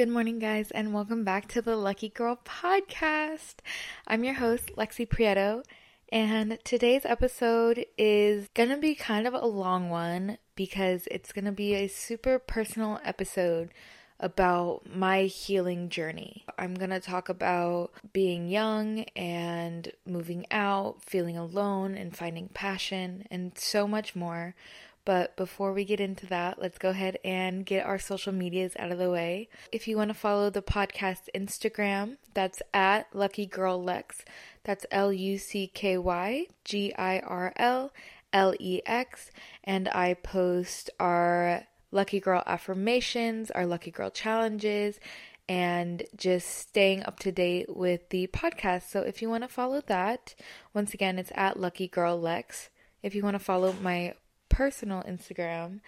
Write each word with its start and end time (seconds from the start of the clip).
Good 0.00 0.08
morning, 0.08 0.38
guys, 0.38 0.70
and 0.70 0.94
welcome 0.94 1.24
back 1.24 1.46
to 1.48 1.60
the 1.60 1.76
Lucky 1.76 2.08
Girl 2.08 2.40
podcast. 2.42 3.56
I'm 4.06 4.24
your 4.24 4.32
host, 4.32 4.70
Lexi 4.74 5.06
Prieto, 5.06 5.62
and 6.10 6.58
today's 6.64 7.04
episode 7.04 7.84
is 7.98 8.48
gonna 8.54 8.78
be 8.78 8.94
kind 8.94 9.26
of 9.26 9.34
a 9.34 9.44
long 9.44 9.90
one 9.90 10.38
because 10.54 11.06
it's 11.10 11.32
gonna 11.32 11.52
be 11.52 11.74
a 11.74 11.86
super 11.86 12.38
personal 12.38 12.98
episode 13.04 13.74
about 14.18 14.84
my 14.90 15.24
healing 15.24 15.90
journey. 15.90 16.46
I'm 16.58 16.74
to 16.76 17.00
talk 17.00 17.28
about 17.28 17.90
being 18.14 18.48
young 18.48 19.00
and 19.14 19.92
moving 20.06 20.46
out, 20.50 21.04
feeling 21.04 21.36
alone 21.36 21.94
and 21.94 22.16
finding 22.16 22.48
passion, 22.48 23.26
and 23.30 23.52
so 23.54 23.86
much 23.86 24.16
more. 24.16 24.54
But 25.04 25.36
before 25.36 25.72
we 25.72 25.84
get 25.84 26.00
into 26.00 26.26
that, 26.26 26.60
let's 26.60 26.78
go 26.78 26.90
ahead 26.90 27.18
and 27.24 27.64
get 27.64 27.86
our 27.86 27.98
social 27.98 28.32
medias 28.32 28.74
out 28.78 28.92
of 28.92 28.98
the 28.98 29.10
way. 29.10 29.48
If 29.72 29.88
you 29.88 29.96
want 29.96 30.08
to 30.08 30.14
follow 30.14 30.50
the 30.50 30.62
podcast 30.62 31.22
Instagram, 31.34 32.18
that's 32.34 32.60
at 32.74 33.06
Lucky 33.14 33.46
Girl 33.46 33.82
Lex. 33.82 34.24
That's 34.64 34.84
L 34.90 35.12
U 35.12 35.38
C 35.38 35.66
K 35.72 35.96
Y 35.96 36.46
G 36.64 36.94
I 36.94 37.20
R 37.20 37.52
L 37.56 37.92
L 38.32 38.54
E 38.60 38.82
X. 38.84 39.30
And 39.64 39.88
I 39.88 40.14
post 40.14 40.90
our 41.00 41.64
Lucky 41.90 42.20
Girl 42.20 42.42
affirmations, 42.46 43.50
our 43.50 43.66
Lucky 43.66 43.90
Girl 43.90 44.10
challenges, 44.10 45.00
and 45.48 46.04
just 46.16 46.48
staying 46.48 47.02
up 47.04 47.18
to 47.20 47.32
date 47.32 47.74
with 47.74 48.08
the 48.10 48.28
podcast. 48.28 48.88
So 48.90 49.00
if 49.00 49.20
you 49.20 49.28
want 49.28 49.42
to 49.42 49.48
follow 49.48 49.80
that, 49.86 50.34
once 50.74 50.94
again, 50.94 51.18
it's 51.18 51.32
at 51.34 51.58
Lucky 51.58 51.88
Girl 51.88 52.20
Lex. 52.20 52.70
If 53.02 53.14
you 53.14 53.22
want 53.22 53.34
to 53.34 53.40
follow 53.40 53.72
my 53.82 54.14
personal 54.50 55.02
Instagram. 55.04 55.80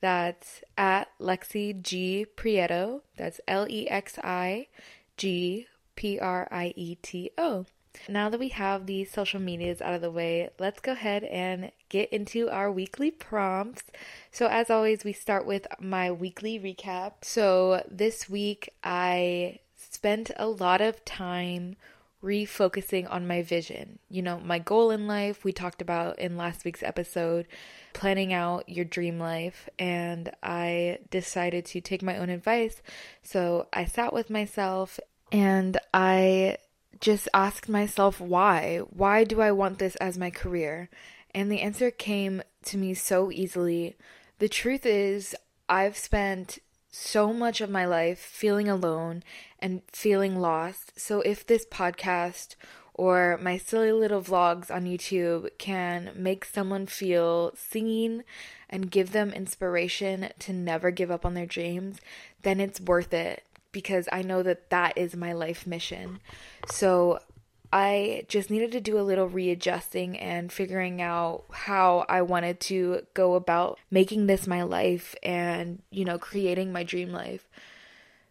That's 0.00 0.62
at 0.78 1.08
Lexi 1.20 1.80
G 1.82 2.26
Prieto. 2.36 3.00
That's 3.16 3.40
L 3.48 3.66
E 3.68 3.88
X 3.88 4.18
I 4.22 4.68
G 5.16 5.66
P 5.96 6.18
R 6.18 6.46
I 6.50 6.72
E 6.76 6.96
T 7.02 7.30
O. 7.36 7.66
Now 8.08 8.30
that 8.30 8.40
we 8.40 8.48
have 8.48 8.86
the 8.86 9.04
social 9.04 9.38
medias 9.38 9.82
out 9.82 9.94
of 9.94 10.00
the 10.00 10.10
way, 10.10 10.48
let's 10.58 10.80
go 10.80 10.92
ahead 10.92 11.24
and 11.24 11.70
get 11.88 12.10
into 12.10 12.48
our 12.48 12.72
weekly 12.72 13.10
prompts. 13.10 13.84
So, 14.30 14.46
as 14.46 14.70
always, 14.70 15.04
we 15.04 15.12
start 15.12 15.46
with 15.46 15.66
my 15.78 16.10
weekly 16.10 16.58
recap. 16.58 17.12
So, 17.22 17.84
this 17.90 18.30
week 18.30 18.70
I 18.82 19.58
spent 19.76 20.30
a 20.36 20.46
lot 20.46 20.80
of 20.80 21.04
time 21.04 21.76
refocusing 22.22 23.10
on 23.10 23.26
my 23.26 23.42
vision. 23.42 23.98
You 24.08 24.22
know, 24.22 24.40
my 24.40 24.58
goal 24.58 24.90
in 24.90 25.06
life, 25.06 25.44
we 25.44 25.52
talked 25.52 25.82
about 25.82 26.18
in 26.18 26.36
last 26.36 26.64
week's 26.64 26.82
episode, 26.82 27.46
planning 27.92 28.32
out 28.32 28.68
your 28.68 28.84
dream 28.84 29.18
life. 29.18 29.68
And 29.78 30.30
I 30.42 30.98
decided 31.10 31.66
to 31.66 31.80
take 31.80 32.02
my 32.02 32.18
own 32.18 32.30
advice. 32.30 32.82
So 33.22 33.66
I 33.72 33.84
sat 33.84 34.12
with 34.12 34.30
myself 34.30 35.00
and 35.30 35.78
I 35.92 36.58
just 37.00 37.28
asked 37.34 37.68
myself 37.68 38.20
why. 38.20 38.78
Why 38.90 39.24
do 39.24 39.40
I 39.40 39.50
want 39.50 39.78
this 39.78 39.96
as 39.96 40.16
my 40.16 40.30
career? 40.30 40.88
And 41.34 41.50
the 41.50 41.60
answer 41.60 41.90
came 41.90 42.42
to 42.66 42.78
me 42.78 42.94
so 42.94 43.32
easily. 43.32 43.96
The 44.38 44.48
truth 44.48 44.86
is, 44.86 45.34
I've 45.68 45.96
spent 45.96 46.58
so 46.92 47.32
much 47.32 47.62
of 47.62 47.70
my 47.70 47.86
life 47.86 48.18
feeling 48.18 48.68
alone 48.68 49.24
and 49.58 49.80
feeling 49.90 50.38
lost. 50.38 50.92
So 51.00 51.22
if 51.22 51.44
this 51.44 51.64
podcast 51.64 52.54
or 52.94 53.38
my 53.40 53.56
silly 53.56 53.90
little 53.90 54.20
vlogs 54.20 54.70
on 54.70 54.84
YouTube 54.84 55.48
can 55.58 56.12
make 56.14 56.44
someone 56.44 56.86
feel 56.86 57.52
seen 57.56 58.24
and 58.68 58.90
give 58.90 59.12
them 59.12 59.32
inspiration 59.32 60.28
to 60.40 60.52
never 60.52 60.90
give 60.90 61.10
up 61.10 61.24
on 61.24 61.32
their 61.32 61.46
dreams, 61.46 61.98
then 62.42 62.60
it's 62.60 62.80
worth 62.80 63.14
it 63.14 63.42
because 63.72 64.06
I 64.12 64.20
know 64.20 64.42
that 64.42 64.68
that 64.68 64.98
is 64.98 65.16
my 65.16 65.32
life 65.32 65.66
mission. 65.66 66.20
So 66.66 67.20
I 67.72 68.24
just 68.28 68.50
needed 68.50 68.70
to 68.72 68.80
do 68.80 68.98
a 68.98 69.02
little 69.02 69.28
readjusting 69.28 70.18
and 70.18 70.52
figuring 70.52 71.00
out 71.00 71.44
how 71.50 72.04
I 72.08 72.20
wanted 72.22 72.60
to 72.60 73.06
go 73.14 73.34
about 73.34 73.78
making 73.90 74.26
this 74.26 74.46
my 74.46 74.62
life 74.62 75.14
and, 75.22 75.80
you 75.90 76.04
know, 76.04 76.18
creating 76.18 76.72
my 76.72 76.82
dream 76.82 77.10
life. 77.10 77.48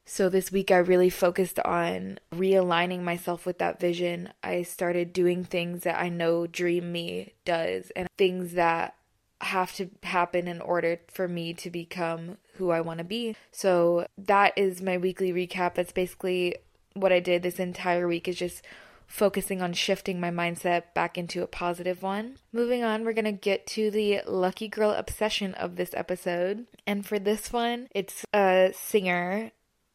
So 0.06 0.30
this 0.30 0.52
week 0.52 0.70
I 0.72 0.78
really 0.78 1.10
focused 1.10 1.60
on 1.62 2.20
realigning 2.34 3.02
myself 3.02 3.46
with 3.46 3.58
that 3.60 3.80
vision. 3.80 4.30
I 4.44 4.62
started 4.64 5.14
doing 5.14 5.44
things 5.44 5.84
that 5.84 6.00
I 6.00 6.10
know 6.10 6.46
Dream 6.46 6.92
Me 6.92 7.34
does 7.46 7.92
and 7.96 8.08
things 8.18 8.54
that 8.54 8.96
have 9.42 9.74
to 9.76 9.90
happen 10.04 10.48
in 10.48 10.62
order 10.62 11.00
for 11.08 11.28
me 11.28 11.54
to 11.56 11.72
become 11.72 12.38
who 12.56 12.70
I 12.70 12.82
want 12.82 13.00
to 13.00 13.04
be. 13.04 13.36
So 13.52 14.06
that 14.18 14.54
is 14.56 14.82
my 14.82 14.98
weekly 14.98 15.32
recap. 15.32 15.76
That's 15.76 15.92
basically 15.92 16.58
what 16.94 17.12
I 17.12 17.20
did 17.20 17.42
this 17.42 17.60
entire 17.60 18.08
week 18.08 18.28
is 18.28 18.36
just 18.36 18.62
focusing 19.12 19.62
on 19.62 19.74
shifting 19.74 20.20
my 20.20 20.32
mindset 20.32 20.94
back 20.96 21.18
into 21.18 21.44
a 21.44 21.48
positive 21.48 22.02
one. 22.02 22.38
Moving 22.54 22.82
on, 22.82 23.04
we're 23.04 23.14
going 23.14 23.26
to 23.26 23.32
get 23.34 23.68
to 23.68 23.92
the 23.92 24.22
lucky 24.26 24.70
girl 24.70 24.92
obsession 24.92 25.54
of 25.56 25.76
this 25.76 25.92
episode. 25.94 26.66
And 26.88 27.06
for 27.06 27.20
this 27.20 27.52
one, 27.52 27.90
it's 27.94 28.26
a 28.34 28.72
singer 28.74 29.52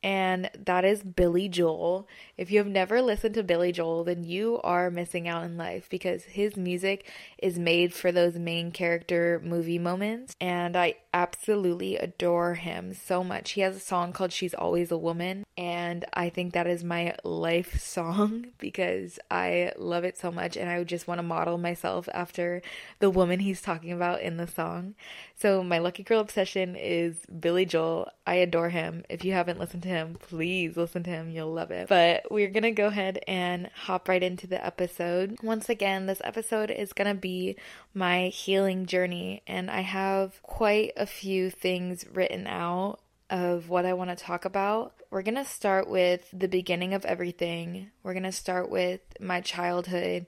and 0.07 0.49
that 0.67 0.85
is 0.85 1.03
Billy 1.03 1.49
Joel. 1.49 2.07
If 2.37 2.53
you 2.53 2.59
have 2.59 2.69
never 2.69 3.03
listened 3.03 3.35
to 3.35 3.43
Billy 3.43 3.73
Joel, 3.73 4.05
then 4.05 4.23
you 4.23 4.61
are 4.63 4.89
missing 4.89 5.27
out 5.27 5.43
in 5.43 5.57
life 5.57 5.89
because 5.91 6.23
his 6.23 6.57
music 6.57 7.11
is 7.39 7.59
made 7.59 7.93
for 7.93 8.13
those 8.13 8.39
main 8.39 8.71
character 8.71 9.41
movie 9.43 9.81
moments, 9.81 10.37
and 10.41 10.77
I 10.77 10.95
absolutely 11.17 11.97
adore 11.97 12.55
him 12.55 12.93
so 12.93 13.25
much. 13.25 13.53
He 13.53 13.63
has 13.63 13.75
a 13.75 13.81
song 13.81 14.13
called 14.13 14.33
She's 14.33 14.53
Always 14.53 14.91
a 14.91 14.99
Woman, 14.99 15.47
and 15.57 16.05
I 16.13 16.29
think 16.29 16.53
that 16.53 16.67
is 16.67 16.85
my 16.85 17.15
life 17.25 17.81
song 17.83 18.49
because 18.59 19.19
I 19.31 19.73
love 19.79 20.05
it 20.05 20.19
so 20.19 20.31
much 20.31 20.59
and 20.59 20.69
I 20.69 20.85
just 20.85 21.09
want 21.09 21.19
to 21.19 21.23
model 21.23 21.57
myself 21.57 22.07
after 22.13 22.61
the 22.99 23.09
woman 23.09 23.41
he's 23.41 23.63
talking 23.63 23.93
about 23.93 24.21
in 24.21 24.37
the 24.37 24.47
song. 24.47 24.95
So, 25.39 25.63
my 25.63 25.79
lucky 25.79 26.03
girl 26.03 26.21
obsession 26.21 26.77
is 26.77 27.19
Billy 27.27 27.65
Joel. 27.65 28.11
I 28.27 28.37
adore 28.37 28.71
him. 28.71 29.05
If 29.09 29.25
you 29.25 29.33
haven't 29.33 29.61
listened 29.61 29.83
to 29.85 29.89
him, 29.89 30.17
please 30.21 30.77
listen 30.77 31.03
to 31.05 31.11
him. 31.11 31.31
You'll 31.31 31.53
love 31.53 31.71
it. 31.71 31.89
But 31.89 32.31
we're 32.31 32.51
going 32.51 32.63
to 32.63 32.71
go 32.71 32.87
ahead 32.87 33.21
and 33.29 33.71
hop 33.75 34.09
right 34.09 34.23
into 34.23 34.47
the 34.47 34.65
episode. 34.65 35.37
Once 35.43 35.69
again, 35.69 36.07
this 36.07 36.23
episode 36.25 36.71
is 36.71 36.95
going 36.95 37.15
to 37.15 37.21
be 37.21 37.57
my 37.95 38.29
healing 38.29 38.87
journey, 38.87 39.43
and 39.47 39.71
I 39.71 39.81
have 39.81 40.43
quite 40.43 40.93
a 40.97 41.06
few 41.07 41.51
things 41.51 42.05
written 42.13 42.47
out 42.47 43.01
of 43.31 43.69
what 43.69 43.87
I 43.87 43.93
want 43.93 44.11
to 44.11 44.17
talk 44.17 44.45
about. 44.45 44.95
We're 45.11 45.23
going 45.23 45.37
to 45.37 45.45
start 45.45 45.89
with 45.89 46.29
the 46.33 46.49
beginning 46.49 46.95
of 46.95 47.05
everything. 47.05 47.91
We're 48.03 48.13
going 48.13 48.23
to 48.23 48.33
start 48.33 48.71
with 48.71 49.01
my 49.21 49.41
childhood 49.41 50.27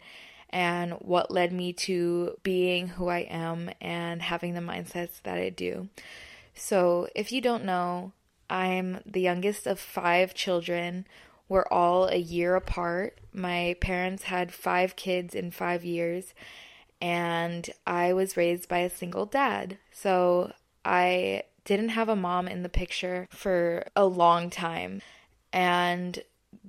and 0.50 0.92
what 0.92 1.30
led 1.30 1.52
me 1.52 1.72
to 1.74 2.36
being 2.42 2.88
who 2.88 3.08
I 3.08 3.18
am 3.18 3.70
and 3.80 4.22
having 4.22 4.54
the 4.54 4.60
mindsets 4.60 5.22
that 5.22 5.36
I 5.36 5.50
do. 5.50 5.88
So, 6.54 7.08
if 7.14 7.30
you 7.30 7.40
don't 7.40 7.64
know, 7.64 8.12
I'm 8.50 9.00
the 9.04 9.20
youngest 9.20 9.66
of 9.66 9.78
five 9.78 10.34
children. 10.34 11.06
We're 11.48 11.68
all 11.70 12.08
a 12.08 12.16
year 12.16 12.56
apart. 12.56 13.18
My 13.32 13.76
parents 13.80 14.24
had 14.24 14.52
five 14.52 14.96
kids 14.96 15.34
in 15.34 15.50
five 15.50 15.84
years, 15.84 16.34
and 17.00 17.68
I 17.86 18.12
was 18.12 18.36
raised 18.36 18.68
by 18.68 18.78
a 18.78 18.90
single 18.90 19.26
dad. 19.26 19.78
So, 19.92 20.52
I 20.88 21.43
didn't 21.65 21.91
have 21.91 22.09
a 22.09 22.16
mom 22.16 22.49
in 22.49 22.62
the 22.62 22.69
picture 22.71 23.28
for 23.31 23.84
a 23.94 24.06
long 24.06 24.49
time. 24.49 25.03
And 25.53 26.19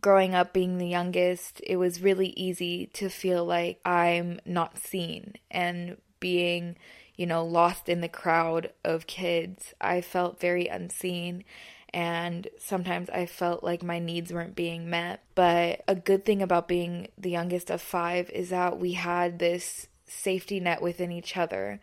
growing 0.01 0.35
up 0.35 0.51
being 0.51 0.77
the 0.77 0.87
youngest, 0.87 1.61
it 1.65 1.77
was 1.77 2.01
really 2.01 2.29
easy 2.29 2.87
to 2.87 3.09
feel 3.09 3.45
like 3.45 3.79
I'm 3.85 4.41
not 4.45 4.77
seen 4.77 5.35
and 5.49 5.97
being, 6.19 6.75
you 7.15 7.25
know, 7.25 7.45
lost 7.45 7.87
in 7.87 8.01
the 8.01 8.09
crowd 8.09 8.73
of 8.83 9.07
kids. 9.07 9.73
I 9.79 10.01
felt 10.01 10.41
very 10.41 10.67
unseen 10.67 11.45
and 11.93 12.47
sometimes 12.59 13.09
I 13.09 13.25
felt 13.25 13.63
like 13.63 13.81
my 13.81 13.99
needs 13.99 14.31
weren't 14.31 14.55
being 14.55 14.89
met. 14.89 15.23
But 15.33 15.81
a 15.87 15.95
good 15.95 16.25
thing 16.25 16.41
about 16.41 16.67
being 16.67 17.07
the 17.17 17.31
youngest 17.31 17.71
of 17.71 17.81
five 17.81 18.29
is 18.31 18.49
that 18.49 18.79
we 18.79 18.93
had 18.93 19.39
this 19.39 19.87
safety 20.05 20.59
net 20.59 20.81
within 20.81 21.11
each 21.11 21.35
other. 21.37 21.79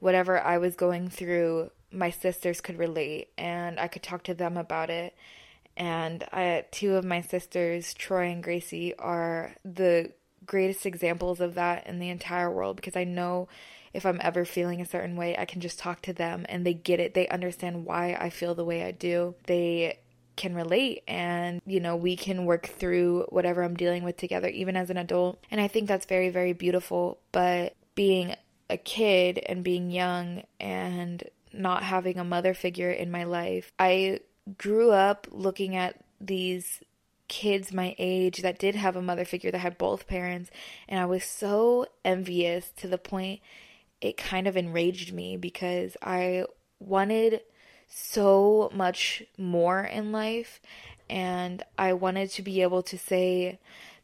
Whatever 0.00 0.40
I 0.40 0.58
was 0.58 0.76
going 0.76 1.08
through, 1.08 1.70
my 1.90 2.10
sisters 2.10 2.60
could 2.60 2.78
relate 2.78 3.28
and 3.38 3.78
I 3.80 3.88
could 3.88 4.02
talk 4.02 4.24
to 4.24 4.34
them 4.34 4.56
about 4.56 4.90
it 4.90 5.14
and 5.78 6.24
I, 6.32 6.64
two 6.72 6.96
of 6.96 7.04
my 7.04 7.20
sisters, 7.20 7.94
Troy 7.94 8.30
and 8.30 8.42
Gracie, 8.42 8.96
are 8.98 9.54
the 9.64 10.10
greatest 10.44 10.84
examples 10.84 11.40
of 11.40 11.54
that 11.54 11.86
in 11.86 12.00
the 12.00 12.08
entire 12.08 12.50
world 12.50 12.76
because 12.76 12.96
I 12.96 13.04
know 13.04 13.48
if 13.94 14.04
I'm 14.04 14.20
ever 14.22 14.44
feeling 14.44 14.80
a 14.80 14.86
certain 14.86 15.14
way, 15.14 15.36
I 15.38 15.44
can 15.44 15.60
just 15.60 15.78
talk 15.78 16.02
to 16.02 16.12
them 16.12 16.44
and 16.48 16.66
they 16.66 16.74
get 16.74 16.98
it. 16.98 17.14
They 17.14 17.28
understand 17.28 17.86
why 17.86 18.16
I 18.20 18.28
feel 18.28 18.56
the 18.56 18.64
way 18.64 18.82
I 18.82 18.90
do. 18.90 19.36
They 19.46 20.00
can 20.36 20.54
relate 20.54 21.02
and 21.08 21.60
you 21.66 21.80
know 21.80 21.96
we 21.96 22.14
can 22.14 22.44
work 22.44 22.66
through 22.68 23.26
whatever 23.30 23.64
I'm 23.64 23.74
dealing 23.74 24.04
with 24.04 24.16
together 24.16 24.46
even 24.46 24.76
as 24.76 24.88
an 24.88 24.96
adult 24.96 25.36
and 25.50 25.60
I 25.60 25.66
think 25.66 25.88
that's 25.88 26.06
very 26.06 26.28
very 26.28 26.52
beautiful 26.52 27.18
but 27.32 27.74
being 27.96 28.36
a 28.70 28.76
kid 28.76 29.40
and 29.46 29.64
being 29.64 29.90
young 29.90 30.44
and 30.60 31.24
not 31.52 31.82
having 31.82 32.18
a 32.18 32.24
mother 32.24 32.54
figure 32.54 32.90
in 32.90 33.10
my 33.10 33.24
life. 33.24 33.72
I 33.78 34.20
grew 34.56 34.90
up 34.90 35.26
looking 35.30 35.76
at 35.76 35.96
these 36.20 36.82
kids 37.28 37.72
my 37.72 37.94
age 37.98 38.42
that 38.42 38.58
did 38.58 38.74
have 38.74 38.96
a 38.96 39.02
mother 39.02 39.24
figure 39.24 39.50
that 39.50 39.58
had 39.58 39.76
both 39.76 40.06
parents 40.06 40.50
and 40.88 40.98
I 40.98 41.04
was 41.04 41.24
so 41.24 41.86
envious 42.02 42.70
to 42.78 42.88
the 42.88 42.96
point 42.96 43.40
it 44.00 44.16
kind 44.16 44.46
of 44.46 44.56
enraged 44.56 45.12
me 45.12 45.36
because 45.36 45.96
I 46.02 46.44
wanted 46.80 47.42
so 47.88 48.70
much 48.74 49.22
more 49.36 49.80
in 49.82 50.10
life 50.12 50.60
and 51.10 51.62
I 51.76 51.94
wanted 51.94 52.30
to 52.30 52.42
be 52.42 52.62
able 52.62 52.82
to 52.84 52.98
say 52.98 53.58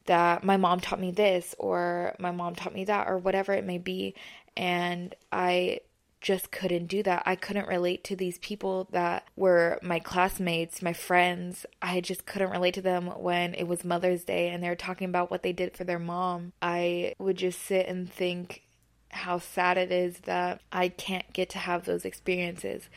that 0.06 0.44
my 0.44 0.56
mom 0.56 0.81
taught 0.81 1.00
me 1.00 1.11
this 1.11 1.55
or 1.58 2.14
my 2.19 2.31
mom 2.31 2.55
taught 2.55 2.75
me 2.75 2.85
that 2.85 3.08
or 3.08 3.19
whatever 3.19 3.52
it 3.52 3.64
may 3.64 3.79
be 3.79 4.14
and 4.56 5.14
I 5.32 5.81
just 6.25 6.50
couldn't 6.50 6.87
do 6.87 7.03
that. 7.03 7.23
I 7.26 7.37
couldn't 7.37 7.69
relate 7.69 8.03
to 8.05 8.17
these 8.17 8.38
people 8.38 8.88
that 8.93 9.29
were 9.37 9.79
my 9.82 9.99
classmates, 9.99 10.81
my 10.81 10.94
friends. 10.94 11.67
I 11.82 12.00
just 12.00 12.25
couldn't 12.25 12.50
relate 12.50 12.73
to 12.75 12.82
them 12.82 13.09
when 13.09 13.53
it 13.53 13.65
was 13.65 13.85
Mother's 13.85 14.25
Day 14.25 14.49
and 14.49 14.62
they 14.62 14.71
were 14.71 14.75
talking 14.75 15.06
about 15.06 15.31
what 15.31 15.43
they 15.43 15.53
did 15.53 15.76
for 15.76 15.85
their 15.85 15.99
mom. 15.99 16.55
I 16.62 17.15
would 17.19 17.37
just 17.37 17.61
sit 17.61 17.87
and 17.87 18.11
think 18.11 18.62
how 19.11 19.38
sad 19.38 19.76
it 19.76 19.93
is 19.93 20.21
that 20.21 20.62
I 20.73 20.88
can't 20.88 21.31
get 21.35 21.50
to 21.50 21.59
have 21.59 21.85
those 21.85 22.06
experiences. 22.06 22.88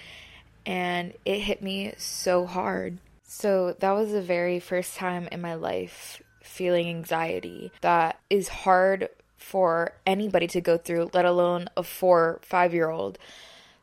And 0.65 1.13
it 1.25 1.39
hit 1.39 1.61
me 1.61 1.95
so 1.97 2.45
hard. 2.45 2.97
So 3.23 3.75
that 3.79 3.91
was 3.91 4.13
the 4.13 4.21
very 4.21 4.61
first 4.61 4.95
time 4.95 5.27
in 5.33 5.41
my 5.41 5.55
life 5.55 6.23
feeling 6.41 6.87
anxiety 6.87 7.73
that 7.81 8.19
is 8.29 8.47
hard 8.47 9.09
for 9.37 9.93
anybody 10.05 10.47
to 10.47 10.61
go 10.61 10.77
through, 10.77 11.11
let 11.13 11.25
alone 11.25 11.69
a 11.77 11.83
four, 11.83 12.39
five 12.41 12.73
year 12.73 12.89
old. 12.89 13.17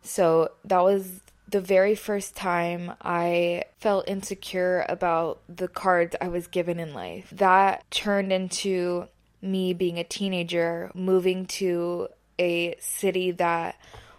So 0.02 0.50
that 0.64 0.82
was 0.82 1.20
the 1.48 1.60
very 1.60 1.94
first 1.94 2.34
time 2.34 2.92
I 3.00 3.64
felt 3.78 4.08
insecure 4.08 4.84
about 4.88 5.40
the 5.48 5.68
cards 5.68 6.16
I 6.20 6.28
was 6.28 6.46
given 6.46 6.78
in 6.78 6.94
life. 6.94 7.28
That 7.32 7.88
turned 7.90 8.32
into 8.32 9.08
me 9.40 9.72
being 9.74 9.98
a 9.98 10.04
teenager, 10.04 10.90
moving 10.94 11.46
to 11.46 12.08
a 12.38 12.74
city 12.80 13.30
that 13.32 13.76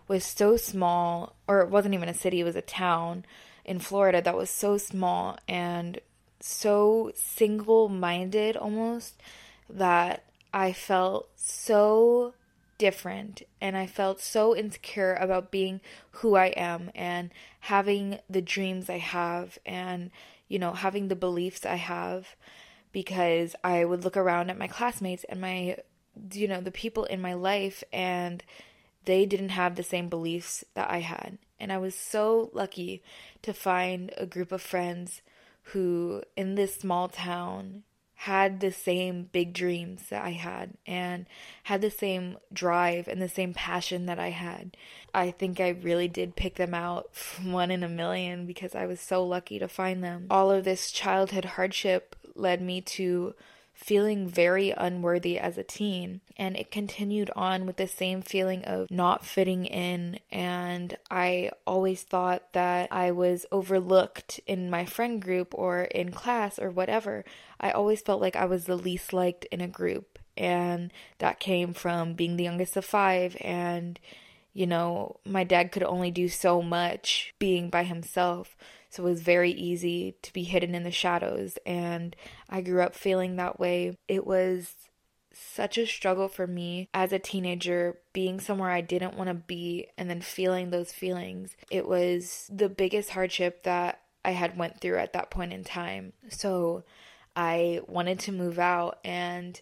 was 0.08 0.24
so 0.24 0.56
small, 0.56 1.36
or 1.48 1.62
it 1.62 1.70
wasn't 1.70 1.96
even 1.96 2.10
a 2.10 2.14
city, 2.14 2.42
it 2.42 2.46
was 2.46 2.56
a 2.56 2.62
town 2.62 3.26
in 3.66 3.80
Florida 3.80 4.22
that 4.22 4.38
was 4.38 4.50
so 4.50 4.78
small 4.78 5.38
and 5.48 6.00
so 6.40 7.12
single 7.16 7.90
minded 7.90 8.56
almost 8.56 9.20
that 9.70 10.24
I 10.56 10.72
felt 10.72 11.28
so 11.36 12.34
different 12.78 13.42
and 13.60 13.75
I 13.75 13.88
felt 13.88 14.22
so 14.22 14.56
insecure 14.56 15.13
about 15.16 15.52
being 15.52 15.81
who 16.12 16.36
I 16.36 16.48
am 16.48 16.92
and 16.96 17.31
having 17.60 18.19
the 18.30 18.42
dreams 18.42 18.90
I 18.90 19.00
have 19.00 19.60
and 19.66 20.12
you 20.48 20.57
know 20.57 20.72
having 20.72 21.10
the 21.10 21.16
beliefs 21.16 21.66
I 21.66 21.75
have 21.75 22.38
because 22.94 23.54
I 23.66 23.84
would 23.84 24.06
look 24.06 24.16
around 24.16 24.50
at 24.50 24.57
my 24.57 24.68
classmates 24.68 25.25
and 25.25 25.42
my 25.42 25.78
you 26.31 26.48
know 26.48 26.62
the 26.62 26.72
people 26.72 27.04
in 27.04 27.22
my 27.22 27.34
life 27.34 27.84
and 27.92 28.42
they 29.04 29.25
didn't 29.25 29.50
have 29.50 29.75
the 29.75 29.84
same 29.84 30.07
beliefs 30.07 30.63
that 30.74 30.90
I 30.90 31.00
had. 31.00 31.38
And 31.60 31.72
I 31.72 31.80
was 31.80 31.96
so 31.96 32.50
lucky 32.54 33.04
to 33.42 33.54
find 33.54 34.12
a 34.16 34.25
group 34.25 34.54
of 34.54 34.62
friends 34.62 35.22
who 35.74 36.24
in 36.38 36.56
this 36.56 36.75
small 36.75 37.10
town 37.10 37.84
had 38.25 38.60
the 38.60 38.72
same 38.72 39.30
big 39.31 39.54
dreams 39.54 40.10
that 40.10 40.25
I 40.25 40.31
had 40.31 40.72
and 40.88 41.27
had 41.66 41.81
the 41.81 41.92
same 41.92 42.38
drive 42.51 43.07
and 43.07 43.22
the 43.22 43.30
same 43.30 43.54
passion 43.54 44.07
that 44.07 44.18
I 44.18 44.31
had. 44.31 44.75
I 45.13 45.30
think 45.30 45.60
I 45.60 45.69
really 45.69 46.07
did 46.07 46.36
pick 46.36 46.56
them 46.56 46.74
out 46.74 47.12
one 47.44 47.69
in 47.69 47.83
a 47.83 47.88
million 47.88 48.48
because 48.48 48.74
I 48.74 48.88
was 48.88 49.00
so 49.00 49.24
lucky 49.24 49.60
to 49.60 49.68
find 49.68 50.04
them. 50.04 50.25
All 50.31 50.50
of 50.50 50.63
this 50.63 50.89
childhood 50.89 51.45
hardship 51.45 52.16
led 52.33 52.63
me 52.63 52.81
to 52.81 53.36
feeling 53.75 54.27
very 54.27 54.72
unworthy 54.72 55.38
as 55.38 55.57
a 55.57 55.63
teen. 55.63 56.22
And 56.38 56.56
it 56.56 56.72
continued 56.72 57.30
on 57.36 57.66
with 57.66 57.75
the 57.75 57.88
same 57.88 58.22
feeling 58.22 58.63
of 58.63 58.89
not 58.89 59.25
fitting 59.25 59.66
in. 59.66 60.19
And 60.31 60.98
I 61.12 61.51
always 61.68 62.04
thought 62.04 62.54
that 62.54 62.92
I 62.92 63.12
was 63.12 63.45
overlooked 63.51 64.39
in 64.48 64.69
my 64.69 64.86
friend 64.86 65.22
group 65.22 65.54
or 65.54 65.83
in 65.83 66.12
class 66.12 66.57
or 66.57 66.69
whatever. 66.69 67.25
I 67.60 67.72
always 67.72 68.01
felt 68.01 68.22
like 68.22 68.36
I 68.36 68.45
was 68.45 68.66
the 68.66 68.77
least 68.77 69.13
liked 69.13 69.45
in 69.45 69.62
a 69.62 69.68
group. 69.68 70.18
And 70.38 70.92
that 71.19 71.39
came 71.39 71.74
from 71.74 72.13
being 72.13 72.38
the 72.38 72.44
youngest 72.44 72.75
of 72.75 72.86
five 72.86 73.38
and 73.42 74.00
you 74.56 74.66
know, 74.66 75.18
my 75.25 75.44
dad 75.44 75.74
could 75.74 75.83
only 75.83 76.12
do 76.12 76.30
so 76.30 76.62
much 76.62 77.36
being 77.39 77.69
by 77.69 77.83
himself. 77.83 78.56
So 78.95 79.03
it 79.06 79.09
was 79.09 79.21
very 79.21 79.51
easy 79.51 80.15
to 80.21 80.31
be 80.31 80.44
hidden 80.44 80.74
in 80.74 80.83
the 80.83 80.92
shadows. 80.92 81.57
And 81.65 82.15
I 82.50 82.62
grew 82.62 82.81
up 82.81 82.95
feeling 82.95 83.36
that 83.36 83.59
way. 83.59 83.97
It 84.07 84.25
was 84.25 84.74
such 85.33 85.77
a 85.77 85.86
struggle 85.86 86.30
for 86.30 86.47
me 86.47 86.88
as 86.94 87.12
a 87.12 87.19
teenager 87.19 87.97
being 88.13 88.39
somewhere 88.39 88.71
I 88.71 88.80
didn't 88.80 89.18
want 89.18 89.27
to 89.27 89.33
be 89.33 89.88
and 89.97 90.09
then 90.09 90.21
feeling 90.21 90.69
those 90.69 90.94
feelings. 90.94 91.57
It 91.69 91.86
was 91.86 92.50
the 92.50 92.69
biggest 92.69 93.09
hardship 93.09 93.63
that 93.63 94.00
I 94.24 94.31
had 94.31 94.57
went 94.57 94.80
through 94.80 94.97
at 94.97 95.12
that 95.12 95.30
point 95.30 95.51
in 95.51 95.65
time. 95.65 96.13
So 96.30 96.86
I 97.36 97.81
wanted 97.88 98.19
to 98.19 98.31
move 98.31 98.59
out 98.59 99.00
and 99.03 99.59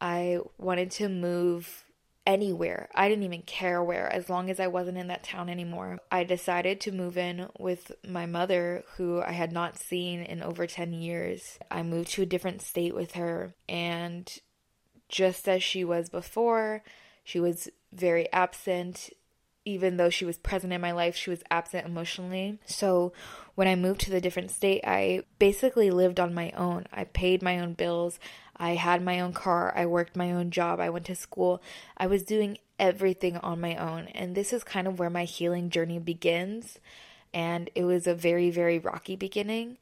I 0.00 0.40
wanted 0.58 0.90
to 0.92 1.08
move 1.08 1.84
anywhere. 2.26 2.88
I 2.94 3.08
didn't 3.08 3.24
even 3.24 3.42
care 3.42 3.82
where, 3.82 4.12
as 4.12 4.30
long 4.30 4.50
as 4.50 4.60
I 4.60 4.68
wasn't 4.68 4.98
in 4.98 5.08
that 5.08 5.24
town 5.24 5.48
anymore. 5.48 6.00
I 6.10 6.24
decided 6.24 6.80
to 6.80 6.92
move 6.92 7.18
in 7.18 7.48
with 7.58 7.92
my 8.06 8.26
mother, 8.26 8.84
who 8.96 9.20
I 9.20 9.32
had 9.32 9.52
not 9.52 9.78
seen 9.78 10.22
in 10.22 10.42
over 10.42 10.66
10 10.66 10.92
years. 10.92 11.58
I 11.70 11.82
moved 11.82 12.10
to 12.12 12.22
a 12.22 12.26
different 12.26 12.62
state 12.62 12.94
with 12.94 13.12
her, 13.12 13.54
and 13.68 14.32
just 15.08 15.48
as 15.48 15.62
she 15.62 15.84
was 15.84 16.08
before, 16.08 16.82
she 17.24 17.40
was 17.40 17.68
very 17.92 18.32
absent. 18.32 19.10
Even 19.64 19.96
though 19.96 20.10
she 20.10 20.24
was 20.24 20.38
present 20.38 20.72
in 20.72 20.80
my 20.80 20.90
life, 20.90 21.14
she 21.14 21.30
was 21.30 21.44
absent 21.48 21.86
emotionally. 21.86 22.58
So, 22.66 23.12
when 23.54 23.68
I 23.68 23.76
moved 23.76 24.00
to 24.00 24.10
the 24.10 24.20
different 24.20 24.50
state, 24.50 24.80
I 24.84 25.22
basically 25.38 25.90
lived 25.90 26.18
on 26.18 26.34
my 26.34 26.50
own. 26.56 26.86
I 26.92 27.04
paid 27.04 27.42
my 27.42 27.60
own 27.60 27.74
bills. 27.74 28.18
I 28.62 28.76
had 28.76 29.02
my 29.02 29.18
own 29.18 29.32
car, 29.32 29.72
I 29.74 29.86
worked 29.86 30.14
my 30.14 30.30
own 30.30 30.52
job, 30.52 30.78
I 30.78 30.88
went 30.88 31.06
to 31.06 31.16
school. 31.16 31.60
I 31.96 32.06
was 32.06 32.22
doing 32.22 32.58
everything 32.78 33.36
on 33.38 33.60
my 33.60 33.74
own. 33.74 34.06
And 34.14 34.36
this 34.36 34.52
is 34.52 34.62
kind 34.62 34.86
of 34.86 35.00
where 35.00 35.10
my 35.10 35.24
healing 35.24 35.68
journey 35.68 35.98
begins. 35.98 36.78
And 37.34 37.70
it 37.74 37.82
was 37.82 38.06
a 38.06 38.14
very, 38.14 38.50
very 38.50 38.78
rocky 38.78 39.16
beginning, 39.16 39.78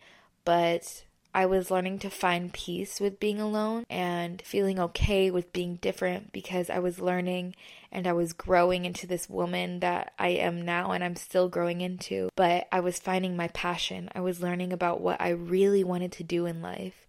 but 0.47 1.05
I 1.35 1.45
was 1.45 1.71
learning 1.71 1.99
to 1.99 2.11
find 2.11 2.55
peace 2.55 3.00
with 3.00 3.21
being 3.21 3.38
alone 3.38 3.85
and 3.90 4.40
feeling 4.40 4.81
okay 4.81 5.31
with 5.31 5.52
being 5.52 5.76
different 5.76 6.33
because 6.33 6.71
I 6.71 6.78
was 6.78 7.00
learning 7.00 7.57
and 7.93 8.07
I 8.07 8.14
was 8.14 8.33
growing 8.33 8.87
into 8.87 9.07
this 9.07 9.28
woman 9.28 9.81
that 9.81 10.14
I 10.19 10.28
am 10.28 10.62
now 10.62 10.93
and 10.93 11.05
I'm 11.05 11.16
still 11.16 11.50
growing 11.50 11.83
into. 11.83 12.31
But 12.35 12.66
I 12.73 12.81
was 12.81 12.99
finding 12.99 13.37
my 13.37 13.49
passion. 13.49 14.09
I 14.14 14.21
was 14.21 14.40
learning 14.40 14.73
about 14.73 15.02
what 15.02 15.21
I 15.21 15.28
really 15.28 15.85
wanted 15.85 16.12
to 16.12 16.25
do 16.25 16.47
in 16.47 16.62
life. 16.62 17.07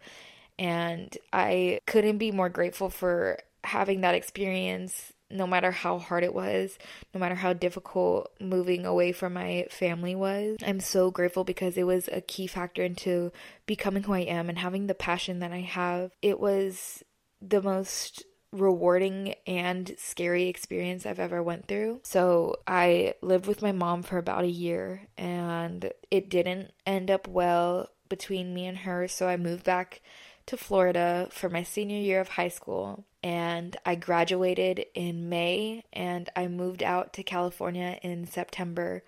And 0.61 1.17
I 1.33 1.79
couldn't 1.87 2.19
be 2.19 2.31
more 2.31 2.47
grateful 2.47 2.91
for 2.91 3.39
having 3.63 4.01
that 4.01 4.13
experience, 4.13 5.11
no 5.31 5.47
matter 5.47 5.71
how 5.71 5.97
hard 5.97 6.23
it 6.23 6.35
was, 6.35 6.77
no 7.15 7.19
matter 7.19 7.33
how 7.33 7.53
difficult 7.53 8.31
moving 8.39 8.85
away 8.85 9.11
from 9.11 9.33
my 9.33 9.65
family 9.71 10.13
was. 10.13 10.57
I'm 10.63 10.79
so 10.79 11.09
grateful 11.09 11.43
because 11.43 11.77
it 11.77 11.87
was 11.87 12.07
a 12.11 12.21
key 12.21 12.45
factor 12.45 12.83
into 12.83 13.31
becoming 13.65 14.03
who 14.03 14.13
I 14.13 14.19
am 14.19 14.49
and 14.49 14.59
having 14.59 14.85
the 14.85 14.93
passion 14.93 15.39
that 15.39 15.51
I 15.51 15.61
have. 15.61 16.11
It 16.21 16.39
was 16.39 17.03
the 17.41 17.63
most 17.63 18.23
rewarding 18.51 19.33
and 19.47 19.95
scary 19.97 20.47
experience 20.47 21.07
I've 21.07 21.19
ever 21.19 21.41
went 21.41 21.67
through. 21.67 22.01
So, 22.03 22.57
I 22.67 23.15
lived 23.23 23.47
with 23.47 23.63
my 23.63 23.71
mom 23.71 24.03
for 24.03 24.19
about 24.19 24.43
a 24.43 24.47
year 24.47 25.07
and 25.17 25.91
it 26.11 26.29
didn't 26.29 26.71
end 26.85 27.09
up 27.09 27.27
well 27.27 27.89
between 28.09 28.53
me 28.53 28.67
and 28.67 28.79
her, 28.79 29.07
so 29.07 29.27
I 29.27 29.37
moved 29.37 29.63
back 29.63 30.01
to 30.47 30.57
Florida 30.57 31.27
for 31.31 31.49
my 31.49 31.63
senior 31.63 31.97
year 31.97 32.19
of 32.19 32.29
high 32.29 32.47
school 32.47 33.05
and 33.23 33.77
I 33.85 33.95
graduated 33.95 34.85
in 34.93 35.29
May 35.29 35.83
and 35.93 36.29
I 36.35 36.47
moved 36.47 36.81
out 36.81 37.13
to 37.13 37.23
California 37.23 37.99
in 38.01 38.25
September 38.25 39.03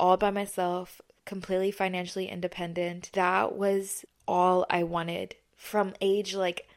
all 0.00 0.16
by 0.16 0.30
myself, 0.30 1.00
completely 1.24 1.70
financially 1.70 2.28
independent. 2.28 3.10
That 3.12 3.54
was 3.54 4.04
all 4.26 4.66
I 4.68 4.82
wanted 4.82 5.36
from 5.56 5.94
age 6.00 6.34
like 6.34 6.68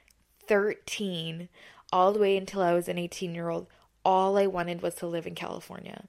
13 0.47 1.49
all 1.91 2.11
the 2.11 2.19
way 2.19 2.37
until 2.37 2.61
I 2.61 2.73
was 2.73 2.87
an 2.87 2.99
18 2.99 3.33
year 3.33 3.49
old. 3.49 3.67
All 4.03 4.37
I 4.37 4.45
wanted 4.45 4.81
was 4.81 4.95
to 4.95 5.07
live 5.07 5.25
in 5.25 5.33
California. 5.33 6.05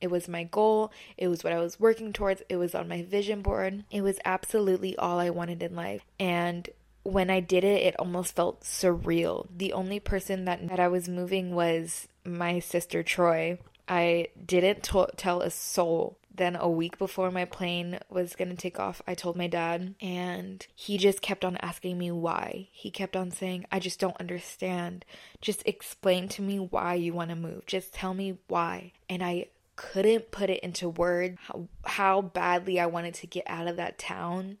It 0.00 0.10
was 0.10 0.28
my 0.28 0.44
goal. 0.44 0.92
It 1.18 1.28
was 1.28 1.44
what 1.44 1.52
I 1.52 1.58
was 1.58 1.80
working 1.80 2.12
towards. 2.12 2.42
It 2.48 2.56
was 2.56 2.74
on 2.74 2.88
my 2.88 3.02
vision 3.02 3.42
board. 3.42 3.84
It 3.90 4.02
was 4.02 4.18
absolutely 4.24 4.96
all 4.96 5.18
I 5.18 5.30
wanted 5.30 5.62
in 5.62 5.74
life. 5.74 6.02
And 6.18 6.68
when 7.02 7.30
I 7.30 7.40
did 7.40 7.64
it, 7.64 7.82
it 7.82 7.96
almost 7.98 8.36
felt 8.36 8.62
surreal. 8.62 9.46
The 9.54 9.72
only 9.72 10.00
person 10.00 10.44
that, 10.44 10.68
that 10.68 10.80
I 10.80 10.88
was 10.88 11.08
moving 11.08 11.54
was 11.54 12.08
my 12.24 12.58
sister 12.58 13.02
Troy. 13.02 13.58
I 13.88 14.28
didn't 14.46 14.84
t- 14.84 15.06
tell 15.16 15.42
a 15.42 15.50
soul 15.50 16.18
then 16.40 16.56
a 16.56 16.68
week 16.68 16.96
before 16.96 17.30
my 17.30 17.44
plane 17.44 17.98
was 18.08 18.34
to 18.34 18.54
take 18.54 18.80
off, 18.80 19.02
I 19.06 19.14
told 19.14 19.36
my 19.36 19.46
dad, 19.46 19.94
and 20.00 20.66
he 20.74 20.96
just 20.96 21.20
kept 21.20 21.44
on 21.44 21.58
asking 21.58 21.98
me 21.98 22.10
why. 22.10 22.68
He 22.72 22.90
kept 22.90 23.14
on 23.14 23.30
saying, 23.30 23.66
I 23.70 23.78
just 23.78 24.00
don't 24.00 24.18
understand. 24.18 25.04
Just 25.42 25.62
explain 25.66 26.28
to 26.28 26.42
me 26.42 26.58
why 26.58 26.94
you 26.94 27.12
want 27.12 27.28
to 27.30 27.36
move. 27.36 27.66
Just 27.66 27.92
tell 27.92 28.14
me 28.14 28.38
why. 28.48 28.92
And 29.08 29.22
I 29.22 29.46
couldn't 29.76 30.30
put 30.30 30.50
it 30.50 30.60
into 30.60 30.88
words 30.88 31.36
how, 31.42 31.68
how 31.84 32.22
badly 32.22 32.80
I 32.80 32.86
wanted 32.86 33.14
to 33.14 33.26
get 33.26 33.44
out 33.46 33.66
of 33.66 33.76
that 33.76 33.98
town 33.98 34.58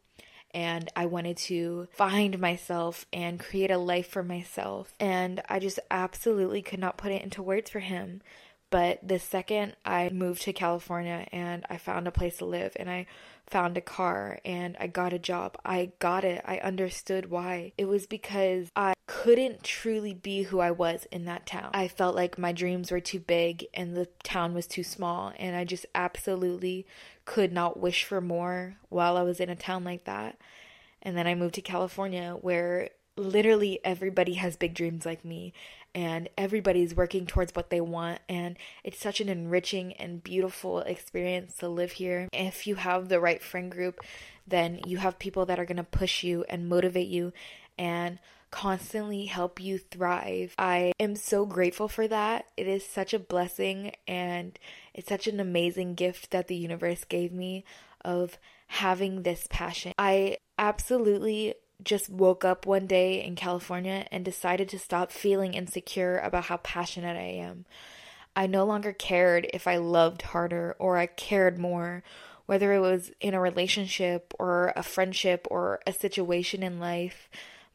and 0.52 0.88
I 0.96 1.06
wanted 1.06 1.36
to 1.38 1.88
find 1.92 2.38
myself 2.38 3.06
and 3.12 3.40
create 3.40 3.70
a 3.70 3.78
life 3.78 4.08
for 4.08 4.22
myself. 4.22 4.94
And 4.98 5.42
I 5.48 5.58
just 5.58 5.80
absolutely 5.90 6.62
could 6.62 6.80
not 6.80 6.98
put 6.98 7.12
it 7.12 7.22
into 7.22 7.42
words 7.42 7.70
for 7.70 7.80
him. 7.80 8.22
But 8.70 9.00
the 9.06 9.18
second 9.18 9.74
I 9.84 10.10
moved 10.10 10.42
to 10.42 10.52
California 10.52 11.26
and 11.32 11.64
I 11.68 11.76
found 11.76 12.06
a 12.06 12.12
place 12.12 12.36
to 12.38 12.44
live 12.44 12.76
and 12.76 12.88
I 12.88 13.06
found 13.48 13.76
a 13.76 13.80
car 13.80 14.38
and 14.44 14.76
I 14.78 14.86
got 14.86 15.12
a 15.12 15.18
job, 15.18 15.58
I 15.64 15.90
got 15.98 16.24
it. 16.24 16.40
I 16.44 16.58
understood 16.58 17.30
why. 17.30 17.72
It 17.76 17.86
was 17.86 18.06
because 18.06 18.68
I 18.76 18.94
couldn't 19.08 19.64
truly 19.64 20.14
be 20.14 20.44
who 20.44 20.60
I 20.60 20.70
was 20.70 21.06
in 21.10 21.24
that 21.24 21.46
town. 21.46 21.70
I 21.74 21.88
felt 21.88 22.14
like 22.14 22.38
my 22.38 22.52
dreams 22.52 22.92
were 22.92 23.00
too 23.00 23.18
big 23.18 23.66
and 23.74 23.96
the 23.96 24.06
town 24.22 24.54
was 24.54 24.68
too 24.68 24.84
small, 24.84 25.32
and 25.36 25.56
I 25.56 25.64
just 25.64 25.84
absolutely 25.96 26.86
could 27.30 27.52
not 27.52 27.78
wish 27.78 28.02
for 28.02 28.20
more 28.20 28.74
while 28.88 29.16
I 29.16 29.22
was 29.22 29.38
in 29.38 29.48
a 29.48 29.54
town 29.54 29.84
like 29.84 30.02
that. 30.02 30.36
And 31.00 31.16
then 31.16 31.28
I 31.28 31.36
moved 31.36 31.54
to 31.54 31.62
California 31.62 32.32
where 32.40 32.88
literally 33.16 33.78
everybody 33.84 34.34
has 34.34 34.56
big 34.56 34.74
dreams 34.74 35.06
like 35.06 35.24
me 35.24 35.52
and 35.94 36.28
everybody's 36.36 36.92
working 36.92 37.26
towards 37.26 37.54
what 37.54 37.70
they 37.70 37.80
want 37.80 38.18
and 38.28 38.56
it's 38.82 38.98
such 38.98 39.20
an 39.20 39.28
enriching 39.28 39.92
and 39.92 40.24
beautiful 40.24 40.80
experience 40.80 41.54
to 41.56 41.68
live 41.68 41.92
here 41.92 42.28
if 42.32 42.66
you 42.66 42.76
have 42.76 43.08
the 43.08 43.20
right 43.20 43.42
friend 43.42 43.70
group 43.70 44.00
then 44.46 44.80
you 44.86 44.98
have 44.98 45.18
people 45.18 45.44
that 45.46 45.58
are 45.58 45.64
going 45.64 45.76
to 45.76 45.84
push 45.84 46.22
you 46.22 46.44
and 46.48 46.68
motivate 46.68 47.08
you 47.08 47.32
and 47.76 48.18
constantly 48.50 49.26
help 49.26 49.60
you 49.60 49.78
thrive. 49.78 50.54
I 50.58 50.92
am 50.98 51.16
so 51.16 51.46
grateful 51.46 51.88
for 51.88 52.08
that. 52.08 52.46
It 52.56 52.66
is 52.66 52.84
such 52.84 53.14
a 53.14 53.18
blessing 53.18 53.92
and 54.06 54.58
it's 54.94 55.08
such 55.08 55.26
an 55.26 55.40
amazing 55.40 55.94
gift 55.94 56.30
that 56.30 56.48
the 56.48 56.56
universe 56.56 57.04
gave 57.04 57.32
me 57.32 57.64
of 58.04 58.38
having 58.66 59.22
this 59.22 59.46
passion. 59.50 59.92
I 59.98 60.38
absolutely 60.58 61.54
just 61.82 62.10
woke 62.10 62.44
up 62.44 62.66
one 62.66 62.86
day 62.86 63.24
in 63.24 63.34
California 63.34 64.06
and 64.10 64.24
decided 64.24 64.68
to 64.68 64.78
stop 64.78 65.10
feeling 65.10 65.54
insecure 65.54 66.18
about 66.18 66.44
how 66.44 66.58
passionate 66.58 67.16
I 67.16 67.40
am. 67.40 67.64
I 68.36 68.46
no 68.46 68.64
longer 68.64 68.92
cared 68.92 69.48
if 69.52 69.66
I 69.66 69.78
loved 69.78 70.22
harder 70.22 70.76
or 70.78 70.96
I 70.96 71.06
cared 71.06 71.58
more, 71.58 72.02
whether 72.46 72.72
it 72.72 72.80
was 72.80 73.10
in 73.20 73.34
a 73.34 73.40
relationship 73.40 74.34
or 74.38 74.72
a 74.76 74.82
friendship 74.82 75.46
or 75.50 75.80
a 75.86 75.92
situation 75.92 76.62
in 76.62 76.78
life. 76.78 77.28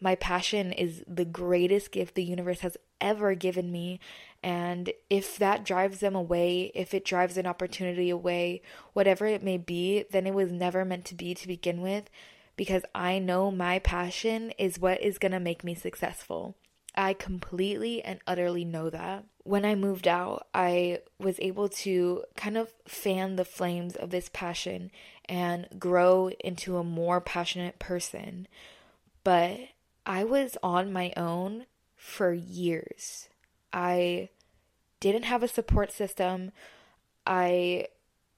My 0.06 0.14
passion 0.14 0.72
is 0.72 1.04
the 1.08 1.26
greatest 1.26 1.92
gift 1.92 2.14
the 2.14 2.24
universe 2.24 2.60
has 2.60 2.78
ever 3.02 3.34
given 3.34 3.72
me. 3.72 4.00
And 4.44 4.94
if 5.10 5.36
that 5.40 5.66
drives 5.66 6.00
them 6.00 6.14
away, 6.14 6.72
if 6.76 6.94
it 6.94 7.04
drives 7.04 7.38
an 7.38 7.48
opportunity 7.48 8.12
away, 8.12 8.62
whatever 8.94 9.26
it 9.26 9.42
may 9.42 9.58
be, 9.58 10.06
then 10.12 10.28
it 10.28 10.36
was 10.36 10.52
never 10.52 10.86
meant 10.86 11.06
to 11.06 11.16
be 11.16 11.34
to 11.34 11.48
begin 11.48 11.82
with 11.82 12.12
because 12.56 12.84
I 12.94 13.18
know 13.18 13.50
my 13.50 13.80
passion 13.80 14.52
is 14.60 14.78
what 14.78 15.02
is 15.02 15.18
going 15.18 15.32
to 15.32 15.40
make 15.40 15.64
me 15.64 15.74
successful. 15.74 16.56
I 16.94 17.14
completely 17.14 18.04
and 18.04 18.20
utterly 18.28 18.64
know 18.64 18.92
that. 18.92 19.26
When 19.42 19.66
I 19.66 19.74
moved 19.74 20.08
out, 20.08 20.46
I 20.54 21.00
was 21.18 21.40
able 21.40 21.68
to 21.70 22.26
kind 22.38 22.58
of 22.58 22.72
fan 22.88 23.38
the 23.38 23.44
flames 23.44 23.96
of 23.96 24.12
this 24.12 24.30
passion 24.32 24.92
and 25.28 25.68
grow 25.80 26.30
into 26.42 26.78
a 26.78 26.84
more 26.84 27.22
passionate 27.22 27.80
person. 27.80 28.48
But 29.24 29.70
I 30.06 30.24
was 30.24 30.58
on 30.62 30.94
my 30.94 31.14
own 31.18 31.66
for 31.96 32.32
years. 32.34 33.30
I 33.74 34.30
didn't 35.00 35.24
have 35.24 35.44
a 35.44 35.48
support 35.48 35.92
system. 35.92 36.52
I 37.26 37.88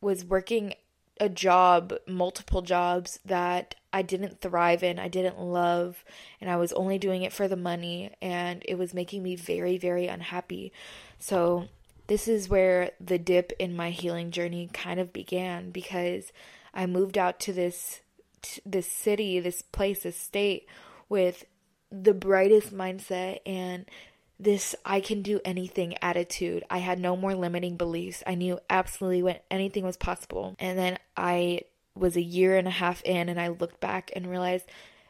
was 0.01 0.23
working 0.23 0.73
a 1.19 1.29
job, 1.29 1.93
multiple 2.07 2.61
jobs 2.61 3.19
that 3.25 3.75
I 3.91 4.01
didn't 4.01 4.41
thrive 4.41 4.83
in, 4.83 4.99
I 4.99 5.07
didn't 5.07 5.39
love, 5.39 6.03
and 6.39 6.49
I 6.49 6.57
was 6.57 6.73
only 6.73 6.99
doing 6.99 7.23
it 7.23 7.33
for 7.33 7.47
the 7.47 7.55
money, 7.55 8.11
and 8.21 8.63
it 8.65 8.77
was 8.77 8.93
making 8.93 9.23
me 9.23 9.35
very, 9.35 9.77
very 9.77 10.07
unhappy. 10.07 10.71
So, 11.19 11.67
this 12.05 12.27
is 12.27 12.47
where 12.47 12.91
the 13.01 13.17
dip 13.17 13.51
in 13.59 13.75
my 13.75 13.89
healing 13.89 14.31
journey 14.31 14.69
kind 14.71 14.99
of 14.99 15.11
began 15.11 15.71
because 15.71 16.31
I 16.73 16.85
moved 16.85 17.17
out 17.17 17.39
to 17.41 17.53
this 17.53 18.01
this 18.65 18.89
city, 18.89 19.39
this 19.39 19.61
place, 19.61 20.03
this 20.03 20.15
state 20.15 20.67
with 21.09 21.43
the 21.91 22.13
brightest 22.13 22.73
mindset 22.73 23.39
and 23.45 23.85
this 24.39 24.75
I 24.85 24.99
can 24.99 25.21
do 25.21 25.39
anything 25.43 25.97
attitude. 26.01 26.63
I 26.69 26.77
had 26.77 26.99
no 26.99 27.15
more 27.15 27.33
limiting 27.33 27.75
beliefs. 27.75 28.23
I 28.27 28.35
knew 28.35 28.59
absolutely 28.69 29.23
when 29.23 29.39
anything 29.49 29.83
was 29.83 29.97
possible. 29.97 30.55
And 30.59 30.77
then 30.77 30.99
I 31.15 31.61
was 31.95 32.15
a 32.15 32.21
year 32.21 32.55
and 32.55 32.67
a 32.67 32.71
half 32.71 33.01
in 33.03 33.29
and 33.29 33.39
I 33.39 33.47
looked 33.47 33.79
back 33.79 34.11
and 34.15 34.29
realized 34.29 34.65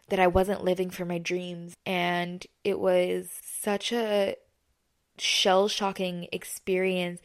that 0.10 0.20
I 0.20 0.28
wasn't 0.28 0.64
living 0.64 0.90
for 0.90 1.04
my 1.04 1.18
dreams. 1.18 1.76
And 1.86 2.46
it 2.64 2.80
was 2.80 3.30
such 3.44 3.92
a 3.92 4.36
shell 5.18 5.68
shocking 5.68 6.28
experience 6.32 7.20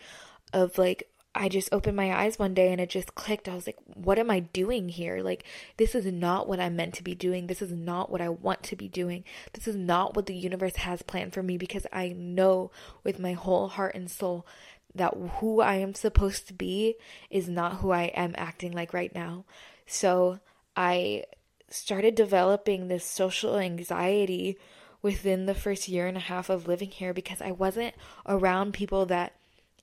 of 0.53 0.79
like 0.79 1.09
I 1.35 1.49
just 1.49 1.73
opened 1.73 1.97
my 1.97 2.15
eyes 2.15 2.39
one 2.39 2.53
day 2.53 2.73
and 2.73 2.81
it 2.81 2.91
just 2.91 3.15
clicked. 3.15 3.49
I 3.49 3.55
was 3.55 3.67
like, 3.67 3.79
what 3.87 4.19
am 4.19 4.31
I 4.31 4.41
doing 4.41 4.91
here? 4.91 5.23
Like, 5.23 5.45
this 5.79 5.95
is 5.95 6.05
not 6.05 6.47
what 6.47 6.61
I'm 6.61 6.77
meant 6.77 6.95
to 6.95 7.03
be 7.03 7.15
doing. 7.15 7.47
This 7.47 7.63
is 7.63 7.73
not 7.73 8.11
what 8.11 8.21
I 8.21 8.29
want 8.29 8.63
to 8.65 8.77
be 8.77 8.89
doing. 8.89 9.25
This 9.55 9.67
is 9.67 9.75
not 9.75 10.15
what 10.15 10.27
the 10.27 10.35
universe 10.35 10.77
has 10.77 11.01
planned 11.01 11.33
for 11.33 11.43
me 11.43 11.57
because 11.57 11.87
I 11.91 12.09
know 12.09 12.71
with 13.03 13.19
my 13.19 13.33
whole 13.33 13.69
heart 13.69 13.95
and 13.95 14.11
soul 14.11 14.47
that 14.95 15.15
who 15.41 15.63
I 15.63 15.77
am 15.77 15.95
supposed 15.95 16.49
to 16.49 16.55
be 16.55 16.97
is 17.31 17.49
not 17.49 17.77
who 17.77 17.93
I 17.93 18.05
am 18.15 18.35
acting 18.37 18.73
like 18.73 18.93
right 18.93 19.15
now. 19.15 19.47
So 19.87 20.41
I 20.77 21.25
started 21.71 22.15
developing 22.15 22.89
this 22.89 23.07
social 23.07 23.59
anxiety 23.59 24.59
within 25.01 25.47
the 25.47 25.55
first 25.55 25.89
year 25.89 26.07
and 26.07 26.17
a 26.17 26.21
half 26.21 26.51
of 26.51 26.69
living 26.69 26.91
here 26.91 27.15
because 27.15 27.41
I 27.41 27.53
wasn't 27.53 27.95
around 28.27 28.73
people 28.73 29.07
that 29.07 29.33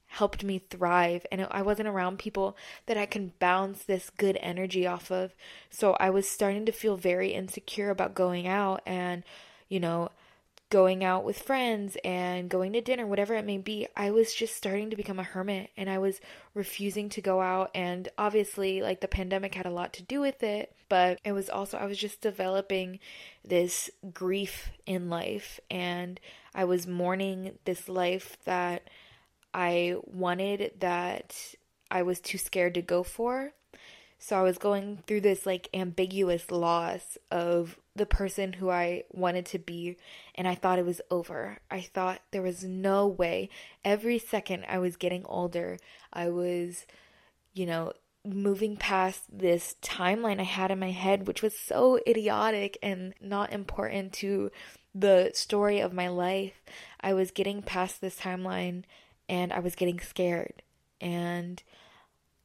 helped 0.10 0.44
me 0.44 0.58
thrive 0.58 1.26
and 1.32 1.48
I 1.52 1.62
wasn't 1.62 1.88
around 1.88 2.18
people 2.18 2.58
that 2.88 2.98
I 2.98 3.06
can 3.06 3.32
bounce 3.40 3.84
this 3.84 4.10
good 4.10 4.38
energy 4.42 4.86
off 4.86 5.12
of. 5.12 5.34
So 5.70 5.94
I 6.00 6.10
was 6.10 6.28
starting 6.28 6.66
to 6.66 6.72
feel 6.72 6.98
very 6.98 7.30
insecure 7.30 7.92
about 7.92 8.16
going 8.16 8.48
out 8.48 8.82
and, 8.86 9.24
you 9.70 9.80
know, 9.80 10.10
going 10.72 11.04
out 11.04 11.24
with 11.24 11.40
friends 11.40 11.96
and 12.04 12.50
going 12.50 12.74
to 12.74 12.82
dinner, 12.82 13.06
whatever 13.06 13.36
it 13.36 13.46
may 13.46 13.58
be. 13.58 13.88
I 13.96 14.12
was 14.12 14.34
just 14.34 14.56
starting 14.56 14.90
to 14.90 14.96
become 14.96 15.20
a 15.20 15.24
hermit 15.24 15.70
and 15.78 15.90
I 15.90 16.00
was 16.00 16.22
refusing 16.54 17.10
to 17.10 17.22
go 17.22 17.42
out. 17.42 17.70
And 17.76 18.10
obviously, 18.18 18.82
like 18.82 19.02
the 19.02 19.08
pandemic 19.08 19.56
had 19.56 19.66
a 19.68 19.72
lot 19.72 19.94
to 19.94 20.04
do 20.04 20.22
with 20.22 20.42
it, 20.44 20.76
but 20.88 21.20
it 21.24 21.34
was 21.34 21.50
also, 21.50 21.78
I 21.78 21.86
was 21.86 21.98
just 21.98 22.22
developing 22.22 23.00
this 23.46 23.92
grief 24.12 24.72
in 24.88 25.10
life 25.10 25.60
and 25.70 26.20
I 26.54 26.66
was 26.66 26.88
mourning 26.88 27.58
this 27.66 27.88
life 27.88 28.38
that 28.46 28.90
I 29.54 29.96
wanted 30.06 30.74
that 30.80 31.36
I 31.90 32.04
was 32.04 32.20
too 32.20 32.38
scared 32.38 32.76
to 32.76 32.82
go 32.82 33.04
for. 33.04 33.54
So 34.20 34.38
I 34.38 34.44
was 34.44 34.58
going 34.58 35.04
through 35.08 35.22
this 35.22 35.46
like 35.46 35.70
ambiguous 35.74 36.52
loss 36.52 37.18
of 37.32 37.80
the 37.96 38.06
person 38.06 38.54
who 38.54 38.70
I 38.70 39.04
wanted 39.12 39.46
to 39.48 39.60
be, 39.60 39.98
and 40.36 40.48
I 40.48 40.56
thought 40.56 40.80
it 40.80 40.86
was 40.86 41.02
over. 41.10 41.60
I 41.72 41.82
thought 41.82 42.22
there 42.32 42.42
was 42.42 42.64
no 42.64 43.08
way. 43.08 43.50
Every 43.84 44.20
second 44.20 44.66
I 44.68 44.78
was 44.80 44.98
getting 44.98 45.26
older, 45.26 45.78
I 46.12 46.30
was, 46.30 46.86
you 47.54 47.66
know, 47.66 47.94
moving 48.26 48.76
past 48.76 49.24
this 49.32 49.76
timeline 49.82 50.40
I 50.40 50.44
had 50.44 50.72
in 50.72 50.80
my 50.80 50.92
head, 50.92 51.26
which 51.26 51.42
was 51.42 51.58
so 51.58 52.00
idiotic 52.06 52.78
and 52.84 53.14
not 53.22 53.54
important 53.54 54.12
to 54.14 54.52
the 54.94 55.32
story 55.34 55.80
of 55.80 55.94
my 55.94 56.10
life. 56.10 56.62
I 57.00 57.14
was 57.14 57.32
getting 57.32 57.62
past 57.62 58.02
this 58.02 58.20
timeline 58.20 58.84
and 59.30 59.54
I 59.54 59.60
was 59.60 59.76
getting 59.76 60.00
scared. 60.00 60.64
And 61.00 61.62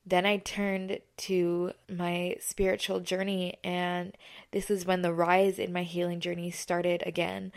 then 0.07 0.26
I 0.26 0.37
turned 0.37 0.99
to 1.17 1.73
my 1.91 2.37
spiritual 2.38 3.00
journey, 3.00 3.57
and 3.64 4.17
this 4.53 4.71
is 4.71 4.85
when 4.85 5.03
the 5.03 5.14
rise 5.14 5.59
in 5.59 5.73
my 5.73 5.83
healing 5.83 6.21
journey 6.21 6.50
started 6.50 7.03
again. 7.07 7.53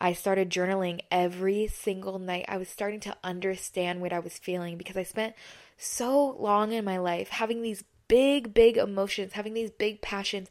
I 0.00 0.12
started 0.12 0.50
journaling 0.50 1.00
every 1.10 1.66
single 1.66 2.18
night. 2.18 2.44
I 2.46 2.58
was 2.58 2.68
starting 2.68 3.00
to 3.00 3.16
understand 3.24 4.00
what 4.00 4.12
I 4.12 4.20
was 4.20 4.38
feeling 4.38 4.76
because 4.76 4.96
I 4.96 5.02
spent 5.02 5.34
so 5.76 6.36
long 6.38 6.72
in 6.72 6.84
my 6.84 6.98
life 6.98 7.30
having 7.30 7.62
these 7.62 7.82
big, 8.06 8.54
big 8.54 8.76
emotions, 8.76 9.32
having 9.32 9.54
these 9.54 9.70
big 9.70 10.00
passions 10.02 10.48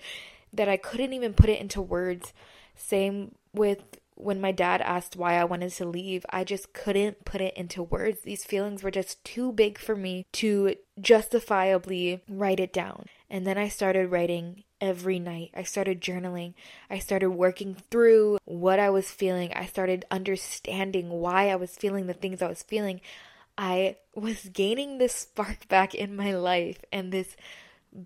that 0.52 0.68
I 0.68 0.76
couldn't 0.76 1.14
even 1.14 1.34
put 1.34 1.50
it 1.50 1.62
into 1.62 1.82
words. 1.82 2.34
Same 2.76 3.36
with 3.54 4.00
when 4.18 4.42
my 4.42 4.52
dad 4.52 4.82
asked 4.82 5.16
why 5.16 5.36
I 5.36 5.44
wanted 5.44 5.72
to 5.74 5.86
leave, 5.86 6.26
I 6.30 6.44
just 6.44 6.74
couldn't 6.74 7.24
put 7.24 7.40
it 7.40 7.56
into 7.56 7.84
words. 7.84 8.22
These 8.22 8.44
feelings 8.44 8.84
were 8.84 8.92
just 8.92 9.24
too 9.24 9.52
big 9.52 9.78
for 9.78 9.96
me 9.96 10.26
to 10.34 10.76
justifiably 11.00 12.24
write 12.28 12.60
it 12.60 12.74
down. 12.74 13.06
And 13.30 13.46
then 13.46 13.58
I 13.58 13.68
started 13.68 14.10
writing 14.10 14.64
every 14.82 15.20
night. 15.20 15.52
I 15.56 15.64
started 15.64 16.02
journaling. 16.02 16.56
I 16.90 17.00
started 17.00 17.32
working 17.32 17.76
through 17.92 18.40
what 18.46 18.80
I 18.80 18.90
was 18.90 19.12
feeling. 19.12 19.54
I 19.54 19.66
started 19.66 20.06
understanding 20.10 21.10
why 21.10 21.50
I 21.50 21.56
was 21.56 21.76
feeling 21.76 22.08
the 22.08 22.14
things 22.14 22.42
I 22.42 22.50
was 22.50 22.64
feeling. 22.64 23.02
I 23.58 23.98
was 24.16 24.50
gaining 24.50 24.98
this 24.98 25.14
spark 25.14 25.68
back 25.70 25.94
in 25.94 26.16
my 26.16 26.34
life, 26.36 26.84
and 26.92 27.12
this 27.12 27.36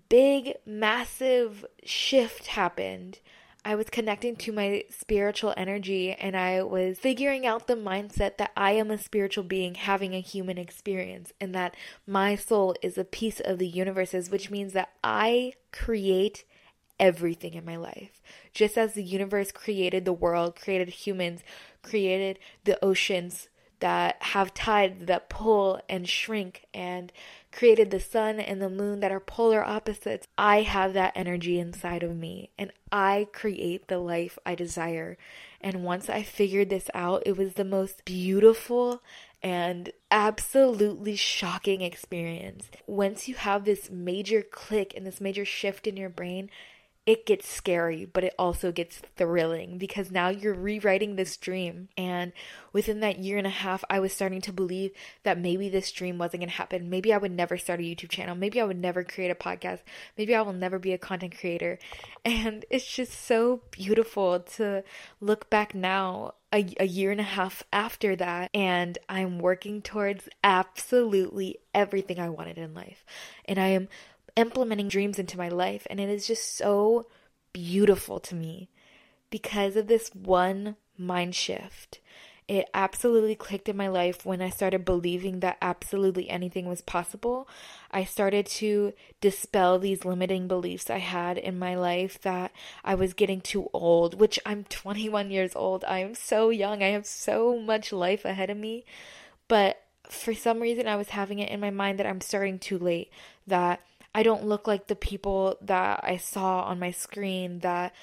big, 0.08 0.54
massive 0.64 1.64
shift 1.84 2.48
happened 2.48 3.20
I 3.64 3.76
was 3.76 3.90
connecting 3.90 4.34
to 4.36 4.52
my 4.52 4.84
spiritual 4.90 5.54
energy 5.56 6.12
and 6.12 6.36
I 6.36 6.62
was 6.62 6.98
figuring 6.98 7.46
out 7.46 7.68
the 7.68 7.76
mindset 7.76 8.36
that 8.38 8.50
I 8.56 8.72
am 8.72 8.90
a 8.90 8.98
spiritual 8.98 9.44
being 9.44 9.76
having 9.76 10.14
a 10.14 10.20
human 10.20 10.58
experience 10.58 11.32
and 11.40 11.54
that 11.54 11.76
my 12.04 12.34
soul 12.34 12.74
is 12.82 12.98
a 12.98 13.04
piece 13.04 13.38
of 13.38 13.58
the 13.58 13.68
universe's, 13.68 14.30
which 14.30 14.50
means 14.50 14.72
that 14.72 14.90
I 15.04 15.52
create 15.70 16.44
everything 16.98 17.54
in 17.54 17.64
my 17.64 17.76
life. 17.76 18.20
Just 18.52 18.76
as 18.76 18.94
the 18.94 19.04
universe 19.04 19.52
created 19.52 20.04
the 20.04 20.12
world, 20.12 20.56
created 20.56 20.88
humans, 20.88 21.42
created 21.82 22.40
the 22.64 22.84
oceans 22.84 23.48
that 23.82 24.16
have 24.20 24.54
tides 24.54 25.06
that 25.06 25.28
pull 25.28 25.80
and 25.88 26.08
shrink 26.08 26.66
and 26.72 27.12
created 27.50 27.90
the 27.90 27.98
sun 27.98 28.38
and 28.38 28.62
the 28.62 28.70
moon 28.70 29.00
that 29.00 29.10
are 29.10 29.18
polar 29.18 29.62
opposites. 29.64 30.28
I 30.38 30.62
have 30.62 30.92
that 30.92 31.12
energy 31.16 31.58
inside 31.58 32.04
of 32.04 32.16
me 32.16 32.50
and 32.56 32.72
I 32.92 33.26
create 33.32 33.88
the 33.88 33.98
life 33.98 34.38
I 34.46 34.54
desire. 34.54 35.18
And 35.60 35.82
once 35.82 36.08
I 36.08 36.22
figured 36.22 36.70
this 36.70 36.90
out, 36.94 37.24
it 37.26 37.36
was 37.36 37.54
the 37.54 37.64
most 37.64 38.04
beautiful 38.04 39.02
and 39.42 39.90
absolutely 40.12 41.16
shocking 41.16 41.80
experience. 41.80 42.70
Once 42.86 43.26
you 43.26 43.34
have 43.34 43.64
this 43.64 43.90
major 43.90 44.42
click 44.42 44.94
and 44.96 45.04
this 45.04 45.20
major 45.20 45.44
shift 45.44 45.88
in 45.88 45.96
your 45.96 46.08
brain, 46.08 46.48
it 47.04 47.26
gets 47.26 47.48
scary, 47.48 48.04
but 48.04 48.22
it 48.22 48.34
also 48.38 48.70
gets 48.70 49.02
thrilling 49.16 49.76
because 49.76 50.12
now 50.12 50.28
you're 50.28 50.54
rewriting 50.54 51.16
this 51.16 51.36
dream. 51.36 51.88
And 51.96 52.32
within 52.72 53.00
that 53.00 53.18
year 53.18 53.38
and 53.38 53.46
a 53.46 53.50
half, 53.50 53.82
I 53.90 53.98
was 53.98 54.12
starting 54.12 54.40
to 54.42 54.52
believe 54.52 54.92
that 55.24 55.36
maybe 55.38 55.68
this 55.68 55.90
dream 55.90 56.16
wasn't 56.16 56.42
going 56.42 56.50
to 56.50 56.56
happen. 56.56 56.90
Maybe 56.90 57.12
I 57.12 57.18
would 57.18 57.32
never 57.32 57.58
start 57.58 57.80
a 57.80 57.82
YouTube 57.82 58.10
channel. 58.10 58.36
Maybe 58.36 58.60
I 58.60 58.64
would 58.64 58.78
never 58.78 59.02
create 59.02 59.32
a 59.32 59.34
podcast. 59.34 59.80
Maybe 60.16 60.32
I 60.32 60.42
will 60.42 60.52
never 60.52 60.78
be 60.78 60.92
a 60.92 60.98
content 60.98 61.38
creator. 61.38 61.78
And 62.24 62.64
it's 62.70 62.86
just 62.86 63.26
so 63.26 63.62
beautiful 63.72 64.38
to 64.38 64.84
look 65.20 65.50
back 65.50 65.74
now 65.74 66.34
a, 66.52 66.66
a 66.78 66.86
year 66.86 67.10
and 67.10 67.20
a 67.20 67.24
half 67.24 67.64
after 67.72 68.14
that, 68.16 68.50
and 68.52 68.98
I'm 69.08 69.38
working 69.38 69.80
towards 69.80 70.28
absolutely 70.44 71.58
everything 71.74 72.20
I 72.20 72.28
wanted 72.28 72.58
in 72.58 72.74
life. 72.74 73.04
And 73.46 73.58
I 73.58 73.68
am 73.68 73.88
implementing 74.36 74.88
dreams 74.88 75.18
into 75.18 75.38
my 75.38 75.48
life. 75.48 75.86
And 75.90 76.00
it 76.00 76.08
is 76.08 76.26
just 76.26 76.56
so 76.56 77.06
beautiful 77.52 78.20
to 78.20 78.34
me 78.34 78.68
because 79.30 79.76
of 79.76 79.86
this 79.86 80.10
one 80.14 80.76
mind 80.96 81.34
shift. 81.34 82.00
It 82.48 82.68
absolutely 82.74 83.36
clicked 83.36 83.68
in 83.68 83.76
my 83.76 83.88
life 83.88 84.26
when 84.26 84.42
I 84.42 84.50
started 84.50 84.84
believing 84.84 85.40
that 85.40 85.58
absolutely 85.62 86.28
anything 86.28 86.66
was 86.66 86.82
possible. 86.82 87.48
I 87.90 88.04
started 88.04 88.46
to 88.46 88.92
dispel 89.20 89.78
these 89.78 90.04
limiting 90.04 90.48
beliefs 90.48 90.90
I 90.90 90.98
had 90.98 91.38
in 91.38 91.58
my 91.58 91.76
life 91.76 92.20
that 92.22 92.52
I 92.84 92.94
was 92.96 93.14
getting 93.14 93.40
too 93.40 93.70
old, 93.72 94.18
which 94.18 94.40
I'm 94.44 94.64
21 94.68 95.30
years 95.30 95.54
old. 95.54 95.84
I 95.84 96.00
am 96.00 96.14
so 96.14 96.50
young. 96.50 96.82
I 96.82 96.88
have 96.88 97.06
so 97.06 97.58
much 97.58 97.92
life 97.92 98.24
ahead 98.24 98.50
of 98.50 98.58
me. 98.58 98.84
But 99.46 99.80
for 100.10 100.34
some 100.34 100.60
reason, 100.60 100.88
I 100.88 100.96
was 100.96 101.10
having 101.10 101.38
it 101.38 101.48
in 101.48 101.60
my 101.60 101.70
mind 101.70 101.98
that 101.98 102.06
I'm 102.06 102.20
starting 102.20 102.58
too 102.58 102.78
late, 102.78 103.10
that 103.46 103.80
I 104.14 104.22
don't 104.22 104.46
look 104.46 104.66
like 104.66 104.86
the 104.86 104.96
people 104.96 105.56
that 105.62 106.00
I 106.02 106.16
saw 106.16 106.62
on 106.62 106.78
my 106.78 106.90
screen, 106.90 107.60
that 107.60 107.94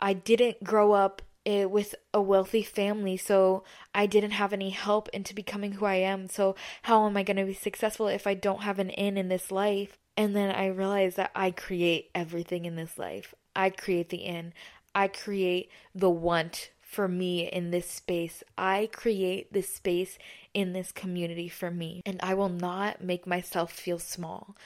I 0.00 0.12
didn't 0.12 0.62
grow 0.62 0.92
up 0.92 1.22
eh, 1.46 1.64
with 1.64 1.94
a 2.12 2.20
wealthy 2.20 2.62
family, 2.62 3.16
so 3.16 3.64
I 3.94 4.06
didn't 4.06 4.32
have 4.32 4.52
any 4.52 4.70
help 4.70 5.08
into 5.10 5.34
becoming 5.34 5.72
who 5.72 5.86
I 5.86 5.96
am. 5.96 6.28
So, 6.28 6.56
how 6.82 7.06
am 7.06 7.16
I 7.16 7.22
going 7.22 7.38
to 7.38 7.44
be 7.44 7.54
successful 7.54 8.08
if 8.08 8.26
I 8.26 8.34
don't 8.34 8.62
have 8.62 8.78
an 8.78 8.90
in 8.90 9.16
in 9.16 9.28
this 9.28 9.50
life? 9.50 9.96
And 10.16 10.34
then 10.34 10.54
I 10.54 10.66
realized 10.66 11.16
that 11.16 11.30
I 11.34 11.50
create 11.50 12.10
everything 12.14 12.64
in 12.64 12.76
this 12.76 12.98
life. 12.98 13.34
I 13.54 13.70
create 13.70 14.10
the 14.10 14.24
in, 14.24 14.52
I 14.94 15.08
create 15.08 15.70
the 15.94 16.10
want 16.10 16.70
for 16.80 17.08
me 17.08 17.50
in 17.50 17.70
this 17.70 17.90
space. 17.90 18.42
I 18.56 18.88
create 18.92 19.52
this 19.52 19.68
space 19.68 20.18
in 20.54 20.72
this 20.72 20.92
community 20.92 21.48
for 21.48 21.70
me, 21.70 22.00
and 22.06 22.18
I 22.22 22.34
will 22.34 22.48
not 22.48 23.02
make 23.02 23.26
myself 23.26 23.72
feel 23.72 23.98
small. 23.98 24.56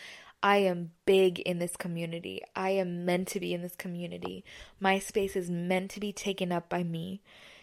I 0.43 0.59
am 0.59 0.93
big 1.05 1.39
in 1.41 1.59
this 1.59 1.77
community. 1.77 2.43
I 2.57 2.71
am 2.71 3.05
meant 3.05 3.29
to 3.29 3.41
be 3.41 3.53
in 3.53 3.63
this 3.63 3.77
community. 3.77 4.45
My 4.79 4.99
space 4.99 5.37
is 5.37 5.51
meant 5.51 5.91
to 5.93 6.01
be 6.01 6.13
taken 6.13 6.51
up 6.51 6.69
by 6.69 6.83
me. 6.83 7.21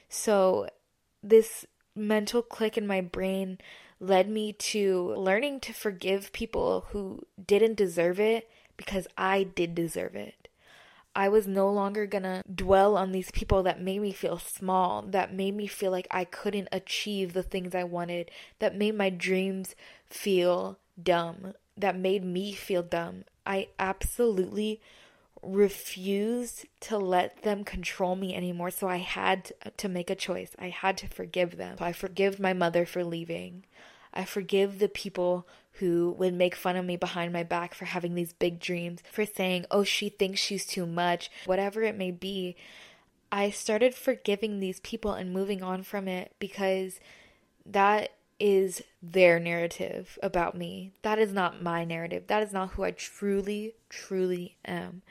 So, 0.10 0.68
this 1.24 1.66
mental 1.96 2.44
click 2.44 2.78
in 2.78 2.86
my 2.86 3.02
brain 3.02 3.58
led 4.00 4.30
me 4.30 4.54
to 4.54 5.16
learning 5.18 5.60
to 5.62 5.74
forgive 5.74 6.32
people 6.32 6.86
who 6.92 7.24
didn't 7.44 7.78
deserve 7.78 8.20
it 8.20 8.48
because 8.78 9.08
I 9.18 9.44
did 9.44 9.74
deserve 9.74 10.16
it. 10.16 10.48
I 11.16 11.30
was 11.30 11.48
no 11.48 11.68
longer 11.72 12.06
gonna 12.06 12.44
dwell 12.54 12.96
on 12.96 13.12
these 13.12 13.32
people 13.32 13.64
that 13.64 13.82
made 13.82 14.02
me 14.02 14.12
feel 14.12 14.38
small, 14.38 15.02
that 15.02 15.34
made 15.34 15.56
me 15.56 15.66
feel 15.66 15.90
like 15.90 16.08
I 16.12 16.26
couldn't 16.26 16.68
achieve 16.72 17.34
the 17.34 17.42
things 17.42 17.74
I 17.74 17.86
wanted, 17.86 18.30
that 18.60 18.76
made 18.76 18.94
my 18.94 19.10
dreams 19.10 19.76
feel 20.06 20.78
dumb 21.02 21.56
that 21.78 21.98
made 21.98 22.24
me 22.24 22.54
feel 22.54 22.84
dumb. 22.84 23.24
I 23.46 23.70
absolutely 23.80 24.82
refused 25.42 26.66
to 26.82 26.98
let 26.98 27.44
them 27.44 27.64
control 27.64 28.16
me 28.16 28.36
anymore. 28.36 28.72
So 28.72 28.88
I 28.88 28.98
had 28.98 29.52
to 29.78 29.88
make 29.88 30.10
a 30.10 30.16
choice. 30.16 30.56
I 30.60 30.70
had 30.70 30.98
to 30.98 31.08
forgive 31.08 31.58
them. 31.58 31.78
So 31.78 31.86
I 31.86 31.94
forgive 31.94 32.40
my 32.40 32.54
mother 32.54 32.86
for 32.86 33.04
leaving. 33.04 33.64
I 34.14 34.26
forgive 34.26 34.80
the 34.80 34.90
people 34.90 35.48
who 35.74 36.16
would 36.18 36.34
make 36.34 36.56
fun 36.56 36.76
of 36.76 36.86
me 36.86 36.98
behind 36.98 37.32
my 37.32 37.44
back 37.44 37.76
for 37.76 37.86
having 37.86 38.16
these 38.16 38.34
big 38.34 38.60
dreams, 38.60 39.02
for 39.12 39.26
saying, 39.26 39.66
oh, 39.70 39.84
she 39.84 40.10
thinks 40.10 40.40
she's 40.40 40.66
too 40.66 40.88
much, 40.88 41.30
whatever 41.46 41.84
it 41.84 41.96
may 41.96 42.10
be. 42.10 42.56
I 43.32 43.52
started 43.52 43.94
forgiving 43.94 44.60
these 44.60 44.80
people 44.80 45.14
and 45.14 45.32
moving 45.32 45.62
on 45.62 45.84
from 45.84 46.08
it 46.08 46.34
because 46.40 47.00
that 47.66 48.14
is 48.40 48.82
their 49.02 49.40
narrative 49.40 50.18
about 50.22 50.56
me. 50.56 50.92
That 51.02 51.20
is 51.20 51.34
not 51.34 51.62
my 51.62 51.84
narrative. 51.84 52.28
That 52.28 52.44
is 52.44 52.54
not 52.54 52.72
who 52.72 52.84
I 52.84 52.92
truly, 52.92 53.76
truly 53.90 54.58
am. 54.66 55.02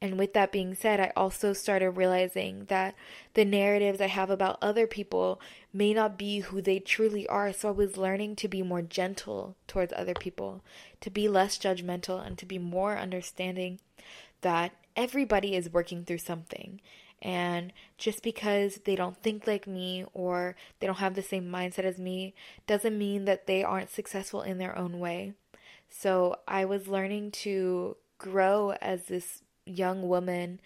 And 0.00 0.18
with 0.18 0.34
that 0.34 0.52
being 0.52 0.74
said, 0.74 1.00
I 1.00 1.12
also 1.16 1.54
started 1.54 1.92
realizing 1.92 2.66
that 2.66 2.94
the 3.32 3.46
narratives 3.46 4.00
I 4.00 4.08
have 4.08 4.28
about 4.28 4.58
other 4.60 4.86
people 4.86 5.40
may 5.72 5.94
not 5.94 6.18
be 6.18 6.40
who 6.40 6.60
they 6.60 6.78
truly 6.78 7.26
are. 7.28 7.52
So 7.52 7.68
I 7.68 7.72
was 7.72 7.96
learning 7.96 8.36
to 8.36 8.48
be 8.48 8.62
more 8.62 8.82
gentle 8.82 9.56
towards 9.66 9.94
other 9.96 10.14
people, 10.14 10.62
to 11.00 11.08
be 11.08 11.28
less 11.28 11.56
judgmental, 11.56 12.24
and 12.24 12.36
to 12.36 12.44
be 12.44 12.58
more 12.58 12.98
understanding 12.98 13.80
that 14.42 14.72
everybody 14.94 15.56
is 15.56 15.72
working 15.72 16.04
through 16.04 16.18
something. 16.18 16.80
And 17.22 17.72
just 17.98 18.22
because 18.22 18.80
they 18.84 18.94
don't 18.94 19.16
think 19.22 19.46
like 19.46 19.66
me 19.66 20.04
or 20.12 20.54
they 20.80 20.86
don't 20.86 20.96
have 20.96 21.14
the 21.14 21.22
same 21.22 21.50
mindset 21.50 21.84
as 21.84 21.98
me 21.98 22.34
doesn't 22.66 22.96
mean 22.96 23.24
that 23.24 23.46
they 23.46 23.64
aren't 23.64 23.90
successful 23.90 24.42
in 24.42 24.58
their 24.58 24.76
own 24.76 24.98
way. 24.98 25.32
So 25.88 26.36
I 26.46 26.64
was 26.64 26.88
learning 26.88 27.30
to 27.32 27.96
grow 28.18 28.72
as 28.80 29.04
this 29.04 29.42
young 29.64 30.08
woman 30.08 30.60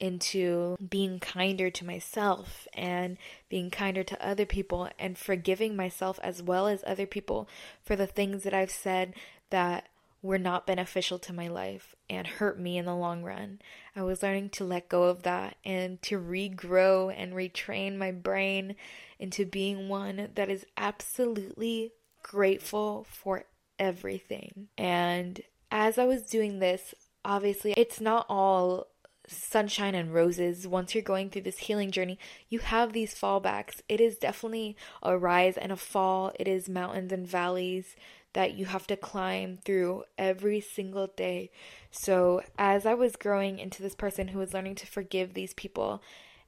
into 0.00 0.76
being 0.88 1.20
kinder 1.20 1.70
to 1.70 1.84
myself 1.84 2.66
and 2.72 3.18
being 3.50 3.70
kinder 3.70 4.02
to 4.02 4.26
other 4.26 4.46
people 4.46 4.88
and 4.98 5.18
forgiving 5.18 5.76
myself 5.76 6.18
as 6.22 6.42
well 6.42 6.66
as 6.66 6.82
other 6.86 7.06
people 7.06 7.46
for 7.84 7.94
the 7.94 8.06
things 8.06 8.42
that 8.42 8.54
I've 8.54 8.70
said 8.70 9.14
that 9.50 9.89
were 10.22 10.38
not 10.38 10.66
beneficial 10.66 11.18
to 11.18 11.32
my 11.32 11.48
life 11.48 11.94
and 12.08 12.26
hurt 12.26 12.58
me 12.58 12.76
in 12.76 12.84
the 12.84 12.94
long 12.94 13.22
run. 13.22 13.60
I 13.96 14.02
was 14.02 14.22
learning 14.22 14.50
to 14.50 14.64
let 14.64 14.88
go 14.88 15.04
of 15.04 15.22
that 15.22 15.56
and 15.64 16.00
to 16.02 16.18
regrow 16.18 17.12
and 17.16 17.32
retrain 17.32 17.96
my 17.96 18.12
brain 18.12 18.76
into 19.18 19.46
being 19.46 19.88
one 19.88 20.28
that 20.34 20.50
is 20.50 20.66
absolutely 20.76 21.92
grateful 22.22 23.06
for 23.08 23.44
everything. 23.78 24.68
And 24.76 25.40
as 25.70 25.98
I 25.98 26.04
was 26.04 26.22
doing 26.22 26.58
this, 26.58 26.94
obviously, 27.24 27.72
it's 27.76 28.00
not 28.00 28.26
all 28.28 28.88
sunshine 29.26 29.94
and 29.94 30.12
roses. 30.12 30.66
Once 30.66 30.94
you're 30.94 31.02
going 31.02 31.30
through 31.30 31.42
this 31.42 31.58
healing 31.58 31.90
journey, 31.90 32.18
you 32.48 32.58
have 32.58 32.92
these 32.92 33.14
fallbacks. 33.14 33.80
It 33.88 34.00
is 34.00 34.16
definitely 34.16 34.76
a 35.02 35.16
rise 35.16 35.56
and 35.56 35.72
a 35.72 35.76
fall, 35.76 36.32
it 36.38 36.48
is 36.48 36.68
mountains 36.68 37.12
and 37.12 37.26
valleys 37.26 37.96
that 38.32 38.54
you 38.54 38.66
have 38.66 38.86
to 38.88 38.96
climb 38.96 39.58
through 39.64 40.04
every 40.18 40.60
single 40.60 41.08
day. 41.08 41.50
So, 41.90 42.42
as 42.58 42.86
I 42.86 42.94
was 42.94 43.16
growing 43.16 43.58
into 43.58 43.82
this 43.82 43.94
person 43.94 44.28
who 44.28 44.38
was 44.38 44.54
learning 44.54 44.76
to 44.76 44.86
forgive 44.86 45.34
these 45.34 45.54
people, 45.54 46.02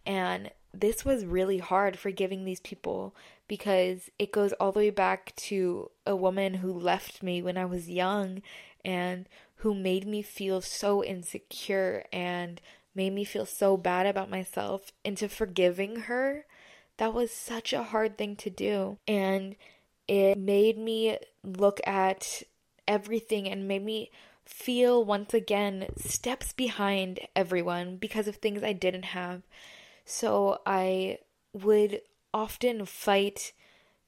And 0.04 0.50
this 0.72 1.04
was 1.04 1.24
really 1.24 1.58
hard 1.58 1.98
forgiving 1.98 2.44
these 2.44 2.60
people 2.60 3.14
because 3.46 4.10
it 4.18 4.32
goes 4.32 4.52
all 4.54 4.72
the 4.72 4.80
way 4.80 4.90
back 4.90 5.34
to 5.36 5.90
a 6.06 6.16
woman 6.16 6.54
who 6.54 6.72
left 6.72 7.22
me 7.22 7.42
when 7.42 7.58
I 7.58 7.64
was 7.66 7.90
young 7.90 8.42
and 8.84 9.28
who 9.56 9.74
made 9.74 10.06
me 10.06 10.22
feel 10.22 10.60
so 10.60 11.04
insecure 11.04 12.04
and 12.12 12.60
made 12.94 13.12
me 13.12 13.24
feel 13.24 13.46
so 13.46 13.76
bad 13.76 14.06
about 14.06 14.30
myself 14.30 14.92
into 15.04 15.28
forgiving 15.28 15.96
her. 15.96 16.46
That 16.96 17.14
was 17.14 17.30
such 17.32 17.72
a 17.72 17.82
hard 17.84 18.18
thing 18.18 18.36
to 18.36 18.50
do. 18.50 18.98
And 19.06 19.56
it 20.08 20.38
made 20.38 20.78
me 20.78 21.18
look 21.44 21.80
at 21.86 22.42
everything 22.86 23.48
and 23.48 23.68
made 23.68 23.84
me 23.84 24.10
feel 24.44 25.04
once 25.04 25.32
again 25.32 25.86
steps 25.96 26.52
behind 26.52 27.20
everyone 27.34 27.96
because 27.96 28.26
of 28.26 28.36
things 28.36 28.62
I 28.62 28.72
didn't 28.72 29.06
have. 29.06 29.42
So 30.04 30.60
I 30.66 31.18
would 31.52 32.00
often 32.34 32.84
fight 32.86 33.52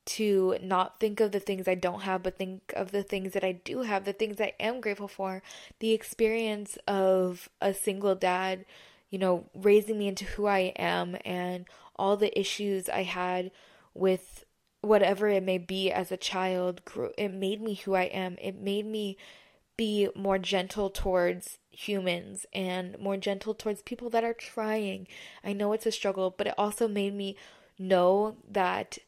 to 0.06 0.58
not 0.60 1.00
think 1.00 1.20
of 1.20 1.32
the 1.32 1.40
things 1.40 1.66
I 1.66 1.74
don't 1.74 2.02
have, 2.02 2.22
but 2.22 2.36
think 2.36 2.72
of 2.76 2.90
the 2.90 3.02
things 3.02 3.32
that 3.32 3.44
I 3.44 3.52
do 3.52 3.82
have, 3.82 4.04
the 4.04 4.12
things 4.12 4.40
I 4.40 4.52
am 4.60 4.80
grateful 4.80 5.08
for. 5.08 5.42
The 5.78 5.92
experience 5.92 6.76
of 6.86 7.48
a 7.60 7.72
single 7.72 8.14
dad, 8.14 8.66
you 9.08 9.18
know, 9.18 9.46
raising 9.54 9.98
me 9.98 10.08
into 10.08 10.24
who 10.24 10.46
I 10.46 10.72
am 10.76 11.16
and 11.24 11.64
all 11.96 12.16
the 12.16 12.38
issues 12.38 12.88
I 12.88 13.04
had 13.04 13.50
with 13.94 14.44
whatever 14.86 15.28
it 15.28 15.42
may 15.42 15.58
be 15.58 15.90
as 15.90 16.12
a 16.12 16.16
child, 16.16 16.82
it 17.18 17.32
made 17.32 17.60
me 17.60 17.74
who 17.74 17.94
I 17.94 18.04
am. 18.04 18.36
It 18.40 18.56
made 18.56 18.86
me 18.86 19.16
be 19.76 20.08
more 20.14 20.38
gentle 20.38 20.90
towards 20.90 21.58
humans 21.70 22.46
and 22.52 22.98
more 22.98 23.16
gentle 23.16 23.54
towards 23.54 23.82
people 23.82 24.08
that 24.10 24.24
are 24.24 24.34
trying. 24.34 25.08
I 25.42 25.52
know 25.52 25.72
it's 25.72 25.86
a 25.86 25.92
struggle, 25.92 26.34
but 26.36 26.46
it 26.46 26.54
also 26.56 26.86
made 26.86 27.14
me 27.14 27.36
know 27.78 28.36
that 28.48 28.98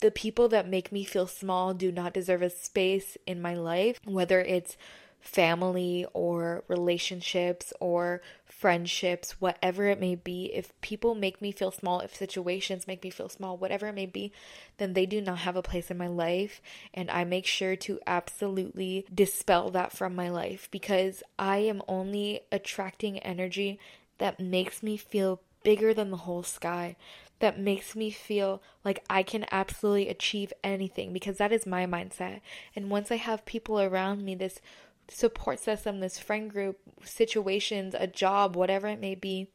the 0.00 0.10
people 0.10 0.48
that 0.48 0.68
make 0.68 0.92
me 0.92 1.04
feel 1.04 1.26
small 1.26 1.74
do 1.74 1.90
not 1.90 2.14
deserve 2.14 2.42
a 2.42 2.50
space 2.50 3.16
in 3.26 3.40
my 3.40 3.54
life, 3.54 4.00
whether 4.04 4.40
it's 4.40 4.76
family 5.24 6.06
or 6.12 6.62
relationships 6.68 7.72
or 7.80 8.20
friendships, 8.46 9.40
whatever 9.40 9.86
it 9.86 9.98
may 9.98 10.14
be, 10.14 10.50
if 10.54 10.78
people 10.80 11.14
make 11.14 11.40
me 11.40 11.50
feel 11.50 11.70
small, 11.70 12.00
if 12.00 12.14
situations 12.14 12.86
make 12.86 13.02
me 13.02 13.10
feel 13.10 13.28
small, 13.28 13.56
whatever 13.56 13.86
it 13.86 13.94
may 13.94 14.06
be, 14.06 14.30
then 14.76 14.92
they 14.92 15.06
do 15.06 15.20
not 15.20 15.38
have 15.38 15.56
a 15.56 15.62
place 15.62 15.90
in 15.90 15.96
my 15.96 16.06
life. 16.06 16.60
And 16.92 17.10
I 17.10 17.24
make 17.24 17.46
sure 17.46 17.74
to 17.76 17.98
absolutely 18.06 19.06
dispel 19.12 19.70
that 19.70 19.92
from 19.92 20.14
my 20.14 20.28
life 20.28 20.68
because 20.70 21.22
I 21.38 21.58
am 21.58 21.82
only 21.88 22.40
attracting 22.52 23.18
energy 23.20 23.78
that 24.18 24.38
makes 24.38 24.82
me 24.82 24.96
feel 24.96 25.40
bigger 25.62 25.94
than 25.94 26.10
the 26.10 26.18
whole 26.18 26.42
sky. 26.42 26.96
That 27.40 27.58
makes 27.58 27.96
me 27.96 28.10
feel 28.10 28.62
like 28.84 29.02
I 29.10 29.22
can 29.22 29.44
absolutely 29.50 30.08
achieve 30.08 30.52
anything 30.62 31.12
because 31.12 31.38
that 31.38 31.52
is 31.52 31.66
my 31.66 31.86
mindset. 31.86 32.40
And 32.76 32.90
once 32.90 33.10
I 33.10 33.16
have 33.16 33.44
people 33.44 33.80
around 33.80 34.24
me, 34.24 34.34
this 34.34 34.60
support 35.08 35.60
system, 35.60 36.00
this 36.00 36.18
friend 36.18 36.50
group, 36.50 36.78
situations, 37.04 37.94
a 37.98 38.06
job, 38.06 38.56
whatever 38.56 38.88
it 38.88 39.00
may 39.00 39.14
be, 39.14 39.48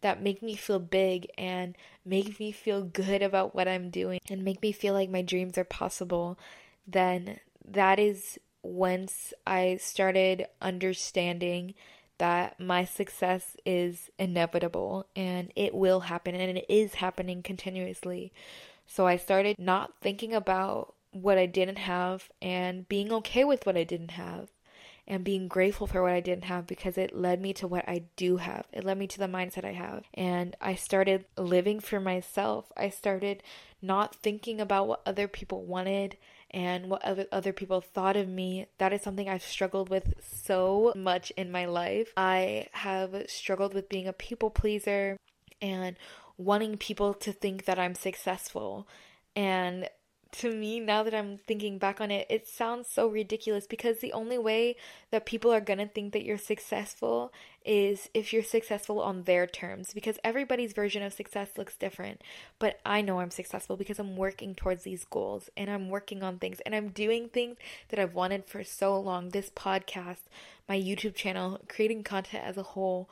that 0.00 0.22
make 0.22 0.42
me 0.42 0.54
feel 0.54 0.78
big 0.78 1.26
and 1.36 1.76
make 2.04 2.40
me 2.40 2.52
feel 2.52 2.82
good 2.82 3.22
about 3.22 3.54
what 3.54 3.68
I'm 3.68 3.90
doing 3.90 4.20
and 4.28 4.42
make 4.42 4.62
me 4.62 4.72
feel 4.72 4.94
like 4.94 5.10
my 5.10 5.22
dreams 5.22 5.58
are 5.58 5.64
possible, 5.64 6.38
then 6.86 7.40
that 7.68 7.98
is 7.98 8.38
once 8.62 9.32
I 9.46 9.78
started 9.80 10.46
understanding 10.60 11.74
that 12.18 12.60
my 12.60 12.84
success 12.84 13.56
is 13.64 14.10
inevitable 14.18 15.06
and 15.16 15.50
it 15.56 15.74
will 15.74 16.00
happen 16.00 16.34
and 16.34 16.58
it 16.58 16.66
is 16.68 16.94
happening 16.94 17.42
continuously. 17.42 18.32
So 18.86 19.06
I 19.06 19.16
started 19.16 19.58
not 19.58 19.94
thinking 20.02 20.34
about 20.34 20.94
what 21.12 21.38
I 21.38 21.46
didn't 21.46 21.78
have 21.78 22.28
and 22.42 22.88
being 22.88 23.12
okay 23.12 23.44
with 23.44 23.64
what 23.64 23.76
I 23.76 23.84
didn't 23.84 24.12
have 24.12 24.50
and 25.06 25.24
being 25.24 25.48
grateful 25.48 25.86
for 25.86 26.02
what 26.02 26.12
I 26.12 26.20
didn't 26.20 26.44
have 26.44 26.66
because 26.66 26.96
it 26.96 27.14
led 27.14 27.40
me 27.40 27.52
to 27.54 27.66
what 27.66 27.88
I 27.88 28.04
do 28.16 28.36
have. 28.36 28.66
It 28.72 28.84
led 28.84 28.98
me 28.98 29.06
to 29.08 29.18
the 29.18 29.26
mindset 29.26 29.64
I 29.64 29.72
have. 29.72 30.04
And 30.14 30.56
I 30.60 30.74
started 30.74 31.24
living 31.36 31.80
for 31.80 32.00
myself. 32.00 32.70
I 32.76 32.90
started 32.90 33.42
not 33.82 34.14
thinking 34.14 34.60
about 34.60 34.86
what 34.86 35.02
other 35.06 35.28
people 35.28 35.64
wanted 35.64 36.16
and 36.50 36.90
what 36.90 37.04
other, 37.04 37.26
other 37.30 37.52
people 37.52 37.80
thought 37.80 38.16
of 38.16 38.28
me. 38.28 38.66
That 38.78 38.92
is 38.92 39.02
something 39.02 39.28
I've 39.28 39.42
struggled 39.42 39.88
with 39.88 40.14
so 40.20 40.92
much 40.96 41.30
in 41.36 41.50
my 41.50 41.66
life. 41.66 42.12
I 42.16 42.66
have 42.72 43.14
struggled 43.28 43.74
with 43.74 43.88
being 43.88 44.08
a 44.08 44.12
people 44.12 44.50
pleaser 44.50 45.16
and 45.62 45.96
wanting 46.36 46.76
people 46.76 47.14
to 47.14 47.32
think 47.32 47.66
that 47.66 47.78
I'm 47.78 47.94
successful. 47.94 48.88
And 49.36 49.88
to 50.32 50.54
me, 50.54 50.80
now 50.80 51.02
that 51.02 51.14
I'm 51.14 51.38
thinking 51.46 51.78
back 51.78 52.00
on 52.00 52.10
it, 52.10 52.26
it 52.30 52.46
sounds 52.46 52.88
so 52.88 53.08
ridiculous 53.08 53.66
because 53.66 53.98
the 53.98 54.12
only 54.12 54.38
way 54.38 54.76
that 55.10 55.26
people 55.26 55.52
are 55.52 55.60
gonna 55.60 55.86
think 55.86 56.12
that 56.12 56.24
you're 56.24 56.38
successful 56.38 57.32
is 57.64 58.08
if 58.14 58.32
you're 58.32 58.42
successful 58.42 59.00
on 59.00 59.24
their 59.24 59.46
terms 59.46 59.92
because 59.92 60.18
everybody's 60.24 60.72
version 60.72 61.02
of 61.02 61.12
success 61.12 61.50
looks 61.56 61.76
different. 61.76 62.22
But 62.58 62.80
I 62.86 63.02
know 63.02 63.20
I'm 63.20 63.30
successful 63.30 63.76
because 63.76 63.98
I'm 63.98 64.16
working 64.16 64.54
towards 64.54 64.84
these 64.84 65.04
goals 65.04 65.50
and 65.56 65.68
I'm 65.68 65.88
working 65.88 66.22
on 66.22 66.38
things 66.38 66.60
and 66.60 66.74
I'm 66.74 66.88
doing 66.88 67.28
things 67.28 67.56
that 67.88 67.98
I've 67.98 68.14
wanted 68.14 68.46
for 68.46 68.64
so 68.64 68.98
long. 68.98 69.30
This 69.30 69.50
podcast, 69.50 70.22
my 70.68 70.80
YouTube 70.80 71.14
channel, 71.14 71.60
creating 71.68 72.04
content 72.04 72.44
as 72.44 72.56
a 72.56 72.62
whole, 72.62 73.10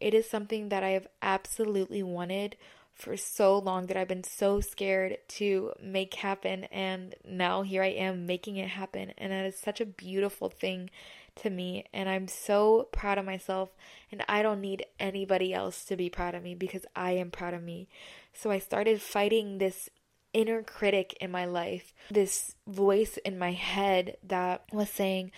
it 0.00 0.14
is 0.14 0.28
something 0.28 0.70
that 0.70 0.82
I 0.82 0.90
have 0.90 1.08
absolutely 1.20 2.02
wanted 2.02 2.56
for 3.00 3.16
so 3.16 3.58
long 3.58 3.86
that 3.86 3.96
I've 3.96 4.08
been 4.08 4.24
so 4.24 4.60
scared 4.60 5.18
to 5.28 5.72
make 5.82 6.14
happen 6.14 6.64
and 6.64 7.14
now 7.24 7.62
here 7.62 7.82
I 7.82 7.88
am 7.88 8.26
making 8.26 8.56
it 8.56 8.68
happen 8.68 9.12
and 9.16 9.32
that 9.32 9.46
is 9.46 9.58
such 9.58 9.80
a 9.80 9.86
beautiful 9.86 10.48
thing 10.48 10.90
to 11.36 11.50
me 11.50 11.84
and 11.92 12.08
I'm 12.08 12.28
so 12.28 12.88
proud 12.92 13.18
of 13.18 13.24
myself 13.24 13.70
and 14.12 14.24
I 14.28 14.42
don't 14.42 14.60
need 14.60 14.86
anybody 14.98 15.54
else 15.54 15.84
to 15.86 15.96
be 15.96 16.10
proud 16.10 16.34
of 16.34 16.42
me 16.42 16.54
because 16.54 16.84
I 16.94 17.12
am 17.12 17.30
proud 17.30 17.54
of 17.54 17.62
me. 17.62 17.88
So 18.32 18.50
I 18.50 18.58
started 18.58 19.00
fighting 19.00 19.58
this 19.58 19.88
inner 20.32 20.62
critic 20.62 21.16
in 21.20 21.30
my 21.30 21.44
life, 21.44 21.92
this 22.10 22.54
voice 22.66 23.16
in 23.18 23.38
my 23.38 23.52
head 23.52 24.16
that 24.22 24.64
was 24.72 24.90
saying, 24.90 25.32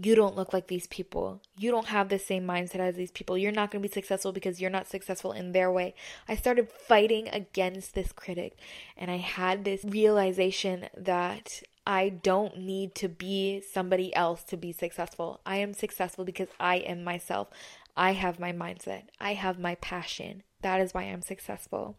you 0.00 0.14
don't 0.14 0.36
look 0.36 0.52
like 0.52 0.68
these 0.68 0.86
people. 0.86 1.40
You 1.58 1.70
don't 1.70 1.88
have 1.88 2.08
the 2.08 2.18
same 2.18 2.46
mindset 2.46 2.78
as 2.78 2.94
these 2.94 3.10
people. 3.10 3.36
You're 3.36 3.52
not 3.52 3.70
going 3.70 3.82
to 3.82 3.88
be 3.88 3.92
successful 3.92 4.32
because 4.32 4.60
you're 4.60 4.70
not 4.70 4.86
successful 4.86 5.32
in 5.32 5.52
their 5.52 5.72
way. 5.72 5.94
I 6.28 6.36
started 6.36 6.70
fighting 6.70 7.28
against 7.28 7.94
this 7.94 8.12
critic 8.12 8.56
and 8.96 9.10
I 9.10 9.16
had 9.16 9.64
this 9.64 9.84
realization 9.84 10.88
that 10.96 11.62
I 11.86 12.10
don't 12.10 12.58
need 12.58 12.94
to 12.96 13.08
be 13.08 13.60
somebody 13.60 14.14
else 14.14 14.44
to 14.44 14.56
be 14.56 14.72
successful. 14.72 15.40
I 15.44 15.56
am 15.56 15.74
successful 15.74 16.24
because 16.24 16.48
I 16.60 16.76
am 16.76 17.02
myself. 17.02 17.48
I 17.96 18.12
have 18.12 18.38
my 18.38 18.52
mindset. 18.52 19.04
I 19.20 19.34
have 19.34 19.58
my 19.58 19.74
passion. 19.76 20.44
That 20.62 20.80
is 20.80 20.94
why 20.94 21.04
I'm 21.04 21.22
successful. 21.22 21.96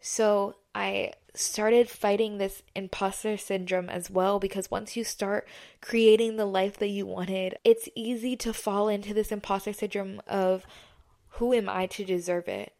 So 0.00 0.56
I 0.74 1.12
started 1.34 1.88
fighting 1.88 2.38
this 2.38 2.62
imposter 2.74 3.36
syndrome 3.36 3.88
as 3.88 4.10
well 4.10 4.38
because 4.38 4.70
once 4.70 4.96
you 4.96 5.04
start 5.04 5.46
creating 5.80 6.36
the 6.36 6.46
life 6.46 6.78
that 6.78 6.88
you 6.88 7.06
wanted, 7.06 7.56
it's 7.64 7.88
easy 7.94 8.36
to 8.36 8.52
fall 8.52 8.88
into 8.88 9.14
this 9.14 9.30
imposter 9.30 9.72
syndrome 9.72 10.20
of 10.26 10.66
who 11.32 11.52
am 11.52 11.68
I 11.68 11.86
to 11.86 12.04
deserve 12.04 12.48
it? 12.48 12.72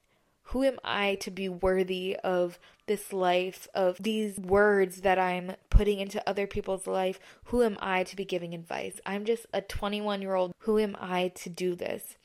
Who 0.45 0.65
am 0.65 0.79
I 0.83 1.17
to 1.17 1.31
be 1.31 1.49
worthy 1.49 2.17
of 2.25 2.59
this 2.87 3.13
life, 3.13 3.69
of 3.75 4.03
these 4.03 4.39
words 4.39 5.03
that 5.03 5.19
I'm 5.19 5.53
putting 5.69 6.01
into 6.01 6.27
other 6.27 6.47
people's 6.47 6.87
life? 6.87 7.21
Who 7.45 7.63
am 7.63 7.77
I 7.81 8.03
to 8.05 8.17
be 8.17 8.25
giving 8.25 8.55
advice? 8.55 8.99
I'm 9.05 9.27
just 9.27 9.47
a 9.53 9.61
21 9.61 10.23
year 10.23 10.35
old. 10.35 10.55
Who 10.61 10.79
am 10.79 10.97
I 10.99 11.29
to 11.37 11.51
do 11.51 11.75
this? 11.75 12.17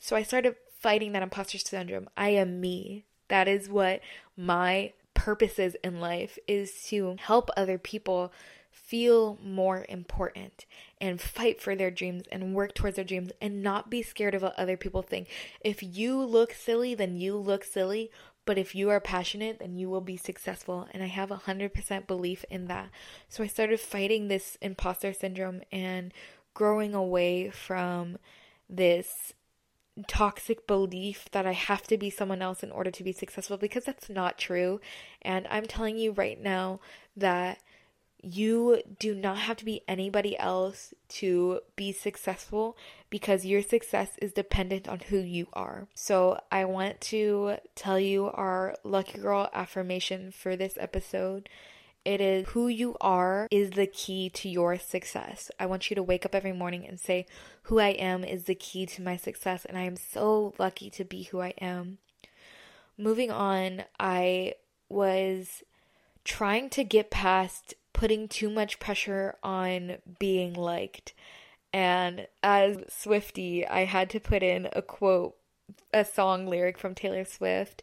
So 0.00 0.16
I 0.16 0.24
started 0.24 0.56
fighting 0.80 1.12
that 1.12 1.22
imposter 1.22 1.58
syndrome. 1.58 2.08
I 2.16 2.30
am 2.30 2.60
me. 2.60 3.04
That 3.28 3.48
is 3.48 3.68
what 3.68 4.00
my 4.36 4.92
purposes 5.14 5.76
in 5.82 6.00
life 6.00 6.38
is 6.46 6.84
to 6.84 7.16
help 7.20 7.50
other 7.56 7.78
people 7.78 8.32
feel 8.70 9.38
more 9.42 9.84
important 9.88 10.64
and 11.00 11.20
fight 11.20 11.60
for 11.60 11.76
their 11.76 11.90
dreams 11.90 12.22
and 12.32 12.54
work 12.54 12.74
towards 12.74 12.96
their 12.96 13.04
dreams 13.04 13.30
and 13.40 13.62
not 13.62 13.90
be 13.90 14.00
scared 14.00 14.34
of 14.34 14.40
what 14.40 14.58
other 14.58 14.78
people 14.78 15.02
think. 15.02 15.28
If 15.60 15.82
you 15.82 16.18
look 16.22 16.54
silly, 16.54 16.94
then 16.94 17.16
you 17.16 17.36
look 17.36 17.64
silly. 17.64 18.10
But 18.46 18.56
if 18.56 18.74
you 18.74 18.88
are 18.88 19.00
passionate, 19.00 19.58
then 19.58 19.76
you 19.76 19.90
will 19.90 20.00
be 20.00 20.16
successful. 20.16 20.88
And 20.92 21.02
I 21.02 21.06
have 21.06 21.30
a 21.30 21.36
100% 21.36 22.06
belief 22.06 22.46
in 22.48 22.66
that. 22.68 22.88
So 23.28 23.44
I 23.44 23.46
started 23.46 23.78
fighting 23.78 24.28
this 24.28 24.56
imposter 24.62 25.12
syndrome 25.12 25.60
and 25.70 26.14
growing 26.54 26.94
away 26.94 27.50
from 27.50 28.16
this 28.70 29.34
toxic 30.06 30.66
belief 30.66 31.30
that 31.32 31.46
I 31.46 31.52
have 31.52 31.86
to 31.88 31.98
be 31.98 32.10
someone 32.10 32.42
else 32.42 32.62
in 32.62 32.70
order 32.70 32.90
to 32.90 33.04
be 33.04 33.12
successful 33.12 33.56
because 33.56 33.84
that's 33.84 34.08
not 34.08 34.38
true. 34.38 34.80
And 35.22 35.46
I'm 35.50 35.66
telling 35.66 35.98
you 35.98 36.12
right 36.12 36.40
now 36.40 36.80
that 37.16 37.58
you 38.22 38.82
do 38.98 39.14
not 39.14 39.38
have 39.38 39.56
to 39.58 39.64
be 39.64 39.82
anybody 39.86 40.36
else 40.38 40.92
to 41.08 41.60
be 41.76 41.92
successful 41.92 42.76
because 43.10 43.46
your 43.46 43.62
success 43.62 44.10
is 44.20 44.32
dependent 44.32 44.88
on 44.88 44.98
who 45.00 45.18
you 45.18 45.46
are. 45.52 45.86
So, 45.94 46.40
I 46.50 46.64
want 46.64 47.00
to 47.02 47.56
tell 47.76 47.98
you 47.98 48.26
our 48.26 48.76
lucky 48.82 49.18
girl 49.18 49.48
affirmation 49.52 50.32
for 50.32 50.56
this 50.56 50.76
episode. 50.80 51.48
It 52.08 52.22
is 52.22 52.48
who 52.48 52.68
you 52.68 52.96
are 53.02 53.48
is 53.50 53.72
the 53.72 53.86
key 53.86 54.30
to 54.30 54.48
your 54.48 54.78
success. 54.78 55.50
I 55.60 55.66
want 55.66 55.90
you 55.90 55.94
to 55.94 56.02
wake 56.02 56.24
up 56.24 56.34
every 56.34 56.54
morning 56.54 56.86
and 56.86 56.98
say, 56.98 57.26
Who 57.64 57.78
I 57.78 57.88
am 57.88 58.24
is 58.24 58.44
the 58.44 58.54
key 58.54 58.86
to 58.86 59.02
my 59.02 59.18
success, 59.18 59.66
and 59.66 59.76
I 59.76 59.82
am 59.82 59.96
so 59.96 60.54
lucky 60.58 60.88
to 60.88 61.04
be 61.04 61.24
who 61.24 61.42
I 61.42 61.52
am. 61.60 61.98
Moving 62.96 63.30
on, 63.30 63.84
I 64.00 64.54
was 64.88 65.62
trying 66.24 66.70
to 66.70 66.82
get 66.82 67.10
past 67.10 67.74
putting 67.92 68.26
too 68.26 68.48
much 68.48 68.80
pressure 68.80 69.36
on 69.42 69.98
being 70.18 70.54
liked. 70.54 71.12
And 71.74 72.26
as 72.42 72.78
Swiftie, 72.88 73.68
I 73.68 73.84
had 73.84 74.08
to 74.08 74.18
put 74.18 74.42
in 74.42 74.70
a 74.72 74.80
quote, 74.80 75.36
a 75.92 76.06
song 76.06 76.46
lyric 76.46 76.78
from 76.78 76.94
Taylor 76.94 77.26
Swift 77.26 77.82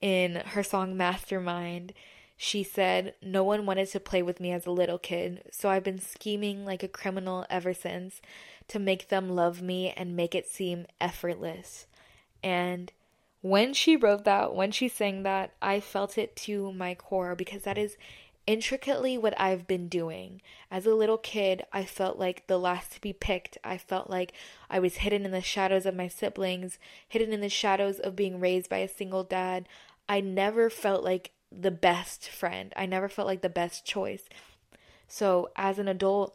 in 0.00 0.36
her 0.36 0.62
song 0.62 0.96
Mastermind. 0.96 1.92
She 2.40 2.62
said, 2.62 3.14
No 3.20 3.42
one 3.42 3.66
wanted 3.66 3.88
to 3.88 4.00
play 4.00 4.22
with 4.22 4.38
me 4.38 4.52
as 4.52 4.64
a 4.64 4.70
little 4.70 4.96
kid, 4.96 5.42
so 5.50 5.68
I've 5.68 5.82
been 5.82 5.98
scheming 5.98 6.64
like 6.64 6.84
a 6.84 6.88
criminal 6.88 7.44
ever 7.50 7.74
since 7.74 8.22
to 8.68 8.78
make 8.78 9.08
them 9.08 9.28
love 9.28 9.60
me 9.60 9.90
and 9.90 10.14
make 10.14 10.36
it 10.36 10.48
seem 10.48 10.86
effortless. 11.00 11.86
And 12.40 12.92
when 13.40 13.74
she 13.74 13.96
wrote 13.96 14.24
that, 14.24 14.54
when 14.54 14.70
she 14.70 14.86
sang 14.86 15.24
that, 15.24 15.50
I 15.60 15.80
felt 15.80 16.16
it 16.16 16.36
to 16.36 16.72
my 16.72 16.94
core 16.94 17.34
because 17.34 17.62
that 17.62 17.76
is 17.76 17.96
intricately 18.46 19.18
what 19.18 19.38
I've 19.38 19.66
been 19.66 19.88
doing. 19.88 20.40
As 20.70 20.86
a 20.86 20.94
little 20.94 21.18
kid, 21.18 21.64
I 21.72 21.84
felt 21.84 22.20
like 22.20 22.46
the 22.46 22.56
last 22.56 22.92
to 22.92 23.00
be 23.00 23.12
picked. 23.12 23.58
I 23.64 23.78
felt 23.78 24.08
like 24.08 24.32
I 24.70 24.78
was 24.78 24.98
hidden 24.98 25.24
in 25.24 25.32
the 25.32 25.40
shadows 25.40 25.86
of 25.86 25.96
my 25.96 26.06
siblings, 26.06 26.78
hidden 27.08 27.32
in 27.32 27.40
the 27.40 27.48
shadows 27.48 27.98
of 27.98 28.14
being 28.14 28.38
raised 28.38 28.70
by 28.70 28.78
a 28.78 28.88
single 28.88 29.24
dad. 29.24 29.66
I 30.08 30.20
never 30.20 30.70
felt 30.70 31.02
like 31.02 31.32
the 31.50 31.70
best 31.70 32.28
friend. 32.28 32.72
I 32.76 32.86
never 32.86 33.08
felt 33.08 33.28
like 33.28 33.42
the 33.42 33.48
best 33.48 33.84
choice. 33.84 34.28
So, 35.06 35.50
as 35.56 35.78
an 35.78 35.88
adult, 35.88 36.34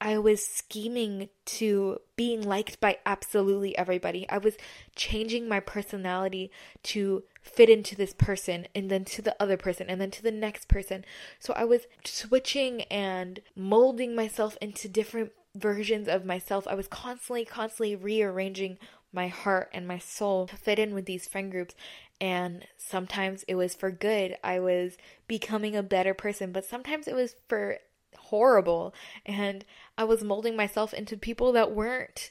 I 0.00 0.18
was 0.18 0.44
scheming 0.44 1.28
to 1.46 1.98
being 2.16 2.42
liked 2.42 2.80
by 2.80 2.98
absolutely 3.06 3.76
everybody. 3.78 4.28
I 4.28 4.38
was 4.38 4.56
changing 4.94 5.48
my 5.48 5.60
personality 5.60 6.50
to 6.84 7.22
fit 7.40 7.70
into 7.70 7.94
this 7.94 8.12
person 8.12 8.66
and 8.74 8.90
then 8.90 9.04
to 9.06 9.22
the 9.22 9.36
other 9.40 9.56
person 9.56 9.88
and 9.88 10.00
then 10.00 10.10
to 10.10 10.22
the 10.22 10.30
next 10.30 10.68
person. 10.68 11.04
So 11.38 11.54
I 11.54 11.64
was 11.64 11.82
switching 12.04 12.82
and 12.82 13.40
molding 13.56 14.14
myself 14.14 14.58
into 14.60 14.88
different 14.88 15.32
versions 15.54 16.08
of 16.08 16.24
myself. 16.24 16.66
I 16.66 16.74
was 16.74 16.88
constantly, 16.88 17.44
constantly 17.44 17.96
rearranging 17.96 18.78
my 19.12 19.28
heart 19.28 19.70
and 19.72 19.86
my 19.86 19.98
soul 19.98 20.48
to 20.48 20.56
fit 20.56 20.78
in 20.78 20.92
with 20.92 21.06
these 21.06 21.28
friend 21.28 21.50
groups. 21.50 21.74
And 22.20 22.66
sometimes 22.76 23.44
it 23.48 23.54
was 23.56 23.74
for 23.74 23.90
good. 23.90 24.36
I 24.42 24.60
was 24.60 24.96
becoming 25.26 25.76
a 25.76 25.82
better 25.82 26.14
person, 26.14 26.52
but 26.52 26.64
sometimes 26.64 27.08
it 27.08 27.14
was 27.14 27.36
for 27.48 27.78
horrible. 28.16 28.94
And 29.26 29.64
I 29.98 30.04
was 30.04 30.22
molding 30.22 30.56
myself 30.56 30.94
into 30.94 31.16
people 31.16 31.52
that 31.52 31.72
weren't 31.72 32.30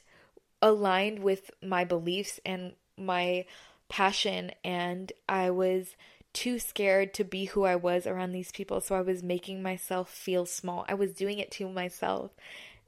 aligned 0.62 1.20
with 1.20 1.50
my 1.62 1.84
beliefs 1.84 2.40
and 2.44 2.72
my 2.96 3.44
passion. 3.88 4.52
And 4.64 5.12
I 5.28 5.50
was 5.50 5.96
too 6.32 6.58
scared 6.58 7.14
to 7.14 7.24
be 7.24 7.44
who 7.46 7.64
I 7.64 7.76
was 7.76 8.06
around 8.06 8.32
these 8.32 8.50
people. 8.50 8.80
So 8.80 8.96
I 8.96 9.02
was 9.02 9.22
making 9.22 9.62
myself 9.62 10.10
feel 10.10 10.46
small. 10.46 10.84
I 10.88 10.94
was 10.94 11.12
doing 11.12 11.38
it 11.38 11.50
to 11.52 11.68
myself. 11.68 12.32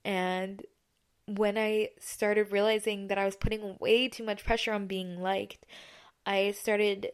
And 0.04 0.64
when 1.26 1.59
I 1.59 1.90
started 1.98 2.52
realizing 2.52 3.09
that 3.09 3.18
I 3.18 3.24
was 3.24 3.37
putting 3.37 3.76
way 3.80 4.09
too 4.09 4.24
much 4.24 4.44
pressure 4.44 4.72
on 4.72 4.87
being 4.87 5.20
liked, 5.20 5.64
I 6.26 6.50
started 6.50 7.12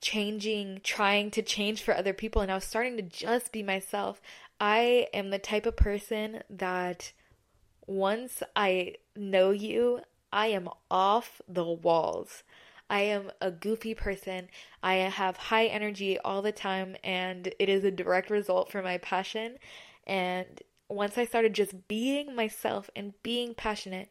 changing, 0.00 0.80
trying 0.82 1.30
to 1.30 1.42
change 1.42 1.80
for 1.82 1.96
other 1.96 2.12
people, 2.12 2.42
and 2.42 2.50
I 2.50 2.56
was 2.56 2.64
starting 2.64 2.96
to 2.96 3.02
just 3.02 3.52
be 3.52 3.62
myself. 3.62 4.20
I 4.60 5.06
am 5.14 5.30
the 5.30 5.38
type 5.38 5.64
of 5.64 5.76
person 5.76 6.42
that 6.50 7.12
once 7.86 8.42
I 8.56 8.96
know 9.16 9.50
you, 9.50 10.00
I 10.32 10.48
am 10.48 10.68
off 10.90 11.40
the 11.48 11.64
walls. 11.64 12.42
I 12.90 13.02
am 13.02 13.30
a 13.40 13.50
goofy 13.50 13.94
person. 13.94 14.48
I 14.82 14.94
have 14.94 15.36
high 15.36 15.66
energy 15.66 16.18
all 16.18 16.42
the 16.42 16.52
time, 16.52 16.96
and 17.04 17.54
it 17.58 17.68
is 17.68 17.84
a 17.84 17.90
direct 17.90 18.28
result 18.28 18.70
from 18.70 18.84
my 18.84 18.98
passion. 18.98 19.56
And 20.06 20.62
once 20.88 21.16
I 21.16 21.24
started 21.24 21.54
just 21.54 21.86
being 21.88 22.34
myself 22.34 22.90
and 22.96 23.14
being 23.22 23.54
passionate, 23.54 24.08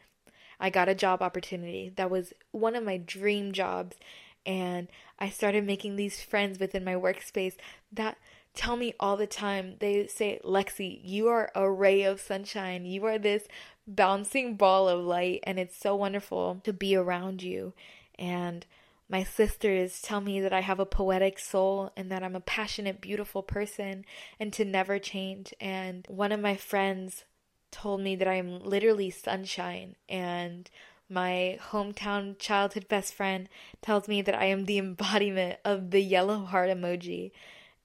I 0.62 0.70
got 0.70 0.88
a 0.88 0.96
job 0.96 1.22
opportunity 1.22 1.92
that 1.96 2.12
was 2.12 2.34
one 2.52 2.76
of 2.76 2.84
my 2.84 2.98
dream 2.98 3.52
jobs. 3.52 3.98
And 4.46 4.88
I 5.20 5.30
started 5.30 5.66
making 5.66 5.96
these 5.96 6.22
friends 6.22 6.60
within 6.60 6.84
my 6.84 6.94
workspace 6.96 7.56
that 7.92 8.18
tell 8.54 8.76
me 8.76 8.94
all 9.00 9.18
the 9.18 9.28
time. 9.28 9.76
They 9.80 10.08
say, 10.08 10.40
Lexi, 10.44 11.02
you 11.04 11.28
are 11.28 11.52
a 11.56 11.70
ray 11.70 12.04
of 12.04 12.22
sunshine. 12.22 12.86
You 12.86 13.06
are 13.06 13.18
this 13.18 13.44
bouncing 13.88 14.56
ball 14.56 14.88
of 14.88 15.04
light, 15.04 15.42
and 15.44 15.60
it's 15.60 15.78
so 15.78 15.96
wonderful 15.96 16.62
to 16.64 16.74
be 16.74 16.96
around 16.96 17.44
you. 17.44 17.74
And 18.18 18.66
my 19.10 19.24
sisters 19.24 20.02
tell 20.02 20.22
me 20.22 20.40
that 20.40 20.54
I 20.54 20.62
have 20.62 20.80
a 20.80 20.86
poetic 20.86 21.38
soul 21.38 21.92
and 21.98 22.10
that 22.12 22.24
I'm 22.24 22.36
a 22.36 22.40
passionate, 22.40 23.02
beautiful 23.02 23.44
person 23.44 24.06
and 24.40 24.54
to 24.54 24.64
never 24.64 25.00
change. 25.00 25.54
And 25.60 26.06
one 26.08 26.32
of 26.32 26.40
my 26.40 26.56
friends 26.56 27.26
told 27.72 28.02
me 28.02 28.16
that 28.16 28.28
I'm 28.28 28.60
literally 28.60 29.10
sunshine. 29.10 29.96
And 30.08 30.70
my 31.10 31.60
hometown 31.72 32.38
childhood 32.40 32.88
best 32.88 33.14
friend 33.14 33.50
tells 33.82 34.08
me 34.08 34.22
that 34.22 34.36
I 34.36 34.46
am 34.46 34.66
the 34.66 34.78
embodiment 34.78 35.60
of 35.66 35.92
the 35.92 36.02
yellow 36.02 36.46
heart 36.46 36.70
emoji 36.70 37.32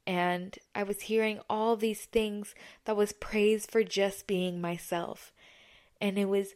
and 0.07 0.57
I 0.75 0.85
was 0.85 1.03
hearing 1.03 1.41
all 1.51 1.77
these 1.77 2.05
things 2.05 2.55
that 2.85 2.97
was 2.97 3.13
praise 3.13 3.67
for 3.67 3.83
just 3.83 4.27
being 4.27 4.61
myself. 4.61 5.33
And 6.01 6.17
it 6.17 6.27
was 6.27 6.55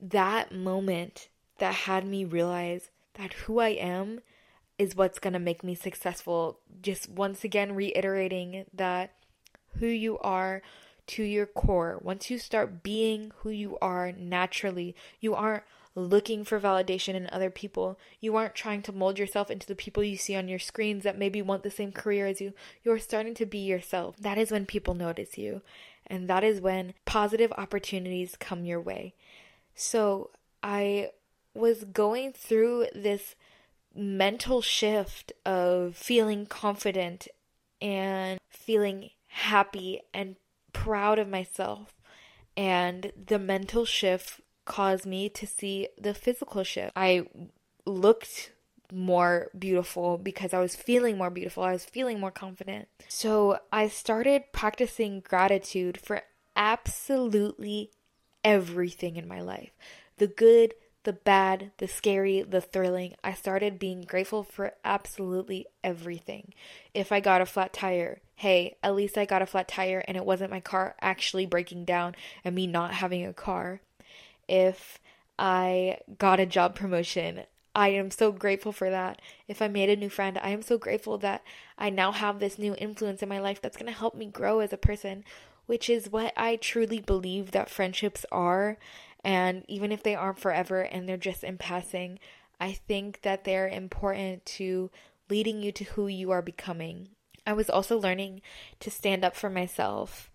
that 0.00 0.52
moment 0.52 1.28
that 1.58 1.74
had 1.74 2.04
me 2.04 2.24
realize 2.24 2.90
that 3.14 3.34
who 3.34 3.60
I 3.60 3.68
am 3.68 4.20
is 4.78 4.96
what's 4.96 5.20
going 5.20 5.34
to 5.34 5.38
make 5.38 5.62
me 5.62 5.76
successful. 5.76 6.58
Just 6.80 7.08
once 7.08 7.44
again 7.44 7.74
reiterating 7.76 8.64
that 8.74 9.12
who 9.76 9.86
you 9.86 10.18
are 10.18 10.60
to 11.12 11.22
your 11.22 11.44
core, 11.44 11.98
once 12.02 12.30
you 12.30 12.38
start 12.38 12.82
being 12.82 13.32
who 13.38 13.50
you 13.50 13.76
are 13.82 14.12
naturally, 14.12 14.96
you 15.20 15.34
aren't 15.34 15.64
looking 15.94 16.42
for 16.42 16.58
validation 16.58 17.12
in 17.14 17.28
other 17.30 17.50
people. 17.50 17.98
You 18.18 18.34
aren't 18.36 18.54
trying 18.54 18.80
to 18.82 18.92
mold 18.92 19.18
yourself 19.18 19.50
into 19.50 19.66
the 19.66 19.74
people 19.74 20.02
you 20.02 20.16
see 20.16 20.34
on 20.34 20.48
your 20.48 20.58
screens 20.58 21.04
that 21.04 21.18
maybe 21.18 21.42
want 21.42 21.64
the 21.64 21.70
same 21.70 21.92
career 21.92 22.26
as 22.26 22.40
you. 22.40 22.54
You're 22.82 22.98
starting 22.98 23.34
to 23.34 23.44
be 23.44 23.58
yourself. 23.58 24.16
That 24.16 24.38
is 24.38 24.50
when 24.50 24.64
people 24.64 24.94
notice 24.94 25.36
you. 25.36 25.60
And 26.06 26.28
that 26.28 26.44
is 26.44 26.62
when 26.62 26.94
positive 27.04 27.52
opportunities 27.58 28.34
come 28.40 28.64
your 28.64 28.80
way. 28.80 29.14
So 29.74 30.30
I 30.62 31.10
was 31.52 31.84
going 31.84 32.32
through 32.32 32.86
this 32.94 33.34
mental 33.94 34.62
shift 34.62 35.32
of 35.44 35.94
feeling 35.94 36.46
confident 36.46 37.28
and 37.82 38.40
feeling 38.48 39.10
happy 39.26 40.00
and 40.14 40.36
proud 40.72 41.18
of 41.18 41.28
myself. 41.28 41.94
And 42.56 43.12
the 43.26 43.38
mental 43.38 43.84
shift 43.84 44.40
caused 44.64 45.06
me 45.06 45.28
to 45.30 45.46
see 45.46 45.88
the 45.98 46.14
physical 46.14 46.64
shift. 46.64 46.92
I 46.94 47.26
looked 47.86 48.52
more 48.92 49.50
beautiful 49.58 50.18
because 50.18 50.52
I 50.52 50.60
was 50.60 50.76
feeling 50.76 51.16
more 51.16 51.30
beautiful. 51.30 51.62
I 51.62 51.72
was 51.72 51.84
feeling 51.84 52.20
more 52.20 52.30
confident. 52.30 52.88
So 53.08 53.58
I 53.72 53.88
started 53.88 54.52
practicing 54.52 55.20
gratitude 55.20 55.98
for 55.98 56.22
absolutely 56.54 57.90
everything 58.44 59.16
in 59.16 59.26
my 59.26 59.40
life 59.40 59.70
the 60.18 60.26
good, 60.28 60.74
the 61.04 61.12
bad, 61.12 61.72
the 61.78 61.88
scary, 61.88 62.42
the 62.42 62.60
thrilling. 62.60 63.14
I 63.24 63.34
started 63.34 63.78
being 63.78 64.02
grateful 64.02 64.44
for 64.44 64.74
absolutely 64.84 65.66
everything. 65.82 66.52
If 66.94 67.10
I 67.10 67.20
got 67.20 67.40
a 67.40 67.46
flat 67.46 67.72
tire, 67.72 68.20
hey, 68.36 68.76
at 68.82 68.94
least 68.94 69.18
I 69.18 69.24
got 69.24 69.42
a 69.42 69.46
flat 69.46 69.68
tire 69.68 70.04
and 70.06 70.16
it 70.16 70.24
wasn't 70.24 70.50
my 70.50 70.60
car 70.60 70.94
actually 71.00 71.46
breaking 71.46 71.84
down 71.84 72.14
and 72.44 72.54
me 72.54 72.66
not 72.66 72.94
having 72.94 73.24
a 73.24 73.32
car 73.32 73.80
if 74.48 74.98
I 75.38 75.98
got 76.18 76.40
a 76.40 76.46
job 76.46 76.74
promotion. 76.74 77.44
I 77.74 77.88
am 77.88 78.10
so 78.10 78.32
grateful 78.32 78.72
for 78.72 78.90
that. 78.90 79.20
If 79.48 79.62
I 79.62 79.68
made 79.68 79.88
a 79.88 79.96
new 79.96 80.10
friend, 80.10 80.38
I 80.42 80.50
am 80.50 80.62
so 80.62 80.76
grateful 80.76 81.18
that 81.18 81.42
I 81.78 81.88
now 81.90 82.12
have 82.12 82.38
this 82.38 82.58
new 82.58 82.74
influence 82.76 83.22
in 83.22 83.28
my 83.28 83.40
life 83.40 83.62
that's 83.62 83.76
going 83.76 83.90
to 83.90 83.98
help 83.98 84.14
me 84.14 84.26
grow 84.26 84.60
as 84.60 84.72
a 84.72 84.76
person, 84.76 85.24
which 85.66 85.88
is 85.88 86.10
what 86.10 86.34
I 86.36 86.56
truly 86.56 87.00
believe 87.00 87.52
that 87.52 87.70
friendships 87.70 88.26
are. 88.30 88.76
And 89.24 89.64
even 89.68 89.92
if 89.92 90.02
they 90.02 90.14
aren't 90.14 90.40
forever 90.40 90.82
and 90.82 91.08
they're 91.08 91.16
just 91.16 91.44
in 91.44 91.58
passing, 91.58 92.18
I 92.60 92.72
think 92.72 93.22
that 93.22 93.44
they're 93.44 93.68
important 93.68 94.44
to 94.46 94.90
leading 95.28 95.62
you 95.62 95.72
to 95.72 95.84
who 95.84 96.06
you 96.08 96.30
are 96.30 96.42
becoming. 96.42 97.08
I 97.46 97.52
was 97.52 97.70
also 97.70 97.98
learning 97.98 98.42
to 98.80 98.90
stand 98.90 99.24
up 99.24 99.34
for 99.34 99.50
myself 99.50 100.30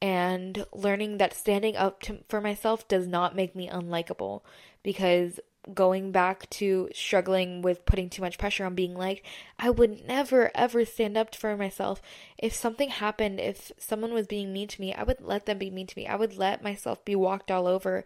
and 0.00 0.64
learning 0.72 1.18
that 1.18 1.34
standing 1.34 1.76
up 1.76 2.00
to, 2.02 2.18
for 2.28 2.40
myself 2.40 2.86
does 2.86 3.06
not 3.06 3.34
make 3.34 3.56
me 3.56 3.68
unlikable 3.68 4.42
because 4.82 5.40
going 5.74 6.12
back 6.12 6.48
to 6.50 6.88
struggling 6.94 7.60
with 7.62 7.84
putting 7.84 8.08
too 8.08 8.22
much 8.22 8.38
pressure 8.38 8.64
on 8.64 8.74
being 8.74 8.94
like 8.94 9.24
I 9.58 9.70
would 9.70 10.06
never 10.06 10.50
ever 10.54 10.84
stand 10.84 11.16
up 11.16 11.34
for 11.34 11.56
myself. 11.56 12.00
If 12.38 12.54
something 12.54 12.88
happened 12.88 13.40
if 13.40 13.72
someone 13.78 14.14
was 14.14 14.26
being 14.26 14.52
mean 14.52 14.68
to 14.68 14.80
me 14.80 14.94
I 14.94 15.02
would 15.02 15.20
let 15.20 15.46
them 15.46 15.58
be 15.58 15.70
mean 15.70 15.86
to 15.86 15.98
me. 15.98 16.06
I 16.06 16.16
would 16.16 16.38
let 16.38 16.62
myself 16.62 17.04
be 17.04 17.14
walked 17.14 17.50
all 17.50 17.66
over 17.66 18.04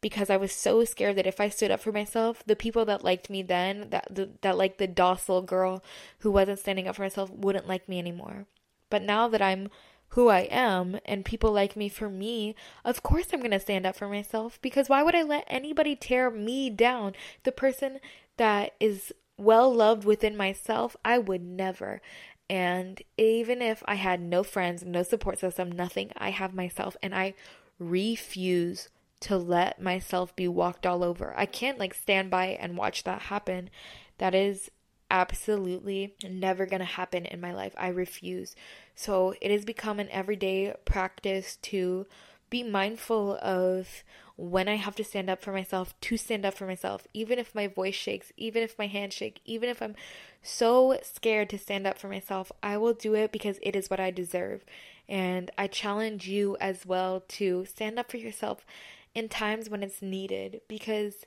because 0.00 0.30
I 0.30 0.36
was 0.36 0.52
so 0.52 0.84
scared 0.84 1.16
that 1.16 1.26
if 1.26 1.40
I 1.40 1.48
stood 1.48 1.70
up 1.70 1.80
for 1.80 1.92
myself 1.92 2.42
the 2.46 2.56
people 2.56 2.84
that 2.86 3.04
liked 3.04 3.28
me 3.28 3.42
then 3.42 3.88
that 3.90 4.06
the, 4.10 4.30
that 4.40 4.56
like 4.56 4.78
the 4.78 4.86
docile 4.86 5.42
girl 5.42 5.84
who 6.20 6.30
wasn't 6.30 6.60
standing 6.60 6.88
up 6.88 6.96
for 6.96 7.02
myself 7.02 7.30
wouldn't 7.30 7.68
like 7.68 7.88
me 7.88 7.98
anymore. 7.98 8.46
But 8.90 9.02
now 9.02 9.28
that 9.28 9.42
I'm 9.42 9.70
who 10.12 10.28
I 10.28 10.40
am 10.50 10.98
and 11.06 11.24
people 11.24 11.52
like 11.52 11.74
me 11.74 11.88
for 11.88 12.10
me, 12.10 12.54
of 12.84 13.02
course 13.02 13.28
I'm 13.32 13.40
going 13.40 13.50
to 13.52 13.60
stand 13.60 13.86
up 13.86 13.96
for 13.96 14.08
myself 14.08 14.58
because 14.60 14.88
why 14.88 15.02
would 15.02 15.14
I 15.14 15.22
let 15.22 15.44
anybody 15.46 15.96
tear 15.96 16.30
me 16.30 16.68
down? 16.68 17.14
The 17.44 17.52
person 17.52 17.98
that 18.36 18.74
is 18.78 19.12
well 19.38 19.72
loved 19.72 20.04
within 20.04 20.36
myself, 20.36 20.96
I 21.02 21.18
would 21.18 21.42
never. 21.42 22.02
And 22.50 23.00
even 23.16 23.62
if 23.62 23.82
I 23.86 23.94
had 23.94 24.20
no 24.20 24.42
friends, 24.42 24.84
no 24.84 25.02
support 25.02 25.38
system, 25.38 25.72
nothing, 25.72 26.12
I 26.18 26.30
have 26.30 26.52
myself 26.52 26.94
and 27.02 27.14
I 27.14 27.32
refuse 27.78 28.90
to 29.20 29.38
let 29.38 29.80
myself 29.80 30.36
be 30.36 30.46
walked 30.46 30.84
all 30.84 31.02
over. 31.02 31.32
I 31.38 31.46
can't 31.46 31.78
like 31.78 31.94
stand 31.94 32.30
by 32.30 32.48
and 32.48 32.76
watch 32.76 33.04
that 33.04 33.22
happen. 33.22 33.70
That 34.18 34.34
is 34.34 34.70
absolutely 35.10 36.14
never 36.28 36.66
going 36.66 36.80
to 36.80 36.86
happen 36.86 37.24
in 37.24 37.40
my 37.40 37.52
life. 37.52 37.74
I 37.78 37.88
refuse. 37.88 38.56
So 38.94 39.34
it 39.40 39.50
has 39.50 39.64
become 39.64 39.98
an 40.00 40.08
everyday 40.10 40.74
practice 40.84 41.56
to 41.62 42.06
be 42.50 42.62
mindful 42.62 43.38
of 43.40 44.04
when 44.36 44.68
I 44.68 44.76
have 44.76 44.96
to 44.96 45.04
stand 45.04 45.30
up 45.30 45.40
for 45.40 45.52
myself, 45.52 45.98
to 46.00 46.16
stand 46.16 46.44
up 46.44 46.54
for 46.54 46.66
myself, 46.66 47.06
even 47.14 47.38
if 47.38 47.54
my 47.54 47.66
voice 47.66 47.94
shakes, 47.94 48.32
even 48.36 48.62
if 48.62 48.78
my 48.78 48.86
hands 48.86 49.14
shake, 49.14 49.40
even 49.44 49.68
if 49.68 49.80
I'm 49.80 49.94
so 50.42 50.98
scared 51.02 51.48
to 51.50 51.58
stand 51.58 51.86
up 51.86 51.98
for 51.98 52.08
myself, 52.08 52.50
I 52.62 52.76
will 52.76 52.94
do 52.94 53.14
it 53.14 53.32
because 53.32 53.58
it 53.62 53.76
is 53.76 53.88
what 53.88 54.00
I 54.00 54.10
deserve. 54.10 54.64
And 55.08 55.50
I 55.56 55.66
challenge 55.66 56.28
you 56.28 56.56
as 56.60 56.84
well 56.84 57.22
to 57.28 57.64
stand 57.64 57.98
up 57.98 58.10
for 58.10 58.16
yourself 58.16 58.66
in 59.14 59.28
times 59.28 59.70
when 59.70 59.82
it's 59.82 60.02
needed 60.02 60.60
because 60.68 61.24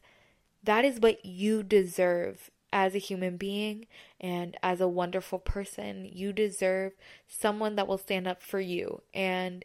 that 0.63 0.85
is 0.85 0.99
what 0.99 1.25
you 1.25 1.63
deserve 1.63 2.49
as 2.75 2.93
a 2.93 2.99
human 2.99 3.37
being 3.37 3.87
and 4.19 4.57
as 4.61 4.81
a 4.81 4.87
wonderful 4.87 5.39
person. 5.39 6.07
You 6.11 6.33
deserve 6.33 6.91
someone 7.25 7.77
that 7.77 7.87
will 7.87 7.97
stand 7.97 8.27
up 8.27 8.43
for 8.43 8.59
you, 8.59 9.01
and 9.13 9.63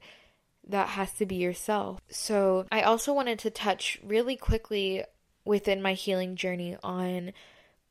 that 0.67 0.91
has 0.91 1.13
to 1.15 1.27
be 1.27 1.35
yourself. 1.35 2.01
So, 2.09 2.67
I 2.71 2.83
also 2.83 3.13
wanted 3.13 3.41
to 3.41 3.51
touch 3.51 3.99
really 4.05 4.37
quickly 4.37 5.03
within 5.45 5.83
my 5.83 5.95
healing 5.95 6.37
journey 6.37 6.77
on 6.85 7.33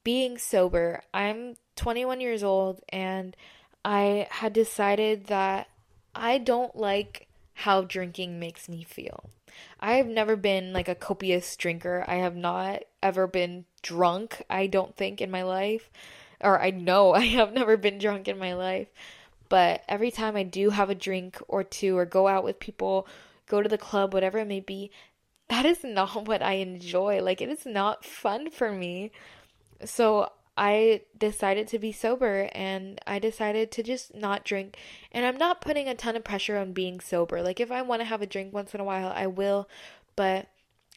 being 0.05 0.37
sober. 0.37 1.03
I'm 1.13 1.57
21 1.75 2.21
years 2.21 2.41
old, 2.41 2.81
and 2.87 3.35
I 3.83 4.27
had 4.31 4.53
decided 4.53 5.27
that 5.27 5.67
I 6.15 6.37
don't 6.37 6.75
like 6.77 7.27
how 7.59 7.81
drinking 7.81 8.39
makes 8.39 8.69
me 8.69 8.83
feel. 8.83 9.29
I 9.81 9.95
have 9.95 10.07
never 10.07 10.37
been 10.37 10.71
like 10.71 10.87
a 10.87 10.95
copious 10.95 11.57
drinker. 11.57 12.05
I 12.07 12.15
have 12.15 12.35
not 12.35 12.83
ever 13.03 13.27
been 13.27 13.65
drunk, 13.81 14.43
I 14.49 14.67
don't 14.67 14.95
think, 14.95 15.19
in 15.19 15.29
my 15.29 15.43
life. 15.43 15.91
Or 16.39 16.61
I 16.61 16.69
know 16.69 17.13
I 17.23 17.25
have 17.25 17.51
never 17.51 17.75
been 17.75 17.97
drunk 17.97 18.29
in 18.29 18.39
my 18.39 18.53
life. 18.53 18.87
But 19.49 19.83
every 19.89 20.09
time 20.09 20.37
I 20.37 20.43
do 20.43 20.69
have 20.69 20.89
a 20.89 20.95
drink 20.95 21.37
or 21.49 21.65
two 21.65 21.97
or 21.97 22.05
go 22.05 22.29
out 22.29 22.45
with 22.45 22.61
people, 22.61 23.05
go 23.45 23.61
to 23.61 23.67
the 23.67 23.77
club, 23.77 24.13
whatever 24.13 24.37
it 24.37 24.47
may 24.47 24.61
be, 24.61 24.89
that 25.49 25.65
is 25.65 25.83
not 25.83 26.27
what 26.27 26.41
I 26.41 26.53
enjoy. 26.53 27.21
Like, 27.21 27.41
it 27.41 27.49
is 27.49 27.65
not 27.65 28.05
fun 28.05 28.51
for 28.51 28.71
me. 28.71 29.11
So 29.83 30.31
I 30.59 31.03
decided 31.17 31.67
to 31.69 31.79
be 31.79 31.93
sober 31.93 32.49
and 32.51 32.99
I 33.07 33.17
decided 33.17 33.71
to 33.71 33.83
just 33.83 34.13
not 34.13 34.43
drink. 34.43 34.77
And 35.11 35.25
I'm 35.25 35.37
not 35.37 35.61
putting 35.61 35.87
a 35.87 35.95
ton 35.95 36.17
of 36.17 36.25
pressure 36.25 36.57
on 36.57 36.73
being 36.73 36.99
sober. 36.99 37.41
Like, 37.41 37.61
if 37.61 37.71
I 37.71 37.81
want 37.81 38.01
to 38.01 38.05
have 38.05 38.21
a 38.21 38.27
drink 38.27 38.53
once 38.53 38.75
in 38.75 38.81
a 38.81 38.83
while, 38.83 39.11
I 39.15 39.25
will. 39.25 39.69
But 40.17 40.49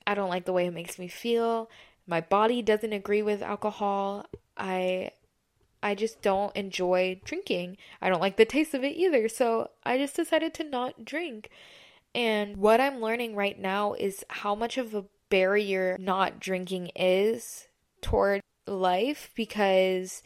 I 0.05 0.15
don't 0.15 0.31
like 0.31 0.47
the 0.47 0.53
way 0.53 0.67
it 0.67 0.75
makes 0.75 0.99
me 0.99 1.07
feel 1.07 1.71
my 2.07 2.21
body 2.21 2.63
doesn't 2.63 2.93
agree 2.93 3.23
with 3.23 3.43
alcohol. 3.43 4.27
I 4.57 5.13
I 5.83 5.95
just 5.95 6.23
don't 6.23 6.55
enjoy 6.55 7.21
drinking. 7.25 7.77
I 8.01 8.09
don't 8.09 8.21
like 8.21 8.37
the 8.37 8.45
taste 8.45 8.75
of 8.75 8.85
it 8.85 8.97
either. 8.97 9.29
So 9.29 9.71
I 9.85 9.99
just 9.99 10.15
decided 10.15 10.55
to 10.55 10.65
not 10.65 11.05
drink. 11.05 11.51
And 12.15 12.57
what 12.59 12.81
I'm 12.81 13.01
learning 13.01 13.35
right 13.35 13.59
now 13.59 13.95
is 13.95 14.25
how 14.29 14.55
much 14.55 14.79
of 14.79 14.95
a 14.95 15.07
barrier 15.29 15.97
not 15.99 16.39
drinking 16.39 16.91
is 16.95 17.67
toward 18.01 18.43
life 18.67 19.31
because 19.35 20.23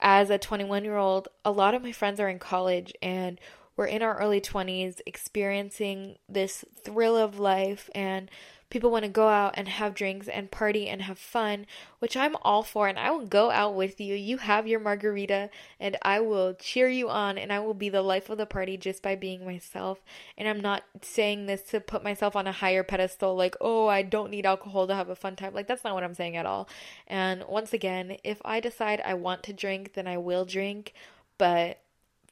as 0.00 0.30
a 0.30 0.38
21 0.38 0.84
year 0.84 0.96
old, 0.96 1.28
a 1.44 1.50
lot 1.50 1.74
of 1.74 1.82
my 1.82 1.92
friends 1.92 2.20
are 2.20 2.28
in 2.28 2.38
college 2.38 2.92
and 3.02 3.40
we're 3.76 3.86
in 3.86 4.02
our 4.02 4.18
early 4.18 4.40
20s 4.40 5.00
experiencing 5.06 6.16
this 6.28 6.64
thrill 6.82 7.16
of 7.16 7.38
life 7.38 7.88
and 7.94 8.30
people 8.70 8.90
want 8.90 9.04
to 9.04 9.10
go 9.10 9.28
out 9.28 9.54
and 9.56 9.68
have 9.68 9.94
drinks 9.94 10.28
and 10.28 10.50
party 10.50 10.88
and 10.88 11.02
have 11.02 11.18
fun, 11.18 11.66
which 11.98 12.16
I'm 12.16 12.36
all 12.42 12.62
for, 12.62 12.86
and 12.88 12.98
I 12.98 13.10
will 13.10 13.26
go 13.26 13.50
out 13.50 13.74
with 13.74 14.00
you. 14.00 14.14
You 14.14 14.38
have 14.38 14.66
your 14.66 14.80
margarita, 14.80 15.50
and 15.80 15.96
I 16.02 16.20
will 16.20 16.54
cheer 16.54 16.88
you 16.88 17.08
on, 17.08 17.38
and 17.38 17.52
I 17.52 17.60
will 17.60 17.74
be 17.74 17.88
the 17.88 18.02
life 18.02 18.28
of 18.28 18.38
the 18.38 18.46
party 18.46 18.76
just 18.76 19.02
by 19.02 19.14
being 19.14 19.44
myself. 19.44 20.02
And 20.36 20.46
I'm 20.46 20.60
not 20.60 20.84
saying 21.02 21.46
this 21.46 21.62
to 21.70 21.80
put 21.80 22.04
myself 22.04 22.36
on 22.36 22.46
a 22.46 22.52
higher 22.52 22.82
pedestal, 22.82 23.34
like, 23.34 23.56
oh, 23.60 23.86
I 23.86 24.02
don't 24.02 24.30
need 24.30 24.46
alcohol 24.46 24.86
to 24.86 24.94
have 24.94 25.08
a 25.08 25.16
fun 25.16 25.36
time. 25.36 25.54
Like, 25.54 25.66
that's 25.66 25.84
not 25.84 25.94
what 25.94 26.04
I'm 26.04 26.14
saying 26.14 26.36
at 26.36 26.46
all. 26.46 26.68
And 27.06 27.44
once 27.48 27.72
again, 27.72 28.18
if 28.22 28.40
I 28.44 28.60
decide 28.60 29.00
I 29.04 29.14
want 29.14 29.42
to 29.44 29.52
drink, 29.52 29.94
then 29.94 30.06
I 30.06 30.18
will 30.18 30.44
drink, 30.44 30.92
but 31.38 31.80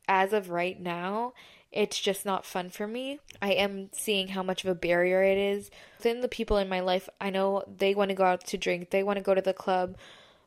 as 0.09 0.33
of 0.33 0.51
right 0.51 0.81
now, 0.81 1.33
it's 1.73 1.99
just 1.99 2.25
not 2.25 2.47
fun 2.47 2.71
for 2.71 2.87
me. 2.87 3.19
I 3.43 3.53
am 3.53 3.91
seeing 3.93 4.29
how 4.29 4.43
much 4.43 4.65
of 4.65 4.71
a 4.71 4.75
barrier 4.75 5.23
it 5.23 5.39
is. 5.39 5.71
Within 5.99 6.21
the 6.21 6.29
people 6.29 6.57
in 6.57 6.69
my 6.69 6.81
life, 6.81 7.09
I 7.21 7.31
know 7.31 7.65
they 7.67 7.95
want 7.95 8.11
to 8.11 8.15
go 8.15 8.25
out 8.25 8.47
to 8.47 8.59
drink, 8.59 8.91
they 8.91 9.03
want 9.03 9.19
to 9.19 9.23
go 9.23 9.35
to 9.35 9.43
the 9.43 9.53
club. 9.53 9.97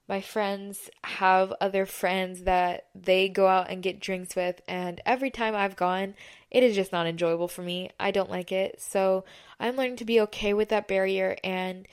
My 0.07 0.21
friends 0.21 0.89
have 1.03 1.53
other 1.61 1.85
friends 1.85 2.41
that 2.43 2.87
they 2.95 3.29
go 3.29 3.47
out 3.47 3.69
and 3.69 3.83
get 3.83 3.99
drinks 3.99 4.35
with, 4.35 4.59
and 4.67 4.99
every 5.05 5.29
time 5.29 5.55
I've 5.55 5.75
gone, 5.75 6.15
it 6.49 6.63
is 6.63 6.75
just 6.75 6.91
not 6.91 7.05
enjoyable 7.05 7.47
for 7.47 7.61
me. 7.61 7.91
I 7.99 8.09
don't 8.09 8.31
like 8.31 8.51
it. 8.51 8.81
So 8.81 9.23
I'm 9.59 9.75
learning 9.75 9.97
to 9.97 10.05
be 10.05 10.19
okay 10.21 10.53
with 10.55 10.69
that 10.69 10.87
barrier 10.87 11.37
and 11.43 11.87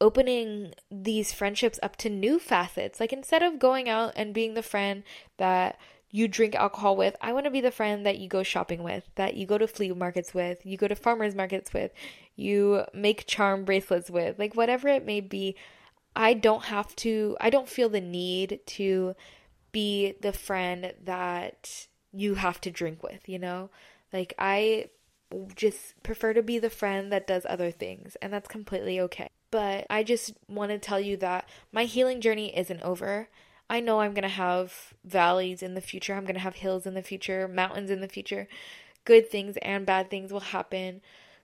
opening 0.00 0.72
these 0.90 1.32
friendships 1.32 1.78
up 1.82 1.96
to 1.96 2.08
new 2.08 2.38
facets. 2.38 2.98
Like 2.98 3.12
instead 3.12 3.42
of 3.42 3.58
going 3.58 3.88
out 3.88 4.14
and 4.16 4.32
being 4.32 4.54
the 4.54 4.62
friend 4.62 5.02
that 5.36 5.78
you 6.10 6.26
drink 6.28 6.54
alcohol 6.54 6.96
with. 6.96 7.16
I 7.20 7.32
want 7.32 7.44
to 7.44 7.50
be 7.50 7.60
the 7.60 7.70
friend 7.70 8.04
that 8.04 8.18
you 8.18 8.28
go 8.28 8.42
shopping 8.42 8.82
with, 8.82 9.08
that 9.14 9.34
you 9.34 9.46
go 9.46 9.58
to 9.58 9.66
flea 9.66 9.92
markets 9.92 10.34
with, 10.34 10.64
you 10.66 10.76
go 10.76 10.88
to 10.88 10.96
farmers 10.96 11.34
markets 11.34 11.72
with, 11.72 11.92
you 12.36 12.84
make 12.92 13.26
charm 13.26 13.64
bracelets 13.64 14.10
with, 14.10 14.38
like 14.38 14.56
whatever 14.56 14.88
it 14.88 15.06
may 15.06 15.20
be. 15.20 15.56
I 16.16 16.34
don't 16.34 16.64
have 16.64 16.94
to, 16.96 17.36
I 17.40 17.50
don't 17.50 17.68
feel 17.68 17.88
the 17.88 18.00
need 18.00 18.60
to 18.66 19.14
be 19.72 20.14
the 20.20 20.32
friend 20.32 20.92
that 21.04 21.86
you 22.12 22.34
have 22.34 22.60
to 22.62 22.70
drink 22.70 23.02
with, 23.02 23.28
you 23.28 23.38
know? 23.38 23.70
Like, 24.12 24.34
I 24.38 24.86
just 25.54 26.02
prefer 26.02 26.32
to 26.34 26.42
be 26.42 26.58
the 26.58 26.70
friend 26.70 27.12
that 27.12 27.28
does 27.28 27.46
other 27.48 27.70
things, 27.70 28.16
and 28.20 28.32
that's 28.32 28.48
completely 28.48 28.98
okay. 29.00 29.28
But 29.52 29.86
I 29.88 30.02
just 30.02 30.32
want 30.48 30.72
to 30.72 30.78
tell 30.78 30.98
you 30.98 31.16
that 31.18 31.48
my 31.70 31.84
healing 31.84 32.20
journey 32.20 32.56
isn't 32.56 32.82
over. 32.82 33.28
I 33.70 33.78
know 33.78 34.00
I'm 34.00 34.14
going 34.14 34.22
to 34.22 34.28
have 34.28 34.92
valleys 35.04 35.62
in 35.62 35.74
the 35.74 35.80
future. 35.80 36.14
I'm 36.14 36.24
going 36.24 36.34
to 36.34 36.40
have 36.40 36.56
hills 36.56 36.86
in 36.86 36.94
the 36.94 37.02
future, 37.02 37.46
mountains 37.46 37.88
in 37.88 38.00
the 38.00 38.08
future. 38.08 38.48
Good 39.04 39.30
things 39.30 39.56
and 39.62 39.86
bad 39.86 40.10
things 40.10 40.32
will 40.32 40.40
happen. 40.40 41.00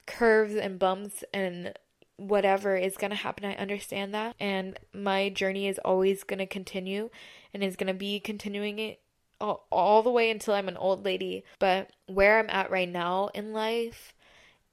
Curves 0.06 0.56
and 0.56 0.76
bumps 0.76 1.22
and 1.32 1.72
whatever 2.16 2.76
is 2.76 2.96
going 2.96 3.10
to 3.10 3.16
happen. 3.16 3.44
I 3.44 3.54
understand 3.54 4.12
that. 4.14 4.34
And 4.40 4.76
my 4.92 5.28
journey 5.28 5.68
is 5.68 5.78
always 5.84 6.24
going 6.24 6.40
to 6.40 6.46
continue 6.46 7.10
and 7.54 7.62
is 7.62 7.76
going 7.76 7.86
to 7.86 7.94
be 7.94 8.18
continuing 8.18 8.80
it 8.80 9.00
all, 9.40 9.66
all 9.70 10.02
the 10.02 10.10
way 10.10 10.28
until 10.28 10.54
I'm 10.54 10.68
an 10.68 10.76
old 10.76 11.04
lady. 11.04 11.44
But 11.60 11.90
where 12.06 12.40
I'm 12.40 12.50
at 12.50 12.72
right 12.72 12.88
now 12.88 13.28
in 13.34 13.52
life 13.52 14.14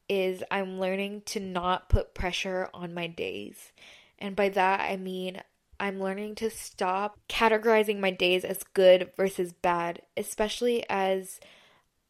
is 0.10 0.44
I'm 0.50 0.80
learning 0.80 1.22
to 1.28 1.40
not 1.40 1.88
put 1.88 2.16
pressure 2.16 2.70
on 2.74 2.96
my 2.96 3.06
days. 3.06 3.72
And 4.18 4.36
by 4.36 4.50
that, 4.50 4.80
I 4.80 4.98
mean 4.98 5.42
I'm 5.80 6.02
learning 6.02 6.36
to 6.36 6.50
stop 6.50 7.20
categorizing 7.28 8.00
my 8.00 8.12
days 8.12 8.44
as 8.46 8.64
good 8.74 9.12
versus 9.18 9.54
bad, 9.54 10.02
especially 10.16 10.86
as 10.90 11.40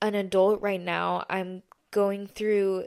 an 0.02 0.16
adult 0.16 0.62
right 0.62 0.82
now. 0.82 1.26
I'm 1.30 1.64
going 1.92 2.28
through 2.28 2.86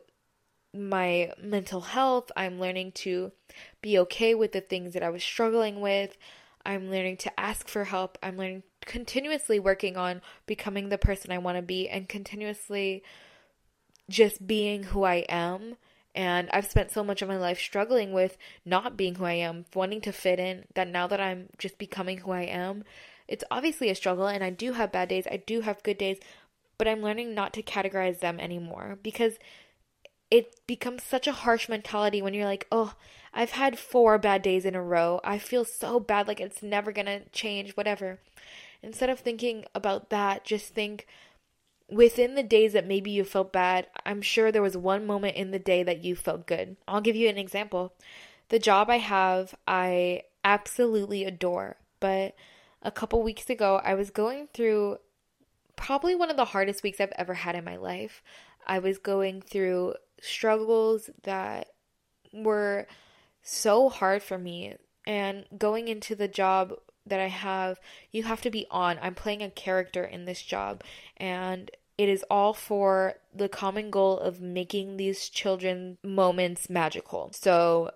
my 0.75 1.33
mental 1.43 1.81
health. 1.81 2.31
I'm 2.37 2.61
learning 2.61 2.93
to 2.93 3.33
be 3.81 3.99
okay 4.01 4.35
with 4.35 4.53
the 4.53 4.61
things 4.61 4.93
that 4.95 5.03
I 5.03 5.11
was 5.11 5.23
struggling 5.23 5.81
with. 5.81 6.17
I'm 6.65 6.91
learning 6.91 7.19
to 7.19 7.41
ask 7.41 7.69
for 7.69 7.85
help. 7.85 8.19
I'm 8.23 8.37
learning 8.37 8.65
continuously 8.85 9.59
working 9.59 9.97
on 9.97 10.21
becoming 10.47 10.89
the 10.89 10.99
person 10.99 11.33
I 11.33 11.39
want 11.39 11.57
to 11.57 11.63
be 11.63 11.89
and 11.89 12.09
continuously 12.09 13.03
just 14.09 14.47
being 14.47 14.85
who 14.85 15.05
I 15.05 15.25
am. 15.29 15.77
And 16.17 16.49
I've 16.51 16.67
spent 16.67 16.91
so 16.91 17.05
much 17.05 17.21
of 17.21 17.29
my 17.29 17.37
life 17.37 17.61
struggling 17.61 18.13
with 18.13 18.39
not 18.65 18.97
being 18.97 19.17
who 19.17 19.27
I 19.27 19.35
am, 19.35 19.67
wanting 19.75 20.01
to 20.01 20.13
fit 20.13 20.39
in, 20.39 20.65
that 20.75 20.89
now 20.89 21.07
that 21.07 21.21
I'm 21.21 21.51
just 21.59 21.77
becoming 21.77 22.19
who 22.19 22.33
I 22.33 22.43
am, 22.43 22.85
it's 23.29 23.45
obviously 23.51 23.91
a 23.91 23.95
struggle. 23.95 24.27
And 24.27 24.43
I 24.43 24.49
do 24.49 24.73
have 24.73 24.91
bad 24.91 25.11
days, 25.11 25.27
I 25.31 25.37
do 25.37 25.61
have 25.61 25.83
good 25.83 25.99
days, 25.99 26.17
but 26.79 26.89
I'm 26.89 27.03
learning 27.03 27.35
not 27.35 27.53
to 27.53 27.63
categorize 27.63 28.21
them 28.21 28.41
anymore 28.41 28.99
because 29.03 29.35
it 30.31 30.67
becomes 30.67 31.03
such 31.03 31.27
a 31.27 31.33
harsh 31.33 31.69
mentality 31.69 32.23
when 32.23 32.33
you're 32.33 32.47
like, 32.47 32.67
oh, 32.73 32.95
I've 33.35 33.51
had 33.51 33.79
four 33.79 34.17
bad 34.17 34.41
days 34.41 34.65
in 34.65 34.75
a 34.75 34.83
row. 34.83 35.21
I 35.23 35.39
feel 35.39 35.67
so 35.67 36.01
bad, 36.01 36.27
like 36.27 36.41
it's 36.41 36.63
never 36.63 36.93
gonna 36.93 37.21
change, 37.33 37.73
whatever. 37.77 38.21
Instead 38.83 39.11
of 39.11 39.21
thinking 39.21 39.67
about 39.75 40.09
that, 40.11 40.45
just 40.45 40.75
think 40.75 41.07
within 41.91 42.35
the 42.35 42.43
days 42.43 42.73
that 42.73 42.87
maybe 42.87 43.11
you 43.11 43.25
felt 43.25 43.53
bad, 43.53 43.87
I'm 44.05 44.23
sure 44.23 44.51
there 44.51 44.63
was 44.63 44.77
one 44.77 45.07
moment 45.07 45.37
in 45.37 45.51
the 45.51 45.59
day 45.59 45.83
that 45.83 46.05
you 46.05 46.17
felt 46.17 46.47
good. 46.47 46.77
I'll 46.87 47.01
give 47.01 47.17
you 47.17 47.29
an 47.29 47.39
example. 47.39 47.95
The 48.49 48.59
job 48.59 48.91
I 48.91 48.99
have, 48.99 49.55
I 49.67 50.23
absolutely 50.45 51.25
adore, 51.25 51.77
but 52.01 52.35
a 52.83 52.91
couple 52.91 53.23
weeks 53.23 53.51
ago, 53.51 53.81
I 53.85 53.95
was 53.95 54.11
going 54.11 54.49
through 54.55 54.99
probably 55.75 56.15
one 56.15 56.31
of 56.31 56.37
the 56.37 56.45
hardest 56.47 56.83
weeks 56.83 57.01
I've 57.01 57.13
ever 57.17 57.35
had 57.35 57.55
in 57.55 57.65
my 57.65 57.77
life. 57.77 58.23
I 58.67 58.79
was 58.79 58.99
going 58.99 59.43
through 59.43 59.95
struggles 60.21 61.11
that 61.25 61.69
were 62.33 62.87
so 63.43 63.89
hard 63.89 64.23
for 64.23 64.39
me. 64.39 64.75
And 65.07 65.45
going 65.57 65.87
into 65.87 66.17
the 66.17 66.27
job 66.27 66.75
that 67.07 67.21
I 67.21 67.29
have, 67.29 67.81
you 68.13 68.25
have 68.25 68.41
to 68.43 68.51
be 68.51 68.67
on. 68.71 68.99
I'm 69.01 69.15
playing 69.15 69.43
a 69.43 69.51
character 69.51 70.05
in 70.05 70.25
this 70.25 70.43
job, 70.43 70.83
and 71.17 71.71
it 71.97 72.09
is 72.09 72.25
all 72.31 72.53
for 72.53 73.15
the 73.35 73.49
common 73.49 73.91
goal 73.91 74.19
of 74.19 74.41
making 74.41 74.97
these 74.97 75.29
children 75.29 75.99
moments 76.03 76.69
magical. 76.69 77.31
So 77.33 77.93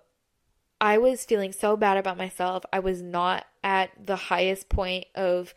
I 0.79 0.97
was 0.97 1.25
feeling 1.25 1.51
so 1.51 1.77
bad 1.77 1.97
about 1.97 2.17
myself. 2.17 2.63
I 2.73 2.79
was 2.79 3.01
not 3.01 3.45
at 3.63 3.91
the 4.03 4.15
highest 4.15 4.69
point 4.69 5.05
of 5.13 5.53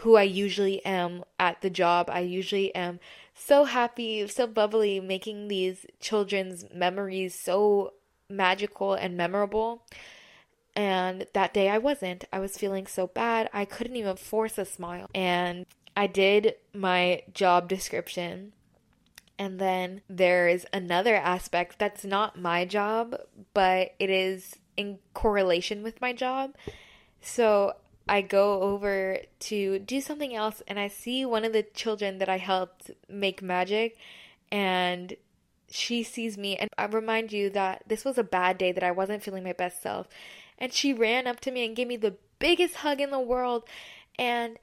who 0.00 0.16
I 0.16 0.24
usually 0.24 0.84
am 0.84 1.24
at 1.40 1.62
the 1.62 1.70
job. 1.70 2.10
I 2.10 2.20
usually 2.20 2.74
am 2.74 3.00
so 3.34 3.64
happy, 3.64 4.26
so 4.28 4.46
bubbly, 4.46 5.00
making 5.00 5.48
these 5.48 5.86
children's 6.00 6.66
memories 6.74 7.34
so 7.34 7.94
magical 8.28 8.92
and 8.92 9.16
memorable. 9.16 9.82
And 10.76 11.26
that 11.32 11.54
day 11.54 11.70
I 11.70 11.78
wasn't. 11.78 12.26
I 12.32 12.38
was 12.38 12.58
feeling 12.58 12.86
so 12.86 13.06
bad. 13.06 13.48
I 13.52 13.64
couldn't 13.64 13.96
even 13.96 14.16
force 14.16 14.58
a 14.58 14.66
smile. 14.66 15.08
And 15.14 15.64
I 15.96 16.06
did 16.06 16.56
my 16.74 17.22
job 17.32 17.68
description. 17.68 18.52
And 19.38 19.58
then 19.58 20.02
there's 20.08 20.66
another 20.72 21.16
aspect 21.16 21.78
that's 21.78 22.04
not 22.04 22.38
my 22.38 22.66
job, 22.66 23.16
but 23.54 23.94
it 23.98 24.10
is 24.10 24.56
in 24.76 24.98
correlation 25.14 25.82
with 25.82 26.00
my 26.00 26.12
job. 26.12 26.54
So 27.22 27.74
I 28.08 28.20
go 28.20 28.60
over 28.60 29.18
to 29.40 29.78
do 29.78 30.00
something 30.00 30.34
else 30.34 30.62
and 30.68 30.78
I 30.78 30.88
see 30.88 31.24
one 31.24 31.44
of 31.44 31.52
the 31.52 31.62
children 31.62 32.18
that 32.18 32.28
I 32.28 32.38
helped 32.38 32.90
make 33.08 33.42
magic 33.42 33.96
and 34.52 35.16
she 35.68 36.04
sees 36.04 36.38
me 36.38 36.56
and 36.56 36.70
I 36.78 36.84
remind 36.86 37.32
you 37.32 37.50
that 37.50 37.82
this 37.86 38.04
was 38.04 38.16
a 38.16 38.22
bad 38.22 38.58
day 38.58 38.70
that 38.70 38.84
I 38.84 38.92
wasn't 38.92 39.24
feeling 39.24 39.42
my 39.42 39.52
best 39.52 39.82
self 39.82 40.08
and 40.58 40.72
she 40.72 40.92
ran 40.92 41.26
up 41.26 41.40
to 41.40 41.50
me 41.50 41.64
and 41.64 41.76
gave 41.76 41.88
me 41.88 41.96
the 41.96 42.16
biggest 42.38 42.76
hug 42.76 43.00
in 43.00 43.10
the 43.10 43.20
world 43.20 43.64
and 44.18 44.58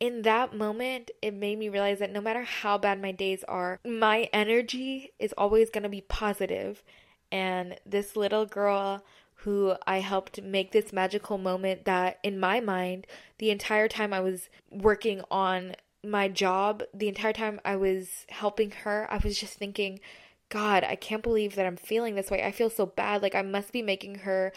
in 0.00 0.22
that 0.22 0.54
moment 0.54 1.10
it 1.22 1.32
made 1.32 1.58
me 1.58 1.68
realize 1.68 2.00
that 2.00 2.12
no 2.12 2.20
matter 2.20 2.42
how 2.42 2.76
bad 2.76 3.00
my 3.00 3.12
days 3.12 3.44
are 3.44 3.78
my 3.84 4.28
energy 4.32 5.12
is 5.18 5.32
always 5.38 5.70
going 5.70 5.82
to 5.84 5.88
be 5.88 6.00
positive. 6.00 6.82
and 7.30 7.76
this 7.86 8.16
little 8.16 8.46
girl 8.46 9.04
who 9.44 9.74
I 9.86 10.00
helped 10.00 10.42
make 10.42 10.72
this 10.72 10.90
magical 10.90 11.36
moment 11.36 11.84
that, 11.84 12.18
in 12.22 12.40
my 12.40 12.60
mind, 12.60 13.06
the 13.38 13.50
entire 13.50 13.88
time 13.88 14.14
I 14.14 14.20
was 14.20 14.48
working 14.70 15.20
on 15.30 15.74
my 16.02 16.28
job, 16.28 16.82
the 16.94 17.08
entire 17.08 17.34
time 17.34 17.60
I 17.62 17.76
was 17.76 18.24
helping 18.30 18.70
her, 18.70 19.06
I 19.10 19.18
was 19.18 19.38
just 19.38 19.54
thinking, 19.54 20.00
God, 20.48 20.82
I 20.82 20.96
can't 20.96 21.22
believe 21.22 21.56
that 21.56 21.66
I'm 21.66 21.76
feeling 21.76 22.14
this 22.14 22.30
way. 22.30 22.42
I 22.42 22.52
feel 22.52 22.70
so 22.70 22.86
bad. 22.86 23.20
Like, 23.20 23.34
I 23.34 23.42
must 23.42 23.70
be 23.70 23.82
making 23.82 24.16
her 24.20 24.52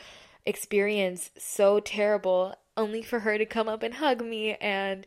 experience 0.48 1.30
so 1.38 1.80
terrible 1.82 2.56
only 2.78 3.02
for 3.02 3.20
her 3.20 3.38
to 3.38 3.46
come 3.46 3.68
up 3.68 3.84
and 3.84 3.96
hug 3.96 4.24
me 4.24 4.56
and 4.56 5.06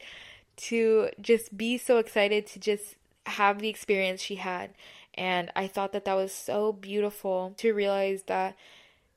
to 0.57 1.09
just 1.21 1.57
be 1.57 1.79
so 1.79 1.97
excited 1.97 2.47
to 2.47 2.61
just 2.61 2.97
have 3.27 3.59
the 3.59 3.69
experience 3.69 4.21
she 4.21 4.37
had. 4.37 4.75
And 5.15 5.51
I 5.57 5.67
thought 5.67 5.93
that 5.93 6.05
that 6.05 6.15
was 6.15 6.33
so 6.33 6.73
beautiful 6.73 7.55
to 7.57 7.73
realize 7.73 8.25
that 8.25 8.55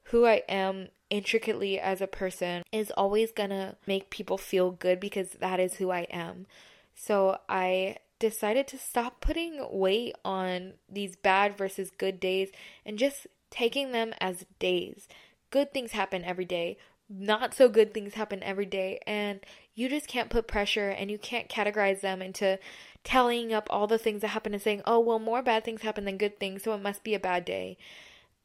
who 0.05 0.25
I 0.25 0.43
am 0.47 0.87
intricately 1.09 1.79
as 1.79 2.01
a 2.01 2.07
person 2.07 2.63
is 2.71 2.91
always 2.91 3.31
gonna 3.31 3.75
make 3.85 4.09
people 4.09 4.37
feel 4.37 4.71
good 4.71 4.99
because 4.99 5.31
that 5.41 5.59
is 5.59 5.75
who 5.75 5.91
I 5.91 6.01
am. 6.09 6.47
So 6.95 7.39
I 7.49 7.97
decided 8.19 8.67
to 8.67 8.77
stop 8.77 9.19
putting 9.19 9.65
weight 9.69 10.15
on 10.23 10.73
these 10.89 11.17
bad 11.17 11.57
versus 11.57 11.91
good 11.91 12.19
days 12.19 12.49
and 12.85 12.97
just 12.97 13.27
taking 13.49 13.91
them 13.91 14.13
as 14.21 14.45
days. 14.59 15.07
Good 15.53 15.71
things 15.71 15.91
happen 15.91 16.23
every 16.25 16.45
day. 16.45 16.77
Not 17.07 17.53
so 17.53 17.69
good 17.69 17.93
things 17.93 18.15
happen 18.15 18.41
every 18.41 18.65
day, 18.65 18.99
and 19.05 19.39
you 19.75 19.87
just 19.87 20.07
can't 20.07 20.31
put 20.31 20.47
pressure 20.47 20.89
and 20.89 21.11
you 21.11 21.19
can't 21.19 21.47
categorize 21.47 22.01
them 22.01 22.23
into 22.23 22.57
tallying 23.03 23.53
up 23.53 23.67
all 23.69 23.85
the 23.85 23.99
things 23.99 24.21
that 24.21 24.29
happen 24.29 24.55
and 24.55 24.63
saying, 24.63 24.81
oh, 24.87 24.99
well, 24.99 25.19
more 25.19 25.43
bad 25.43 25.63
things 25.63 25.83
happen 25.83 26.05
than 26.05 26.17
good 26.17 26.39
things, 26.39 26.63
so 26.63 26.73
it 26.73 26.81
must 26.81 27.03
be 27.03 27.13
a 27.13 27.19
bad 27.19 27.45
day. 27.45 27.77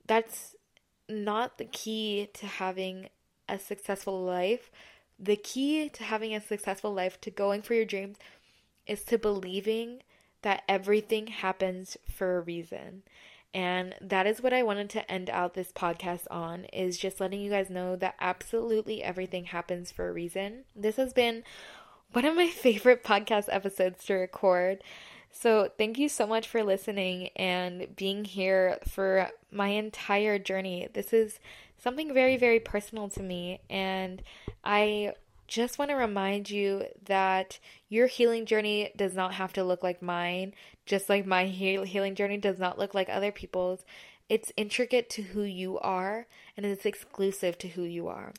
That's 0.07 0.55
not 1.09 1.57
the 1.57 1.65
key 1.65 2.29
to 2.35 2.45
having 2.45 3.09
a 3.49 3.59
successful 3.59 4.23
life. 4.23 4.71
The 5.19 5.37
key 5.37 5.89
to 5.89 6.05
having 6.05 6.35
a 6.35 6.43
successful 6.43 6.93
life, 6.93 7.19
to 7.23 7.31
going 7.31 7.63
for 7.63 7.73
your 7.73 7.87
dreams, 7.87 8.19
is 8.87 9.03
to 9.05 9.17
believing 9.17 10.03
that 10.43 10.63
everything 10.69 11.29
happens 11.29 11.97
for 12.07 12.37
a 12.37 12.43
reason. 12.43 13.05
And 13.59 13.97
that 14.01 14.29
is 14.29 14.41
what 14.41 14.53
I 14.53 14.63
wanted 14.63 14.89
to 14.91 15.11
end 15.11 15.29
out 15.29 15.55
this 15.55 15.73
podcast 15.73 16.29
on 16.31 16.67
is 16.67 16.97
just 16.97 17.19
letting 17.19 17.41
you 17.41 17.51
guys 17.51 17.69
know 17.69 17.97
that 17.97 18.15
absolutely 18.21 19.03
everything 19.03 19.47
happens 19.47 19.91
for 19.91 20.09
a 20.09 20.13
reason. 20.13 20.63
This 20.77 20.95
has 20.95 21.13
been 21.13 21.43
one 22.13 22.25
of 22.25 22.37
my 22.37 22.47
favorite 22.55 23.03
podcast 23.03 23.47
episodes 23.49 24.05
to 24.05 24.15
record. 24.15 24.85
So, 25.33 25.73
thank 25.77 25.99
you 25.99 26.09
so 26.09 26.25
much 26.25 26.47
for 26.47 26.63
listening 26.63 27.31
and 27.35 27.97
being 27.97 28.25
here 28.25 28.79
for 28.87 29.31
my 29.51 29.71
entire 29.71 30.39
journey. 30.39 30.87
This 30.93 31.13
is 31.13 31.41
something 31.79 32.15
very, 32.15 32.37
very 32.37 32.61
personal 32.61 33.09
to 33.09 33.23
me, 33.25 33.61
and 33.69 34.23
I 34.63 35.15
just 35.49 35.79
want 35.79 35.91
to 35.91 35.97
remind 35.97 36.51
you 36.51 36.85
that 37.07 37.59
your 37.89 38.07
healing 38.07 38.45
journey 38.47 38.93
does 38.95 39.15
not 39.15 39.35
have 39.35 39.53
to 39.55 39.65
look 39.65 39.83
like 39.83 40.03
mine, 40.03 40.55
just 40.87 41.09
like 41.09 41.27
my 41.27 41.47
healing 41.47 42.15
journey 42.15 42.37
does 42.37 42.59
not 42.59 42.79
look 42.79 42.95
like 42.95 43.09
other 43.09 43.33
people's. 43.33 43.85
It's 44.29 44.53
intricate 44.59 45.09
to 45.11 45.23
who 45.23 45.43
you 45.43 45.79
are, 45.79 46.27
and 46.57 46.67
it's 46.67 46.85
exclusive 46.85 47.57
to 47.59 47.69
who 47.69 47.83
you 47.83 48.09
are. 48.09 48.35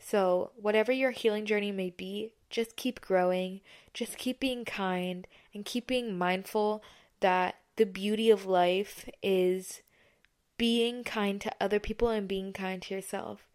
So, 0.00 0.50
whatever 0.56 0.90
your 0.90 1.12
healing 1.12 1.46
journey 1.46 1.70
may 1.70 1.90
be, 1.90 2.32
just 2.50 2.76
keep 2.76 3.00
growing, 3.00 3.60
just 3.94 4.18
keep 4.18 4.40
being 4.40 4.64
kind, 4.64 5.26
and 5.54 5.64
keep 5.64 5.86
being 5.86 6.18
mindful 6.18 6.82
that 7.20 7.56
the 7.76 7.86
beauty 7.86 8.30
of 8.30 8.46
life 8.46 9.08
is 9.22 9.82
being 10.56 11.04
kind 11.04 11.40
to 11.40 11.52
other 11.60 11.78
people 11.78 12.08
and 12.08 12.26
being 12.26 12.52
kind 12.52 12.82
to 12.82 12.94
yourself. 12.94 13.46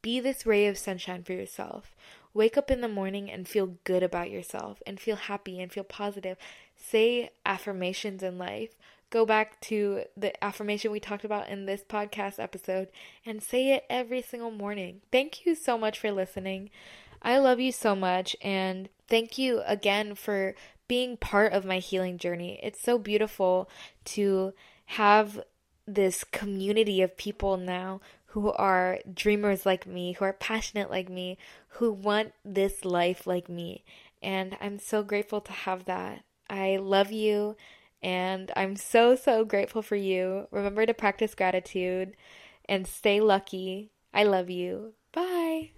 Be 0.00 0.20
this 0.20 0.46
ray 0.46 0.66
of 0.66 0.78
sunshine 0.78 1.24
for 1.24 1.32
yourself. 1.32 1.94
Wake 2.34 2.56
up 2.56 2.70
in 2.70 2.80
the 2.80 2.88
morning 2.88 3.30
and 3.30 3.46
feel 3.46 3.76
good 3.84 4.02
about 4.02 4.30
yourself 4.30 4.82
and 4.86 4.98
feel 4.98 5.16
happy 5.16 5.60
and 5.60 5.72
feel 5.72 5.84
positive. 5.84 6.38
Say 6.76 7.30
affirmations 7.44 8.22
in 8.22 8.38
life. 8.38 8.70
Go 9.10 9.26
back 9.26 9.60
to 9.62 10.04
the 10.16 10.42
affirmation 10.42 10.90
we 10.90 11.00
talked 11.00 11.24
about 11.24 11.48
in 11.48 11.66
this 11.66 11.82
podcast 11.86 12.38
episode 12.38 12.88
and 13.26 13.42
say 13.42 13.72
it 13.72 13.84
every 13.90 14.22
single 14.22 14.50
morning. 14.50 15.02
Thank 15.10 15.44
you 15.44 15.54
so 15.54 15.76
much 15.76 15.98
for 15.98 16.10
listening. 16.10 16.70
I 17.20 17.38
love 17.38 17.60
you 17.60 17.72
so 17.72 17.94
much 17.94 18.34
and 18.40 18.88
thank 19.08 19.36
you 19.36 19.62
again 19.66 20.14
for 20.14 20.54
being 20.88 21.18
part 21.18 21.52
of 21.52 21.64
my 21.64 21.78
healing 21.78 22.16
journey. 22.16 22.58
It's 22.62 22.80
so 22.80 22.98
beautiful 22.98 23.68
to 24.06 24.54
have 24.86 25.42
this 25.86 26.24
community 26.24 27.02
of 27.02 27.16
people 27.16 27.56
now 27.56 28.00
who 28.32 28.50
are 28.52 28.98
dreamers 29.12 29.66
like 29.66 29.86
me, 29.86 30.12
who 30.12 30.24
are 30.24 30.32
passionate 30.32 30.90
like 30.90 31.10
me, 31.10 31.36
who 31.68 31.92
want 31.92 32.32
this 32.42 32.82
life 32.82 33.26
like 33.26 33.46
me. 33.46 33.84
And 34.22 34.56
I'm 34.58 34.78
so 34.78 35.02
grateful 35.02 35.42
to 35.42 35.52
have 35.52 35.84
that. 35.84 36.24
I 36.48 36.78
love 36.78 37.12
you 37.12 37.56
and 38.02 38.50
I'm 38.56 38.76
so, 38.76 39.16
so 39.16 39.44
grateful 39.44 39.82
for 39.82 39.96
you. 39.96 40.46
Remember 40.50 40.86
to 40.86 40.94
practice 40.94 41.34
gratitude 41.34 42.16
and 42.66 42.86
stay 42.86 43.20
lucky. 43.20 43.90
I 44.14 44.24
love 44.24 44.48
you. 44.48 44.94
Bye. 45.12 45.72